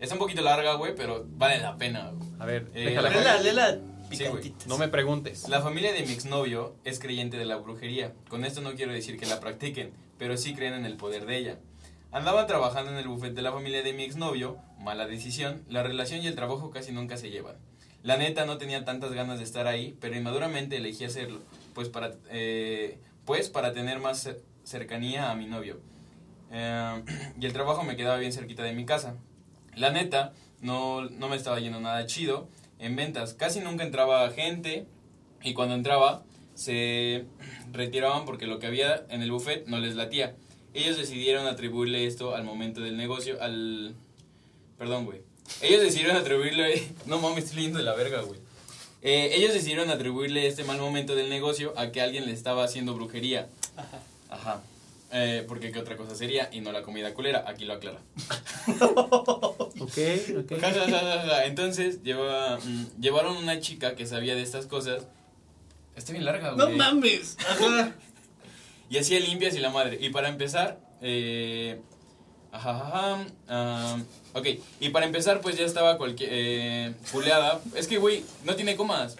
Está 0.00 0.14
un 0.14 0.18
poquito 0.18 0.42
larga, 0.42 0.74
güey, 0.74 0.94
pero 0.96 1.24
vale 1.28 1.58
la 1.60 1.76
pena, 1.76 2.10
güey. 2.12 2.28
A 2.40 2.44
ver, 2.46 2.66
Eh, 2.74 2.86
déjala. 2.86 3.10
la- 3.10 3.16
Lela, 3.16 3.40
lela, 3.40 3.78
Sí. 4.12 4.24
No 4.68 4.78
me 4.78 4.86
preguntes. 4.86 5.48
La 5.48 5.60
familia 5.62 5.92
de 5.92 6.04
mi 6.06 6.12
exnovio 6.12 6.76
es 6.84 7.00
creyente 7.00 7.36
de 7.36 7.44
la 7.44 7.56
brujería. 7.56 8.12
Con 8.28 8.44
esto 8.44 8.60
no 8.60 8.74
quiero 8.74 8.92
decir 8.92 9.18
que 9.18 9.26
la 9.26 9.40
practiquen, 9.40 9.90
pero 10.16 10.36
sí 10.36 10.54
creen 10.54 10.74
en 10.74 10.84
el 10.84 10.96
poder 10.96 11.26
de 11.26 11.36
ella. 11.38 11.58
Andaba 12.12 12.46
trabajando 12.46 12.92
en 12.92 12.98
el 12.98 13.08
buffet 13.08 13.34
de 13.34 13.42
la 13.42 13.52
familia 13.52 13.82
de 13.82 13.92
mi 13.92 14.04
exnovio, 14.04 14.58
mala 14.78 15.06
decisión, 15.06 15.62
la 15.68 15.82
relación 15.82 16.22
y 16.22 16.26
el 16.26 16.34
trabajo 16.34 16.70
casi 16.70 16.92
nunca 16.92 17.16
se 17.16 17.30
llevan. 17.30 17.56
La 18.02 18.16
neta 18.16 18.46
no 18.46 18.58
tenía 18.58 18.84
tantas 18.84 19.12
ganas 19.12 19.38
de 19.38 19.44
estar 19.44 19.66
ahí, 19.66 19.96
pero 20.00 20.16
inmaduramente 20.16 20.76
elegí 20.76 21.04
hacerlo, 21.04 21.40
pues 21.74 21.88
para, 21.88 22.12
eh, 22.30 22.98
pues 23.24 23.50
para 23.50 23.72
tener 23.72 23.98
más 23.98 24.24
cer- 24.26 24.40
cercanía 24.64 25.30
a 25.30 25.34
mi 25.34 25.46
novio. 25.46 25.80
Eh, 26.52 27.02
y 27.40 27.44
el 27.46 27.52
trabajo 27.52 27.82
me 27.82 27.96
quedaba 27.96 28.16
bien 28.18 28.32
cerquita 28.32 28.62
de 28.62 28.72
mi 28.72 28.86
casa. 28.86 29.16
La 29.74 29.90
neta, 29.90 30.32
no, 30.62 31.04
no 31.10 31.28
me 31.28 31.36
estaba 31.36 31.58
yendo 31.60 31.80
nada 31.80 32.06
chido 32.06 32.48
en 32.78 32.96
ventas. 32.96 33.34
Casi 33.34 33.60
nunca 33.60 33.84
entraba 33.84 34.30
gente 34.30 34.86
y 35.42 35.52
cuando 35.52 35.74
entraba 35.74 36.22
se 36.54 37.26
retiraban 37.72 38.24
porque 38.24 38.46
lo 38.46 38.58
que 38.58 38.68
había 38.68 39.04
en 39.10 39.20
el 39.22 39.32
buffet 39.32 39.66
no 39.66 39.78
les 39.80 39.96
latía. 39.96 40.36
Ellos 40.76 40.98
decidieron 40.98 41.46
atribuirle 41.46 42.06
esto 42.06 42.34
al 42.34 42.44
momento 42.44 42.80
del 42.82 42.96
negocio, 42.96 43.42
al... 43.42 43.94
Perdón, 44.78 45.06
güey. 45.06 45.20
Ellos 45.62 45.82
decidieron 45.82 46.16
atribuirle... 46.16 46.86
No 47.06 47.18
mames, 47.18 47.44
estoy 47.44 47.56
leyendo 47.56 47.78
de 47.78 47.84
la 47.84 47.94
verga, 47.94 48.20
güey. 48.20 48.38
Eh, 49.02 49.30
ellos 49.36 49.54
decidieron 49.54 49.90
atribuirle 49.90 50.46
este 50.46 50.64
mal 50.64 50.78
momento 50.78 51.14
del 51.14 51.30
negocio 51.30 51.72
a 51.78 51.92
que 51.92 52.00
alguien 52.02 52.26
le 52.26 52.32
estaba 52.32 52.64
haciendo 52.64 52.94
brujería. 52.94 53.48
Ajá. 54.28 54.60
Eh, 55.12 55.44
porque 55.48 55.72
qué 55.72 55.78
otra 55.78 55.96
cosa 55.96 56.14
sería 56.14 56.50
y 56.52 56.60
no 56.60 56.72
la 56.72 56.82
comida 56.82 57.14
culera, 57.14 57.44
aquí 57.46 57.64
lo 57.64 57.74
aclara. 57.74 58.00
Ok, 59.78 59.98
ok. 60.38 60.52
Entonces 61.44 62.02
lleva, 62.02 62.58
mm, 62.58 63.00
llevaron 63.00 63.36
una 63.36 63.60
chica 63.60 63.94
que 63.94 64.06
sabía 64.06 64.34
de 64.34 64.42
estas 64.42 64.66
cosas. 64.66 65.04
Está 65.94 66.12
bien 66.12 66.24
larga, 66.24 66.52
güey. 66.52 66.70
No 66.70 66.76
mames. 66.76 67.36
Ajá. 67.40 67.94
Y 68.88 68.98
hacía 68.98 69.18
limpias 69.20 69.54
y 69.54 69.58
la 69.58 69.70
madre. 69.70 69.98
Y 70.00 70.10
para 70.10 70.28
empezar, 70.28 70.78
eh, 71.02 71.80
ajá, 72.52 73.26
ajá, 73.48 73.98
ok. 74.32 74.46
Y 74.80 74.88
para 74.90 75.06
empezar, 75.06 75.40
pues 75.40 75.56
ya 75.56 75.64
estaba 75.64 75.96
cualquier, 75.98 76.30
eh, 76.32 76.94
culeada. 77.12 77.60
Es 77.74 77.88
que, 77.88 77.98
güey, 77.98 78.24
no 78.44 78.54
tiene 78.54 78.76
comas. 78.76 79.16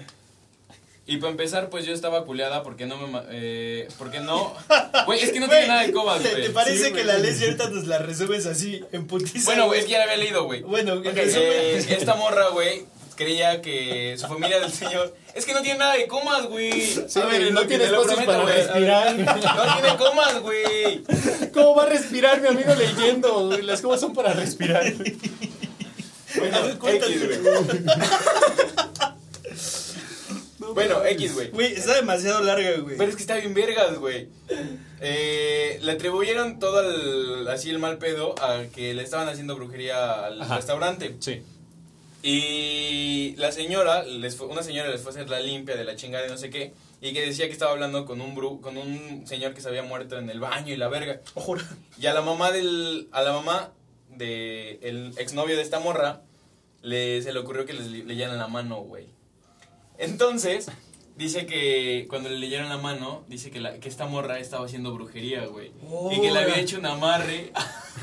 Y 1.09 1.19
para 1.19 1.31
empezar, 1.31 1.69
pues 1.71 1.87
yo 1.87 1.93
estaba 1.95 2.25
culeada 2.25 2.65
porque 2.65 2.85
no 2.87 2.97
me, 2.97 3.07
ma- 3.07 3.25
eh, 3.31 3.87
porque 3.97 4.19
no, 4.19 4.53
güey, 5.07 5.21
es 5.21 5.31
que 5.31 5.39
no 5.39 5.49
tiene 5.49 5.69
nada 5.69 5.83
de 5.87 5.93
comas, 5.93 6.21
¿Te, 6.21 6.31
güey. 6.31 6.43
te 6.43 6.51
parece 6.51 6.87
Sí, 6.89 6.93
que 6.93 7.05
la 7.05 7.17
lees 7.19 7.41
y 7.41 7.45
ahorita 7.45 7.71
nos 7.71 7.87
la 7.87 7.99
resumes 7.99 8.45
así, 8.47 8.83
en 8.91 9.07
putiza? 9.07 9.45
Bueno, 9.45 9.67
güey, 9.67 9.79
es 9.81 9.87
que 9.87 9.93
ya 9.93 9.99
la 9.99 10.05
había 10.05 10.17
leído, 10.17 10.45
güey. 10.47 10.63
Bueno, 10.63 10.95
en 10.95 10.99
Ok, 11.07 11.15
resumen. 11.15 11.43
eh, 11.45 11.87
esta 11.91 12.17
morra, 12.17 12.49
güey, 12.49 12.87
creía 13.17 13.61
que 13.63 14.17
su 14.19 14.27
familia 14.29 14.61
del 14.61 14.71
señor. 14.73 15.15
Es 15.35 15.45
que 15.45 15.53
no 15.55 15.63
tiene 15.63 15.79
nada 15.81 15.95
de 15.95 16.07
comas, 16.07 16.47
güey. 16.47 16.71
Sí, 16.83 17.19
A 17.21 17.27
ver, 17.27 17.53
no 17.53 17.61
lo 17.61 17.61
que 17.63 17.69
tiene 17.69 17.85
te 17.87 17.91
lo 17.91 18.03
espacios 18.03 18.25
prometo, 18.25 18.33
para 18.33 18.43
güey. 18.45 18.57
respirar. 18.57 19.17
No 19.67 19.75
tiene 19.81 19.97
comas, 19.97 20.41
güey. 20.41 21.03
¿Cómo 21.53 21.75
va 21.75 21.83
a 21.85 21.87
respirar 21.87 22.41
mi 22.41 22.49
amigo 22.49 22.75
leyendo? 22.75 23.47
güey? 23.49 23.63
Las 23.63 23.81
comas 23.81 24.01
son 24.01 24.13
para 24.15 24.33
respirar. 24.33 24.85
Bueno. 26.39 26.59
X, 26.69 27.27
güey. 27.27 27.39
Bueno, 30.75 31.05
X, 31.05 31.35
güey. 31.35 31.51
Güey, 31.51 31.73
está 31.75 31.95
demasiado 31.95 32.43
larga, 32.43 32.77
güey. 32.79 32.97
Pero 32.97 33.09
es 33.11 33.17
que 33.17 33.23
está 33.23 33.37
bien 33.37 33.55
vergas, 33.55 33.99
güey. 33.99 34.29
Eh, 35.01 35.79
le 35.83 35.93
atribuyeron 35.93 36.59
todo 36.59 36.81
el, 36.81 37.47
así 37.49 37.71
el 37.71 37.79
mal 37.79 37.99
pedo 37.99 38.35
a 38.43 38.65
que 38.75 38.93
le 38.95 39.03
estaban 39.03 39.29
haciendo 39.29 39.55
brujería 39.57 40.27
al 40.27 40.43
Ajá. 40.43 40.57
restaurante. 40.57 41.15
Sí. 41.21 41.43
Y 42.29 43.37
la 43.37 43.53
señora, 43.53 44.03
les 44.03 44.35
fue- 44.37 44.49
una 44.49 44.65
señora 44.65 44.89
les 44.91 45.01
fue 45.01 45.11
a 45.13 45.15
hacer 45.15 45.31
la 45.31 45.39
limpia 45.39 45.77
de 45.77 45.85
la 45.85 45.95
chingada 45.95 46.27
y 46.27 46.29
no 46.31 46.37
sé 46.37 46.51
qué. 46.51 46.73
Y 47.01 47.13
que 47.13 47.25
decía 47.25 47.47
que 47.47 47.53
estaba 47.53 47.71
hablando 47.71 48.05
con 48.05 48.21
un 48.21 48.35
bru, 48.35 48.61
con 48.61 48.77
un 48.77 49.25
señor 49.29 49.55
que 49.55 49.61
se 49.61 49.69
había 49.69 49.85
muerto 49.85 50.19
en 50.19 50.29
el 50.29 50.41
baño 50.41 50.73
y 50.75 50.77
la 50.77 50.89
verga. 50.89 51.21
Ojo. 51.35 51.55
Y 52.01 52.07
a 52.07 52.15
la 52.15 52.23
mamá 52.23 52.51
del, 52.51 53.09
a 53.13 53.23
la 53.23 53.33
mamá 53.33 53.73
de 54.11 54.81
el 54.83 55.13
exnovio 55.19 55.55
de 55.57 55.63
esta 55.63 55.79
morra, 55.79 56.23
le, 56.83 57.23
se 57.23 57.33
le 57.33 57.39
ocurrió 57.39 57.65
que 57.65 57.75
les 57.75 57.87
le- 57.87 58.05
leyeran 58.05 58.39
la 58.39 58.49
mano, 58.49 58.81
güey. 58.81 59.07
Entonces, 59.99 60.67
dice 61.17 61.47
que 61.47 62.07
cuando 62.09 62.29
le 62.29 62.39
leyeron 62.39 62.69
la 62.69 62.79
mano, 62.79 63.25
dice 63.29 63.53
que, 63.53 63.61
la, 63.61 63.79
que 63.79 63.89
esta 63.89 64.07
morra 64.07 64.41
estaba 64.41 64.67
haciendo 64.67 64.93
brujería, 64.93 65.47
güey. 65.47 65.71
Y 66.11 66.21
que 66.21 66.33
le 66.33 66.39
había 66.41 66.55
Ora. 66.55 66.61
hecho 66.61 66.79
un 66.79 66.87
amarre, 66.87 67.53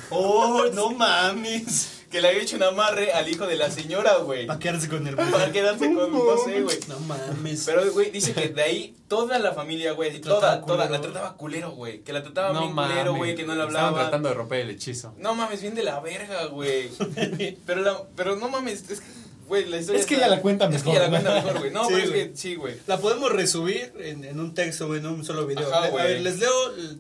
Oh, 0.09 0.63
no 0.73 0.91
mames. 0.91 2.02
Que 2.13 2.21
le 2.21 2.29
había 2.29 2.41
hecho 2.43 2.55
un 2.55 2.63
amarre 2.63 3.11
al 3.11 3.27
hijo 3.27 3.45
de 3.47 3.55
la 3.57 3.69
señora, 3.69 4.17
güey. 4.17 4.45
Para 4.47 4.59
quedarse 4.59 4.87
con 4.87 5.05
el 5.05 5.15
Para 5.17 5.51
quedarse 5.51 5.93
con, 5.93 6.11
no 6.13 6.37
sé, 6.45 6.61
güey. 6.61 6.77
No 6.87 6.99
mames. 6.99 7.63
Pero, 7.65 7.91
güey, 7.91 8.11
dice 8.11 8.33
que 8.33 8.49
de 8.49 8.61
ahí 8.61 8.95
toda 9.07 9.39
la 9.39 9.51
familia, 9.53 9.91
güey, 9.93 10.21
toda, 10.21 10.61
toda, 10.63 10.87
la 10.89 11.01
trataba 11.01 11.35
culero, 11.35 11.71
güey. 11.71 12.01
Que 12.03 12.13
la 12.13 12.21
trataba 12.23 12.53
No 12.53 12.61
bien 12.61 12.75
culero, 12.75 13.15
güey, 13.15 13.35
que 13.35 13.43
no 13.43 13.55
le 13.55 13.61
Estaban 13.63 13.85
hablaba. 13.87 14.03
tratando 14.03 14.29
de 14.29 14.35
romper 14.35 14.59
el 14.61 14.69
hechizo. 14.69 15.13
No 15.17 15.33
mames, 15.35 15.61
bien 15.61 15.75
de 15.75 15.83
la 15.83 15.99
verga, 15.99 16.45
güey. 16.45 16.89
pero, 17.65 17.81
la, 17.81 18.03
pero 18.15 18.35
no 18.35 18.47
mames, 18.47 18.89
es 18.89 18.99
que, 19.01 19.07
güey, 19.47 19.65
la 19.65 19.77
historia 19.77 19.99
Es 19.99 20.05
que 20.05 20.13
está- 20.13 20.27
ella 20.27 20.35
la 20.35 20.41
cuenta 20.41 20.65
Es 20.69 20.83
que 20.83 20.89
mejor. 20.89 20.93
ella 20.95 21.03
la 21.03 21.09
cuenta 21.09 21.33
mejor, 21.43 21.59
güey. 21.59 21.71
No, 21.71 21.81
Sí, 21.85 21.93
pero 21.93 22.03
es 22.03 22.09
güey. 22.11 22.29
que 22.31 22.37
sí, 22.37 22.55
güey. 22.55 22.75
La 22.87 22.97
podemos 22.99 23.31
resumir 23.31 23.91
en, 23.99 24.23
en 24.23 24.39
un 24.39 24.53
texto 24.53 24.87
o 24.87 24.95
en 24.95 25.05
un 25.07 25.25
solo 25.25 25.45
video. 25.47 25.67
Ajá, 25.73 25.85
a 25.85 25.89
güey. 25.89 26.05
ver, 26.05 26.21
les 26.21 26.39
leo 26.39 26.51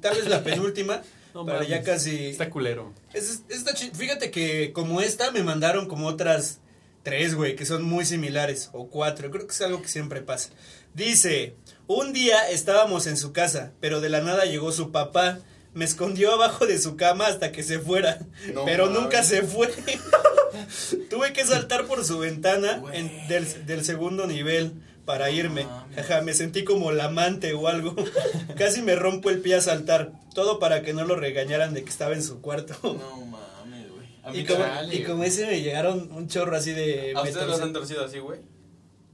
tal 0.01 0.15
vez 0.15 0.27
la 0.27 0.43
penúltima. 0.43 1.01
No 1.33 1.45
para 1.45 1.63
ya 1.63 1.81
casi. 1.83 2.27
Está 2.27 2.49
culero. 2.49 2.93
Es- 3.13 3.41
está 3.49 3.73
chi- 3.73 3.91
Fíjate 3.93 4.29
que 4.31 4.71
como 4.73 5.01
esta 5.01 5.31
me 5.31 5.43
mandaron 5.43 5.87
como 5.87 6.07
otras 6.07 6.59
tres, 7.03 7.35
güey, 7.35 7.55
que 7.55 7.65
son 7.65 7.83
muy 7.83 8.05
similares. 8.05 8.69
O 8.73 8.87
cuatro. 8.87 9.29
Creo 9.31 9.45
que 9.47 9.53
es 9.53 9.61
algo 9.61 9.81
que 9.81 9.87
siempre 9.87 10.21
pasa. 10.21 10.49
Dice, 10.93 11.55
un 11.87 12.13
día 12.13 12.49
estábamos 12.49 13.07
en 13.07 13.17
su 13.17 13.33
casa, 13.33 13.71
pero 13.79 13.99
de 13.99 14.09
la 14.09 14.21
nada 14.21 14.45
llegó 14.45 14.71
su 14.71 14.91
papá. 14.91 15.39
Me 15.73 15.85
escondió 15.85 16.33
abajo 16.33 16.67
de 16.67 16.77
su 16.77 16.95
cama 16.97 17.25
hasta 17.25 17.51
que 17.51 17.63
se 17.63 17.79
fuera. 17.79 18.19
No 18.53 18.63
pero 18.63 18.85
mames. 18.85 19.01
nunca 19.01 19.23
se 19.23 19.41
fue. 19.41 19.69
Tuve 21.09 21.33
que 21.33 21.45
saltar 21.45 21.85
por 21.87 22.05
su 22.05 22.19
ventana 22.19 22.81
en- 22.93 23.27
del, 23.27 23.65
del 23.65 23.83
segundo 23.83 24.27
nivel 24.27 24.73
para 25.05 25.29
irme. 25.31 25.65
mames. 25.65 25.97
Ajá, 25.97 26.21
me 26.21 26.33
sentí 26.33 26.63
como 26.63 26.91
la 26.91 27.05
amante 27.05 27.53
o 27.53 27.67
algo. 27.67 27.95
Casi 28.57 28.81
me 28.81 28.95
rompo 28.95 29.29
el 29.29 29.39
pie 29.41 29.55
a 29.55 29.61
saltar. 29.61 30.11
Todo 30.33 30.59
para 30.59 30.81
que 30.81 30.93
no 30.93 31.05
lo 31.05 31.15
regañaran 31.15 31.73
de 31.73 31.83
que 31.83 31.89
estaba 31.89 32.13
en 32.13 32.23
su 32.23 32.41
cuarto. 32.41 32.75
No 32.83 33.21
mames, 33.25 33.91
güey. 33.91 34.07
A 34.23 34.31
mí 34.31 34.39
Y 34.39 34.45
como, 34.45 34.63
chale, 34.63 34.95
y 34.95 35.03
como 35.03 35.23
ese 35.23 35.45
me 35.45 35.61
llegaron 35.61 36.11
un 36.11 36.27
chorro 36.27 36.55
así 36.55 36.71
de... 36.71 37.13
¿A 37.15 37.21
ustedes 37.21 37.47
los 37.47 37.61
han 37.61 37.73
torcido 37.73 38.05
así, 38.05 38.19
güey? 38.19 38.39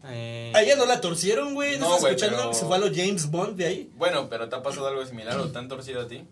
Eh, 0.05 0.51
A 0.55 0.61
ella 0.61 0.75
no 0.77 0.85
la 0.85 1.01
torcieron, 1.01 1.53
güey. 1.53 1.73
¿No, 1.77 1.79
No, 1.79 1.85
estás 1.87 2.01
güey, 2.01 2.13
escuchando 2.15 2.37
pero- 2.37 2.49
que 2.51 2.55
se 2.55 2.65
fue 2.65 2.75
a 2.77 2.79
los 2.79 2.91
James 2.95 3.29
Bond 3.29 3.57
de 3.57 3.65
ahí? 3.65 3.91
Bueno, 3.97 4.29
pero 4.29 4.47
¿te 4.47 4.55
ha 4.55 4.63
pasado 4.63 4.87
algo 4.87 5.05
similar 5.05 5.37
o 5.39 5.49
te 5.51 5.57
han 5.57 5.67
torcido 5.67 6.01
a 6.01 6.07
ti? 6.07 6.23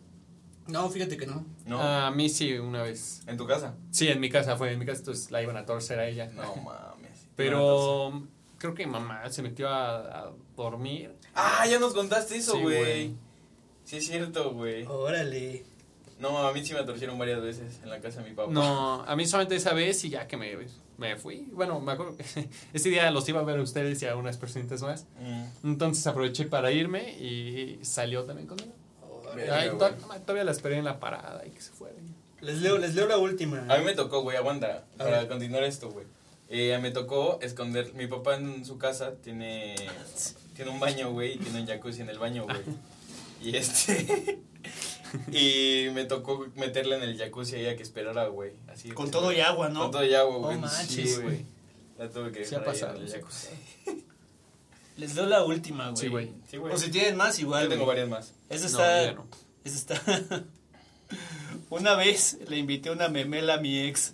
No, 0.67 0.89
fíjate 0.89 1.17
que 1.17 1.25
no. 1.25 1.45
No. 1.65 1.81
A 1.81 2.11
mí 2.11 2.29
sí, 2.29 2.53
una 2.53 2.83
vez. 2.83 3.21
¿En 3.25 3.37
tu 3.37 3.45
casa? 3.47 3.75
Sí, 3.91 4.07
en 4.09 4.19
mi 4.19 4.29
casa 4.29 4.55
fue. 4.57 4.71
En 4.73 4.79
mi 4.79 4.85
casa, 4.85 4.99
entonces 4.99 5.31
la 5.31 5.41
iban 5.41 5.55
a 5.57 5.65
torcer 5.65 5.97
a 5.99 6.07
ella. 6.07 6.29
No 6.33 6.55
mames. 6.57 7.27
Pero 7.37 8.23
creo 8.57 8.73
que 8.73 8.85
mamá 8.87 9.29
se 9.29 9.41
metió 9.41 9.69
a, 9.69 9.97
a 10.25 10.31
dormir. 10.55 11.13
Ah, 11.35 11.65
ya 11.69 11.79
nos 11.79 11.93
contaste 11.93 12.37
eso, 12.37 12.53
Sí, 12.53 12.61
güey. 12.61 12.77
güey. 12.79 13.13
Sí, 13.83 13.97
es 13.97 14.07
cierto, 14.07 14.51
güey. 14.51 14.85
Órale. 14.85 15.63
No, 16.19 16.37
a 16.47 16.51
mí 16.51 16.65
sí 16.65 16.73
me 16.73 16.83
torcieron 16.83 17.17
varias 17.19 17.41
veces 17.41 17.79
en 17.83 17.89
la 17.91 17.99
casa 17.99 18.21
de 18.23 18.29
mi 18.29 18.35
papá. 18.35 18.51
No, 18.51 19.03
a 19.03 19.15
mí 19.15 19.25
solamente 19.27 19.55
esa 19.55 19.73
vez 19.73 20.03
y 20.03 20.09
ya 20.09 20.27
que 20.27 20.35
me, 20.35 20.57
me 20.97 21.15
fui. 21.15 21.47
Bueno, 21.53 21.79
me 21.79 21.91
acuerdo 21.91 22.17
que 22.17 22.23
ese 22.73 22.89
día 22.89 23.09
los 23.11 23.29
iba 23.29 23.39
a 23.39 23.43
ver 23.43 23.59
a 23.59 23.61
ustedes 23.61 24.01
y 24.01 24.07
a 24.07 24.15
unas 24.15 24.37
personitas 24.37 24.81
más. 24.81 25.05
Mm. 25.19 25.67
Entonces 25.67 26.05
aproveché 26.07 26.45
para 26.45 26.71
irme 26.71 27.11
y 27.19 27.79
salió 27.83 28.23
también 28.23 28.47
conmigo. 28.47 28.73
Ay, 29.51 29.69
güey. 29.69 29.77
to- 29.77 29.95
todavía 30.25 30.43
la 30.43 30.51
esperé 30.51 30.77
en 30.77 30.85
la 30.85 30.99
parada 30.99 31.45
y 31.45 31.51
que 31.51 31.61
se 31.61 31.71
fuera. 31.71 31.95
Les 32.41 32.61
leo, 32.61 32.77
les 32.79 32.95
leo 32.95 33.07
la 33.07 33.17
última. 33.19 33.65
A 33.69 33.77
mí 33.77 33.83
me 33.85 33.93
tocó, 33.93 34.21
güey, 34.21 34.37
aguanta, 34.37 34.85
A 34.95 34.97
para 34.97 35.19
ver. 35.19 35.27
continuar 35.27 35.63
esto, 35.63 35.89
güey. 35.91 36.05
Eh, 36.49 36.77
me 36.81 36.91
tocó 36.91 37.39
esconder, 37.41 37.93
mi 37.93 38.07
papá 38.07 38.35
en 38.35 38.63
su 38.63 38.77
casa 38.77 39.15
tiene, 39.15 39.75
tiene 40.55 40.71
un 40.71 40.79
baño, 40.79 41.11
güey, 41.11 41.33
y 41.33 41.37
tiene 41.37 41.61
un 41.61 41.67
jacuzzi 41.67 42.01
en 42.01 42.09
el 42.09 42.19
baño, 42.19 42.45
güey. 42.45 42.57
Y 43.41 43.55
este, 43.55 44.39
y 45.31 45.89
me 45.93 46.05
tocó 46.05 46.47
meterle 46.55 46.95
en 46.95 47.03
el 47.03 47.17
jacuzzi 47.17 47.55
a 47.55 47.59
ella 47.59 47.75
que 47.75 47.83
esperara, 47.83 48.27
güey. 48.27 48.53
Así. 48.67 48.89
Con 48.91 49.11
todo 49.11 49.31
y 49.31 49.41
agua, 49.41 49.69
¿no? 49.69 49.81
Con 49.81 49.91
todo 49.91 50.05
y 50.05 50.13
agua, 50.13 50.33
No 50.35 50.39
güey. 50.39 50.57
manches, 50.57 51.15
Sí, 51.15 51.21
güey. 51.21 51.45
La 51.97 52.09
tuve 52.09 52.31
que 52.31 52.45
Sí 52.45 52.55
ha 52.55 52.63
pasado, 52.63 52.97
en 52.97 53.03
el 53.03 53.11
jacuzzi. 53.11 53.49
Les 54.97 55.13
leo 55.15 55.25
la 55.27 55.43
última, 55.43 55.89
güey. 55.89 55.97
Sí, 55.97 56.07
güey. 56.07 56.31
Sí, 56.49 56.57
güey. 56.57 56.73
O 56.73 56.77
si 56.77 56.89
tienen 56.89 57.17
más, 57.17 57.37
igual. 57.39 57.65
Yo 57.65 57.69
tengo 57.69 57.85
varias 57.85 58.09
más. 58.09 58.33
Esa 58.49 58.65
está... 58.67 59.11
no. 59.13 59.27
esa 59.63 59.75
está... 59.75 60.43
Una 61.69 61.95
vez 61.95 62.37
le 62.47 62.57
invité 62.57 62.89
una 62.91 63.09
memela 63.09 63.55
a 63.55 63.57
mi 63.57 63.79
ex 63.79 64.13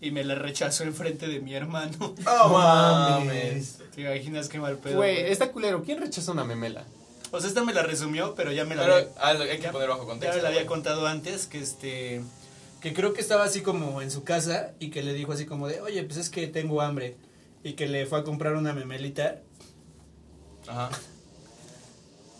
y 0.00 0.10
me 0.10 0.24
la 0.24 0.34
rechazó 0.34 0.84
enfrente 0.84 1.28
de 1.28 1.40
mi 1.40 1.54
hermano. 1.54 2.14
¡Oh, 2.26 2.48
mames! 2.48 3.78
¿Te 3.94 4.00
imaginas 4.02 4.48
qué 4.48 4.58
mal 4.58 4.78
pedo? 4.78 4.96
Güey, 4.96 5.20
está 5.30 5.50
culero. 5.52 5.82
¿Quién 5.82 6.00
rechaza 6.00 6.32
una 6.32 6.44
memela? 6.44 6.84
O 7.32 7.38
sea, 7.40 7.48
esta 7.48 7.62
me 7.64 7.72
la 7.74 7.82
resumió, 7.82 8.34
pero 8.34 8.50
ya 8.52 8.64
me 8.64 8.74
la 8.74 8.82
Pero 8.82 8.94
había, 8.96 9.08
ah, 9.20 9.34
lo- 9.34 9.44
hay 9.44 9.56
que 9.58 9.62
ya- 9.64 9.72
poner 9.72 9.88
bajo 9.88 10.02
ya 10.02 10.06
contexto. 10.08 10.36
me 10.38 10.42
la 10.42 10.48
había 10.48 10.66
contado 10.66 11.06
antes, 11.06 11.46
que 11.46 11.58
este... 11.60 12.22
Que 12.80 12.94
creo 12.94 13.12
que 13.12 13.20
estaba 13.20 13.44
así 13.44 13.60
como 13.60 14.00
en 14.00 14.10
su 14.10 14.24
casa 14.24 14.72
y 14.80 14.88
que 14.90 15.02
le 15.02 15.12
dijo 15.12 15.32
así 15.32 15.44
como 15.44 15.68
de, 15.68 15.80
oye, 15.82 16.02
pues 16.04 16.16
es 16.16 16.30
que 16.30 16.46
tengo 16.46 16.80
hambre. 16.80 17.16
Y 17.62 17.74
que 17.74 17.86
le 17.86 18.06
fue 18.06 18.18
a 18.20 18.24
comprar 18.24 18.54
una 18.56 18.72
memelita. 18.72 19.42
Ajá. 20.66 20.88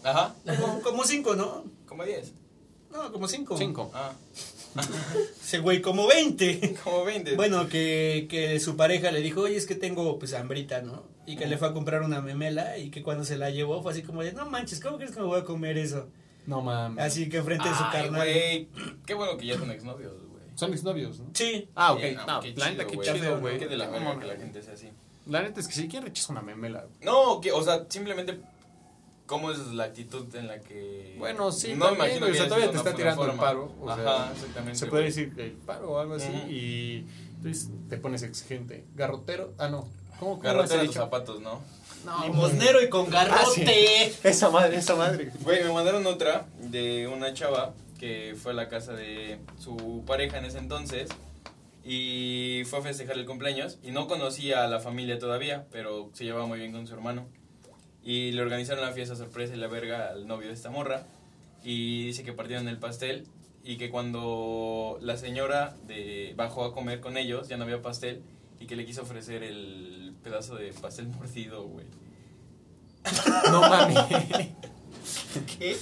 Ajá. 0.03 0.35
Como, 0.59 0.81
como 0.81 1.05
cinco, 1.05 1.37
¿no? 1.37 1.65
Como 1.87 2.05
10. 2.05 2.33
No, 2.91 3.13
como 3.13 3.29
cinco. 3.29 3.57
Cinco. 3.59 3.91
Ah. 3.95 4.13
Ese 5.43 5.59
güey, 5.59 5.81
como 5.83 6.07
20. 6.07 6.77
Como 6.85 7.05
20. 7.05 7.37
Bueno, 7.37 7.69
que, 7.69 8.27
que 8.31 8.61
su 8.61 8.77
pareja 8.77 9.11
le 9.11 9.21
dijo, 9.21 9.43
oye, 9.43 9.57
es 9.57 9.67
que 9.67 9.75
tengo 9.75 10.19
pues 10.19 10.33
hambrita, 10.35 10.83
¿no? 10.83 11.05
Y 11.27 11.37
que 11.37 11.47
le 11.47 11.59
fue 11.59 11.69
a 11.69 11.73
comprar 11.73 12.03
una 12.03 12.21
memela 12.21 12.79
y 12.79 12.91
que 12.91 13.03
cuando 13.03 13.25
se 13.25 13.37
la 13.37 13.51
llevó 13.51 13.83
fue 13.83 13.93
así 13.93 14.03
como 14.03 14.23
de, 14.23 14.33
no 14.33 14.49
manches, 14.49 14.81
¿cómo 14.81 14.97
crees 14.97 15.13
que 15.13 15.21
me 15.21 15.27
voy 15.27 15.41
a 15.41 15.45
comer 15.45 15.79
eso? 15.79 16.09
No 16.47 16.63
mames. 16.63 17.05
Así 17.05 17.29
que 17.29 17.39
enfrente 17.39 17.69
de 17.69 17.75
su 17.75 17.85
Ay, 17.85 17.91
carnal. 17.93 18.27
güey. 18.27 18.69
Qué 19.07 19.15
bueno 19.15 19.37
que 19.37 19.47
ya 19.47 19.59
son 19.59 19.71
exnovios, 19.71 20.13
güey. 20.13 20.43
Son 20.55 20.71
mis 20.71 20.83
novios, 20.83 21.19
¿no? 21.21 21.27
Sí. 21.35 21.69
Ah, 21.75 21.93
ok. 21.93 22.01
No, 22.27 22.41
qué 22.41 22.55
la 22.57 22.71
neta, 22.71 22.87
qué 22.87 22.99
chido, 22.99 23.41
güey. 23.41 23.59
Qué 23.59 23.67
de 23.67 23.77
la 23.77 23.89
verga 23.89 24.19
que 24.19 24.27
la 24.27 24.37
gente 24.37 24.63
sea 24.63 24.75
así. 24.75 24.89
La 25.27 25.43
neta 25.43 25.61
es 25.61 25.69
que 25.69 25.75
sí, 25.75 25.89
¿quién 25.89 26.03
rechaza 26.03 26.33
una 26.33 26.43
memela? 26.43 26.81
güey? 26.81 26.93
No, 27.03 27.41
que, 27.41 27.53
o 27.53 27.63
sea, 27.63 27.87
simplemente 27.89 28.41
cómo 29.31 29.53
es 29.53 29.59
la 29.69 29.85
actitud 29.85 30.27
en 30.35 30.49
la 30.49 30.59
que... 30.59 31.15
Bueno, 31.17 31.53
sí, 31.53 31.69
no 31.77 31.93
me 31.93 31.97
también, 31.97 32.17
imagino 32.17 32.27
o 32.27 32.35
sea, 32.35 32.49
todavía 32.49 32.71
te 32.73 32.77
está 32.79 32.95
tirando 32.97 33.25
el 33.27 33.37
paro. 33.39 33.73
O 33.81 33.95
sea, 33.95 34.15
Ajá, 34.25 34.33
exactamente. 34.33 34.77
Se 34.77 34.87
puede 34.87 35.05
decir 35.05 35.33
el 35.39 35.53
paro 35.53 35.93
o 35.93 35.99
algo 36.01 36.15
así 36.15 36.33
y 36.49 37.07
entonces 37.37 37.71
te 37.89 37.97
pones 37.97 38.25
exigente. 38.25 38.85
Garrotero, 38.97 39.55
ah, 39.59 39.69
no. 39.69 39.89
¿Cómo, 40.19 40.33
cómo 40.33 40.43
Garrote 40.43 40.75
has 40.75 40.83
de 40.83 40.93
zapatos, 40.93 41.41
¿no? 41.41 41.63
No, 42.05 42.25
Limosnero 42.25 42.83
y 42.83 42.89
con 42.89 43.09
garrote. 43.09 43.65
Ah, 43.69 44.29
Esa 44.29 44.51
madre, 44.51 44.79
esa 44.79 44.97
madre. 44.97 45.31
Güey, 45.43 45.63
me 45.63 45.73
mandaron 45.73 46.05
otra 46.09 46.47
de 46.59 47.07
una 47.07 47.33
chava 47.33 47.73
que 48.01 48.35
fue 48.37 48.51
a 48.51 48.57
la 48.57 48.69
casa 48.69 48.95
de 48.95 49.39
su 49.61 50.03
pareja 50.09 50.39
en 50.39 50.47
ese 50.47 50.59
entonces 50.59 51.09
y 51.85 52.63
fue 52.67 52.81
a 52.81 52.83
festejar 52.83 53.17
el 53.17 53.27
cumpleaños 53.27 53.79
y 53.85 53.93
no 53.93 54.09
conocía 54.09 54.65
a 54.65 54.67
la 54.67 54.81
familia 54.81 55.21
todavía, 55.21 55.67
pero 55.71 56.11
se 56.15 56.25
llevaba 56.25 56.47
muy 56.47 56.59
bien 56.59 56.73
con 56.73 56.89
su 56.89 56.95
hermano. 56.95 57.29
Y 58.03 58.33
le 58.33 58.41
organizaron 58.43 58.83
la 58.85 58.93
fiesta 58.93 59.15
sorpresa 59.15 59.55
y 59.55 59.59
la 59.59 59.67
verga 59.69 60.09
al 60.11 60.27
novio 60.27 60.49
de 60.49 60.55
esta 60.55 60.71
morra 60.71 61.07
y 61.63 62.07
dice 62.07 62.23
que 62.25 62.33
partieron 62.33 62.67
el 62.69 62.79
pastel 62.79 63.27
y 63.63 63.77
que 63.77 63.91
cuando 63.91 64.99
la 65.03 65.19
señora 65.19 65.77
de 65.87 66.33
bajó 66.37 66.65
a 66.65 66.73
comer 66.73 67.01
con 67.01 67.19
ellos 67.19 67.49
ya 67.49 67.59
no 67.59 67.65
había 67.65 67.83
pastel 67.83 68.23
y 68.59 68.67
que 68.67 68.75
le 68.77 68.87
quiso 68.87 69.03
ofrecer 69.03 69.43
el 69.43 70.15
pedazo 70.25 70.55
de 70.57 70.73
pastel 70.73 71.09
mordido, 71.19 71.65
güey. 71.65 71.85
No 73.51 73.61
mames. 73.63 73.99
¿Qué? 75.59 75.77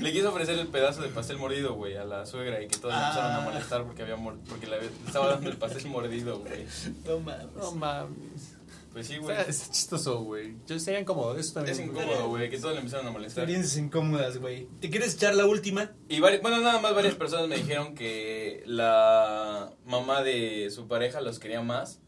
Le 0.00 0.12
quiso 0.12 0.30
ofrecer 0.30 0.58
el 0.58 0.68
pedazo 0.68 1.02
de 1.02 1.08
pastel 1.08 1.36
mordido, 1.38 1.74
güey, 1.74 1.96
a 1.96 2.04
la 2.04 2.26
suegra 2.26 2.60
y 2.62 2.66
que 2.68 2.78
todos 2.78 2.94
le 2.94 3.00
empezaron 3.00 3.32
a 3.32 3.36
Ah. 3.38 3.40
molestar 3.42 3.84
porque 3.84 4.02
había 4.02 4.16
mor- 4.16 4.38
porque 4.48 4.66
le 4.66 4.76
había- 4.76 4.90
estaba 5.06 5.28
dando 5.28 5.50
el 5.50 5.56
pastel 5.56 5.86
mordido, 5.86 6.40
güey. 6.40 6.66
No 7.06 7.20
mames. 7.20 7.46
No 7.56 7.72
mames. 7.72 8.56
Pues 8.98 9.06
sí, 9.06 9.18
güey. 9.20 9.36
Está- 9.36 9.50
Es 9.50 9.70
chistoso, 9.70 10.22
güey. 10.22 10.56
Yo 10.66 10.78
sería 10.80 11.00
incómodo. 11.00 11.36
Eso 11.38 11.54
también. 11.54 11.74
Es 11.76 11.80
incómodo, 11.84 12.28
güey, 12.28 12.50
que 12.50 12.58
todos 12.58 12.74
le 12.74 12.80
empezaron 12.80 13.06
a 13.06 13.10
molestar. 13.10 13.44
Experiencias 13.44 13.76
incómodas, 13.78 14.38
güey. 14.38 14.66
¿Te 14.80 14.90
quieres 14.90 15.14
echar 15.14 15.34
la 15.34 15.46
última? 15.46 15.92
Y 16.08 16.20
bueno, 16.20 16.38
nada 16.60 16.80
más 16.80 16.94
varias 16.94 17.14
personas 17.14 17.48
me 17.48 17.56
dijeron 17.56 17.94
que 17.94 18.62
la 18.66 19.70
mamá 19.84 20.22
de 20.22 20.70
su 20.70 20.88
pareja 20.88 21.20
los 21.20 21.38
quería 21.38 21.60
más 21.62 22.00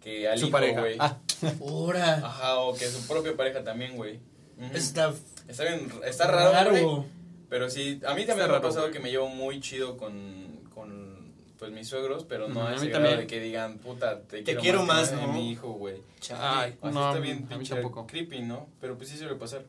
que 0.00 0.28
al 0.28 0.38
Su 0.38 0.46
hijo, 0.46 0.52
pareja. 0.52 0.80
güey. 0.80 0.96
Ah, 1.00 1.18
Ahora. 1.60 2.14
Ajá, 2.24 2.58
o 2.60 2.74
que 2.74 2.86
su 2.88 3.06
propia 3.08 3.36
pareja 3.36 3.64
también, 3.64 3.96
güey. 3.96 4.20
Está 4.72 5.12
Está 5.48 5.64
bien, 5.64 5.90
está 6.04 6.26
raro, 6.30 6.70
güey. 6.70 7.04
Pero 7.48 7.70
sí, 7.70 8.00
a 8.06 8.14
mí 8.14 8.24
también 8.26 8.48
me 8.50 8.56
ha 8.56 8.60
pasado 8.60 8.86
güey. 8.86 8.92
que 8.92 8.98
me 9.00 9.10
llevo 9.10 9.28
muy 9.28 9.60
chido 9.60 9.96
con, 9.96 10.12
con 10.12 10.45
pues 11.58 11.70
mis 11.72 11.88
suegros, 11.88 12.24
pero 12.28 12.48
no 12.48 12.60
Ujú, 12.60 12.68
a 12.68 12.74
ese 12.74 12.88
grado 12.88 13.16
de 13.16 13.26
que 13.26 13.40
digan, 13.40 13.78
puta, 13.78 14.20
te, 14.22 14.38
Te 14.38 14.44
quiero, 14.44 14.60
quiero 14.60 14.82
más, 14.84 15.10
más, 15.12 15.20
que 15.20 15.26
¿no? 15.26 15.32
mi 15.32 15.50
hijo, 15.50 15.72
güey. 15.72 15.96
Ay, 16.38 16.74
Así 16.82 16.94
no, 16.94 17.06
está 17.06 17.16
a 17.16 17.20
bien 17.20 17.40
mí 17.40 17.46
pinche 17.48 17.74
tampoco. 17.74 18.06
creepy, 18.06 18.42
¿no? 18.42 18.68
Pero 18.80 18.96
pues 18.96 19.08
sí 19.08 19.16
suele 19.18 19.34
pasar. 19.36 19.64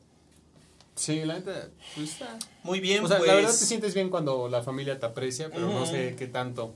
sí, 0.95 1.23
la 1.25 1.35
neta. 1.35 1.69
Pues 1.95 2.11
está. 2.11 2.37
muy 2.63 2.79
bien, 2.79 3.03
O 3.03 3.07
sea, 3.07 3.17
pues. 3.17 3.27
la 3.29 3.35
verdad 3.35 3.51
te 3.51 3.65
sientes 3.65 3.93
bien 3.93 4.09
cuando 4.09 4.49
la 4.49 4.63
familia 4.63 4.99
te 4.99 5.05
aprecia, 5.05 5.49
pero 5.49 5.67
no 5.67 5.85
sé 5.85 6.15
qué 6.17 6.27
tanto. 6.27 6.73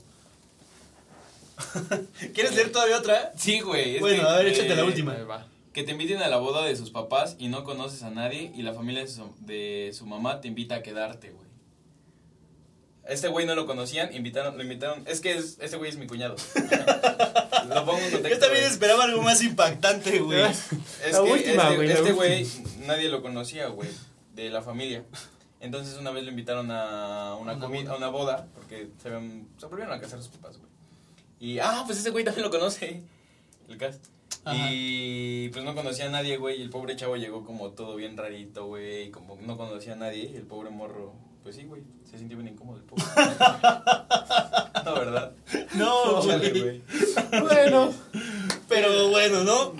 ¿Quieres 2.34 2.54
leer 2.54 2.72
todavía 2.72 2.98
otra? 2.98 3.32
Sí, 3.36 3.60
güey. 3.60 3.98
Bueno, 4.00 4.22
que, 4.22 4.28
a 4.28 4.36
ver, 4.36 4.46
échate 4.48 4.74
la 4.74 4.82
eh, 4.82 4.86
última. 4.86 5.12
Ahí 5.12 5.24
va. 5.24 5.46
Que 5.72 5.84
te 5.84 5.92
inviten 5.92 6.18
a 6.18 6.28
la 6.28 6.36
boda 6.38 6.64
de 6.64 6.76
sus 6.76 6.90
papás 6.90 7.36
y 7.38 7.48
no 7.48 7.64
conoces 7.64 8.02
a 8.02 8.10
nadie 8.10 8.52
y 8.54 8.62
la 8.62 8.74
familia 8.74 9.02
de 9.02 9.08
su, 9.08 9.24
de 9.40 9.90
su 9.94 10.06
mamá 10.06 10.40
te 10.40 10.48
invita 10.48 10.76
a 10.76 10.82
quedarte, 10.82 11.30
güey. 11.30 11.46
Este 13.08 13.28
güey 13.28 13.46
no 13.46 13.54
lo 13.54 13.66
conocían, 13.66 14.14
invitaron, 14.14 14.56
lo 14.56 14.62
invitaron. 14.62 15.02
Es 15.06 15.20
que 15.20 15.32
es, 15.32 15.58
este 15.60 15.76
güey 15.76 15.90
es 15.90 15.96
mi 15.96 16.06
cuñado. 16.06 16.36
lo 17.68 17.84
pongo 17.84 17.98
en 17.98 18.10
contexto. 18.12 18.28
Yo 18.28 18.38
también 18.38 18.62
güey. 18.62 18.72
esperaba 18.72 19.04
algo 19.04 19.22
más 19.22 19.42
impactante, 19.42 20.20
güey. 20.20 20.42
Es 20.42 20.72
La 21.12 21.22
que 21.24 21.30
última, 21.32 21.62
este- 21.64 21.76
güey, 21.76 21.88
la 21.88 21.94
este 21.94 22.12
última. 22.12 22.14
güey 22.14 22.46
nadie 22.86 23.08
lo 23.08 23.22
conocía, 23.22 23.66
güey, 23.68 23.88
de 24.34 24.50
la 24.50 24.62
familia. 24.62 25.04
Entonces 25.60 25.96
una 25.98 26.10
vez 26.10 26.24
lo 26.24 26.30
invitaron 26.30 26.70
a 26.70 27.36
una, 27.36 27.54
Una 27.54 27.66
comi- 27.66 27.82
boda. 27.84 27.92
a 27.92 27.96
una 27.96 28.08
boda 28.08 28.48
porque 28.54 28.88
se, 29.00 29.08
habían, 29.08 29.48
se 29.58 29.66
volvieron 29.66 29.92
a 29.94 30.00
casar 30.00 30.18
sus 30.20 30.28
papás, 30.28 30.58
güey. 30.58 30.70
Y 31.40 31.58
ah, 31.58 31.82
pues 31.86 31.98
ese 31.98 32.10
güey 32.10 32.24
también 32.24 32.44
lo 32.44 32.50
conoce. 32.50 33.02
El 33.68 33.78
cast. 33.78 34.04
Ajá. 34.44 34.56
Y 34.70 35.48
pues 35.50 35.64
no 35.64 35.74
conocía 35.74 36.06
a 36.06 36.10
nadie, 36.10 36.36
güey, 36.36 36.58
y 36.58 36.62
el 36.62 36.70
pobre 36.70 36.96
chavo 36.96 37.16
llegó 37.16 37.44
como 37.44 37.70
todo 37.70 37.94
bien 37.96 38.16
rarito, 38.16 38.66
güey, 38.66 39.04
y 39.04 39.10
como 39.10 39.36
no 39.40 39.56
conocía 39.56 39.92
a 39.92 39.96
nadie, 39.96 40.30
y 40.32 40.36
el 40.36 40.42
pobre 40.42 40.70
morro, 40.70 41.14
pues 41.42 41.56
sí, 41.56 41.64
güey, 41.64 41.82
se 42.10 42.18
sintió 42.18 42.36
bien 42.38 42.52
incómodo 42.52 42.78
el 42.78 42.84
pobre. 42.84 43.02
no, 44.84 44.94
¿verdad? 44.94 45.32
No, 45.74 46.22
güey. 46.22 46.82
Bueno, 47.40 47.92
Pero 48.68 49.08
bueno, 49.10 49.44
¿no? 49.44 49.74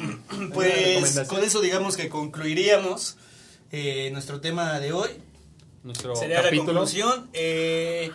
Pues 0.52 1.20
con 1.28 1.42
eso 1.42 1.60
digamos 1.60 1.96
que 1.96 2.08
concluiríamos 2.08 3.16
eh, 3.70 4.10
nuestro 4.12 4.40
tema 4.40 4.78
de 4.80 4.92
hoy. 4.92 5.10
nuestro 5.82 6.14
Sería 6.16 6.38
la 6.38 6.44
capítulo. 6.44 6.72
conclusión. 6.80 7.28
Eh, 7.32 8.10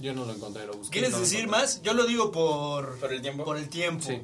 Yo 0.00 0.14
no 0.14 0.24
lo 0.24 0.32
encontré, 0.32 0.66
lo 0.66 0.72
busqué. 0.74 0.92
¿Quieres 0.92 1.12
no 1.12 1.20
decir 1.20 1.46
más? 1.48 1.82
Yo 1.82 1.94
lo 1.94 2.06
digo 2.06 2.32
por, 2.32 2.98
¿Por 2.98 3.12
el 3.12 3.22
tiempo? 3.22 3.44
por 3.44 3.56
el 3.56 3.68
tiempo. 3.68 4.02
Sí. 4.04 4.20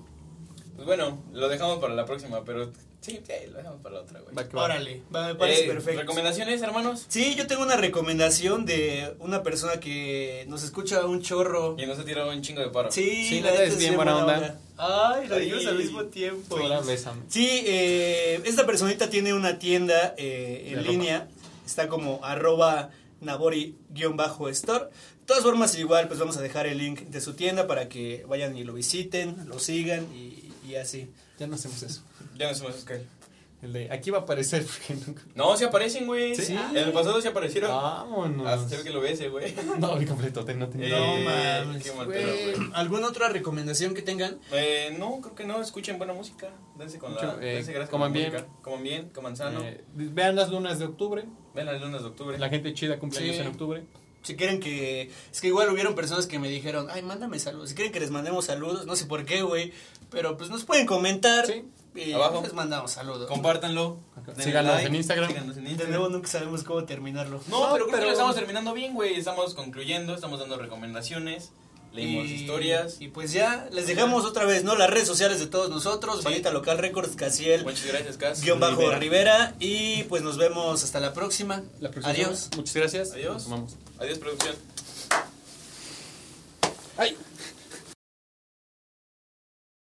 Pues 0.75 0.87
bueno, 0.87 1.23
lo 1.33 1.49
dejamos 1.49 1.79
para 1.79 1.95
la 1.95 2.05
próxima, 2.05 2.45
pero 2.45 2.73
sí, 3.01 3.21
sí, 3.27 3.33
lo 3.51 3.59
dejamos 3.59 3.81
para 3.81 3.97
la 3.97 4.01
otra, 4.03 4.21
güey. 4.21 4.35
Va. 4.35 4.63
Órale, 4.65 5.03
va, 5.15 5.29
me 5.29 5.35
parece 5.35 5.65
Eh, 5.65 5.69
perfecto. 5.69 6.01
¿Recomendaciones, 6.01 6.61
hermanos? 6.63 7.07
Sí, 7.09 7.35
yo 7.37 7.47
tengo 7.47 7.63
una 7.63 7.77
recomendación 7.77 8.65
de 8.67 9.15
una 9.21 9.43
persona 9.43 9.81
que 9.81 10.45
nos 10.49 10.63
escucha 10.63 11.05
un 11.07 11.23
chorro. 11.23 11.77
Y 11.79 11.87
nos 11.87 11.99
ha 11.99 12.05
tirado 12.05 12.31
un 12.31 12.43
chingo 12.43 12.61
de 12.61 12.69
paro. 12.71 12.91
Sí, 12.91 13.27
Sí, 13.29 13.41
la 13.41 13.55
es 13.63 13.79
bien 13.79 13.97
buena 13.97 14.17
onda. 14.17 14.61
Ay, 14.77 15.27
lo 15.29 15.37
dijimos 15.37 15.67
al 15.67 15.79
mismo 15.79 16.05
tiempo. 16.05 16.59
Sí, 17.29 17.63
eh, 17.67 18.41
esta 18.45 18.67
personita 18.67 19.11
tiene 19.11 19.35
una 19.35 19.59
tienda 19.59 20.15
eh, 20.17 20.69
en 20.69 20.79
ropa. 20.79 20.91
línea. 20.91 21.29
Está 21.67 21.89
como 21.89 22.25
arroba 22.25 22.91
nabori-store. 23.21 24.85
De 24.85 25.27
todas 25.35 25.43
formas, 25.43 25.77
igual, 25.79 26.09
pues 26.09 26.19
vamos 26.19 26.37
a 26.39 26.43
dejar 26.43 26.67
el 26.67 26.79
link 26.79 27.01
de 27.01 27.21
su 27.21 27.35
tienda 27.35 27.67
para 27.67 27.89
que 27.89 28.25
vayan 28.29 28.57
y 28.57 28.65
lo 28.65 28.73
visiten, 28.73 29.37
lo 29.47 29.59
sigan 29.59 30.07
y, 30.15 30.51
y 30.67 30.77
así. 30.77 31.11
Ya 31.39 31.47
no 31.47 31.55
hacemos 31.55 31.83
eso. 31.83 32.03
Ya 32.37 32.49
no 32.49 32.55
somos 32.55 32.77
Sky. 32.81 32.95
El 33.61 33.73
de 33.73 33.91
aquí 33.91 34.11
va 34.13 34.19
a 34.19 34.21
aparecer 34.21 34.65
porque 34.89 34.95
nunca. 35.05 35.23
No, 35.35 35.57
sí 35.57 35.65
aparecen, 35.65 36.07
güey. 36.07 36.35
¿Sí? 36.37 36.53
En 36.71 36.77
el 36.77 36.93
pasado 36.93 37.21
sí 37.21 37.27
aparecieron. 37.27 37.71
Vámonos. 37.73 38.47
Hasta 38.47 38.69
se 38.69 38.77
ve 38.77 38.83
que 38.85 38.91
lo 38.91 39.01
ves, 39.01 39.29
güey. 39.31 39.53
No, 39.81 39.97
vi 39.97 40.07
completo, 40.07 40.45
no 40.55 40.69
tenía. 40.69 40.91
No, 40.97 41.17
Eh, 41.17 41.25
mames, 41.65 41.83
Qué 41.83 41.93
mal 41.93 42.07
güey. 42.07 42.21
¿Alguna 42.75 43.09
otra 43.09 43.29
recomendación 43.31 43.95
que 43.95 44.03
tengan? 44.03 44.39
Eh, 44.53 44.95
no, 44.97 45.21
creo 45.21 45.35
que 45.35 45.45
no. 45.45 45.61
Escuchen 45.61 45.99
buena 45.99 46.13
música. 46.13 46.51
Dense 46.79 46.99
con 47.01 47.15
la. 47.17 47.21
Mucho, 47.21 47.41
eh, 47.41 47.55
dense 47.57 47.73
gracias 47.73 47.91
coman 47.91 48.13
con 48.13 48.21
la 48.23 48.29
bien. 48.29 48.33
música. 48.43 48.63
Coman 48.63 48.83
bien, 48.85 49.09
coman 49.11 49.37
sano. 49.37 49.61
Eh, 49.65 49.85
vean 49.95 50.37
las 50.37 50.51
lunas 50.51 50.79
de 50.79 50.85
octubre. 50.85 51.25
Ven 51.55 51.67
las 51.67 51.81
lunas 51.81 52.03
de 52.03 52.09
octubre. 52.09 52.39
La 52.39 52.49
gente 52.51 52.73
chida 52.75 53.01
cumpleaños 53.01 53.35
Sí. 53.37 53.43
en 53.43 53.49
octubre. 53.49 53.83
Si 54.23 54.37
quieren 54.37 54.61
que... 54.61 55.11
Es 55.33 55.41
que 55.41 55.47
igual 55.49 55.71
hubieron 55.71 55.95
personas 55.95 56.27
que 56.27 56.39
me 56.39 56.49
dijeron, 56.49 56.89
ay, 56.91 57.03
mándame 57.03 57.39
saludos. 57.39 57.71
Si 57.71 57.75
quieren 57.75 57.93
que 57.93 58.01
les 58.01 58.11
mandemos 58.11 58.45
saludos, 58.47 58.85
no 58.87 58.97
sé 58.97 59.07
por 59.07 59.25
qué, 59.25 59.43
güey. 59.43 59.73
Pero 60.11 60.37
pues 60.37 60.51
nos 60.51 60.65
pueden 60.65 60.87
comentar. 60.87 61.47
Sí. 61.47 61.65
Y 61.95 62.13
Abajo. 62.13 62.41
les 62.43 62.53
mandamos 62.53 62.93
saludos. 62.93 63.27
Compártanlo. 63.29 63.99
Síganos 64.39 64.75
like, 64.75 64.87
en 64.89 64.95
Instagram. 64.95 65.29
Síganos 65.29 65.57
en 65.57 65.65
De 65.65 65.71
Instagram. 65.71 65.99
nuevo 65.99 66.09
nunca 66.11 66.29
sabemos 66.29 66.63
cómo 66.63 66.85
terminarlo. 66.85 67.41
No, 67.49 67.67
No, 67.67 67.73
pero 67.73 67.87
creo 67.87 67.99
que 68.01 68.07
lo 68.07 68.13
estamos 68.13 68.35
terminando 68.37 68.73
bien, 68.75 68.95
güey. 68.95 69.15
Estamos 69.15 69.55
concluyendo, 69.55 70.15
estamos 70.15 70.39
dando 70.39 70.57
recomendaciones, 70.59 71.51
leímos 71.93 72.27
Y- 72.27 72.35
historias. 72.35 72.97
Y 73.01 73.09
pues 73.09 73.33
ya, 73.33 73.69
les 73.73 73.87
dejamos 73.87 74.25
otra 74.25 74.45
vez, 74.45 74.65
¿no? 74.65 74.75
Las 74.77 74.91
redes 74.91 75.07
sociales 75.07 75.39
de 75.41 75.47
todos 75.47 75.71
nosotros. 75.71 76.19
Sí. 76.19 76.25
Vanita 76.25 76.51
Local 76.51 76.79
Records, 76.79 77.17
Casiel, 77.17 77.65
Muchas 77.65 77.87
gracias, 77.87 78.17
Cas. 78.17 78.41
guion 78.43 78.61
bajo 78.61 78.81
Rivera. 78.81 78.99
Rivera. 78.99 79.55
Y 79.61 80.03
pues 80.05 80.23
nos 80.23 80.37
vemos 80.37 80.83
hasta 80.85 81.01
la 81.01 81.13
próxima. 81.13 81.63
La 81.81 81.91
próxima 81.91 82.13
Adiós. 82.15 82.39
semana. 82.39 82.57
Muchas 82.57 82.75
gracias. 82.75 83.13
Adiós. 83.13 83.35
Nos 83.35 83.45
tomamos. 83.45 83.77
Adiós, 83.99 84.19
producción. 84.19 84.55
Ay. 86.97 87.17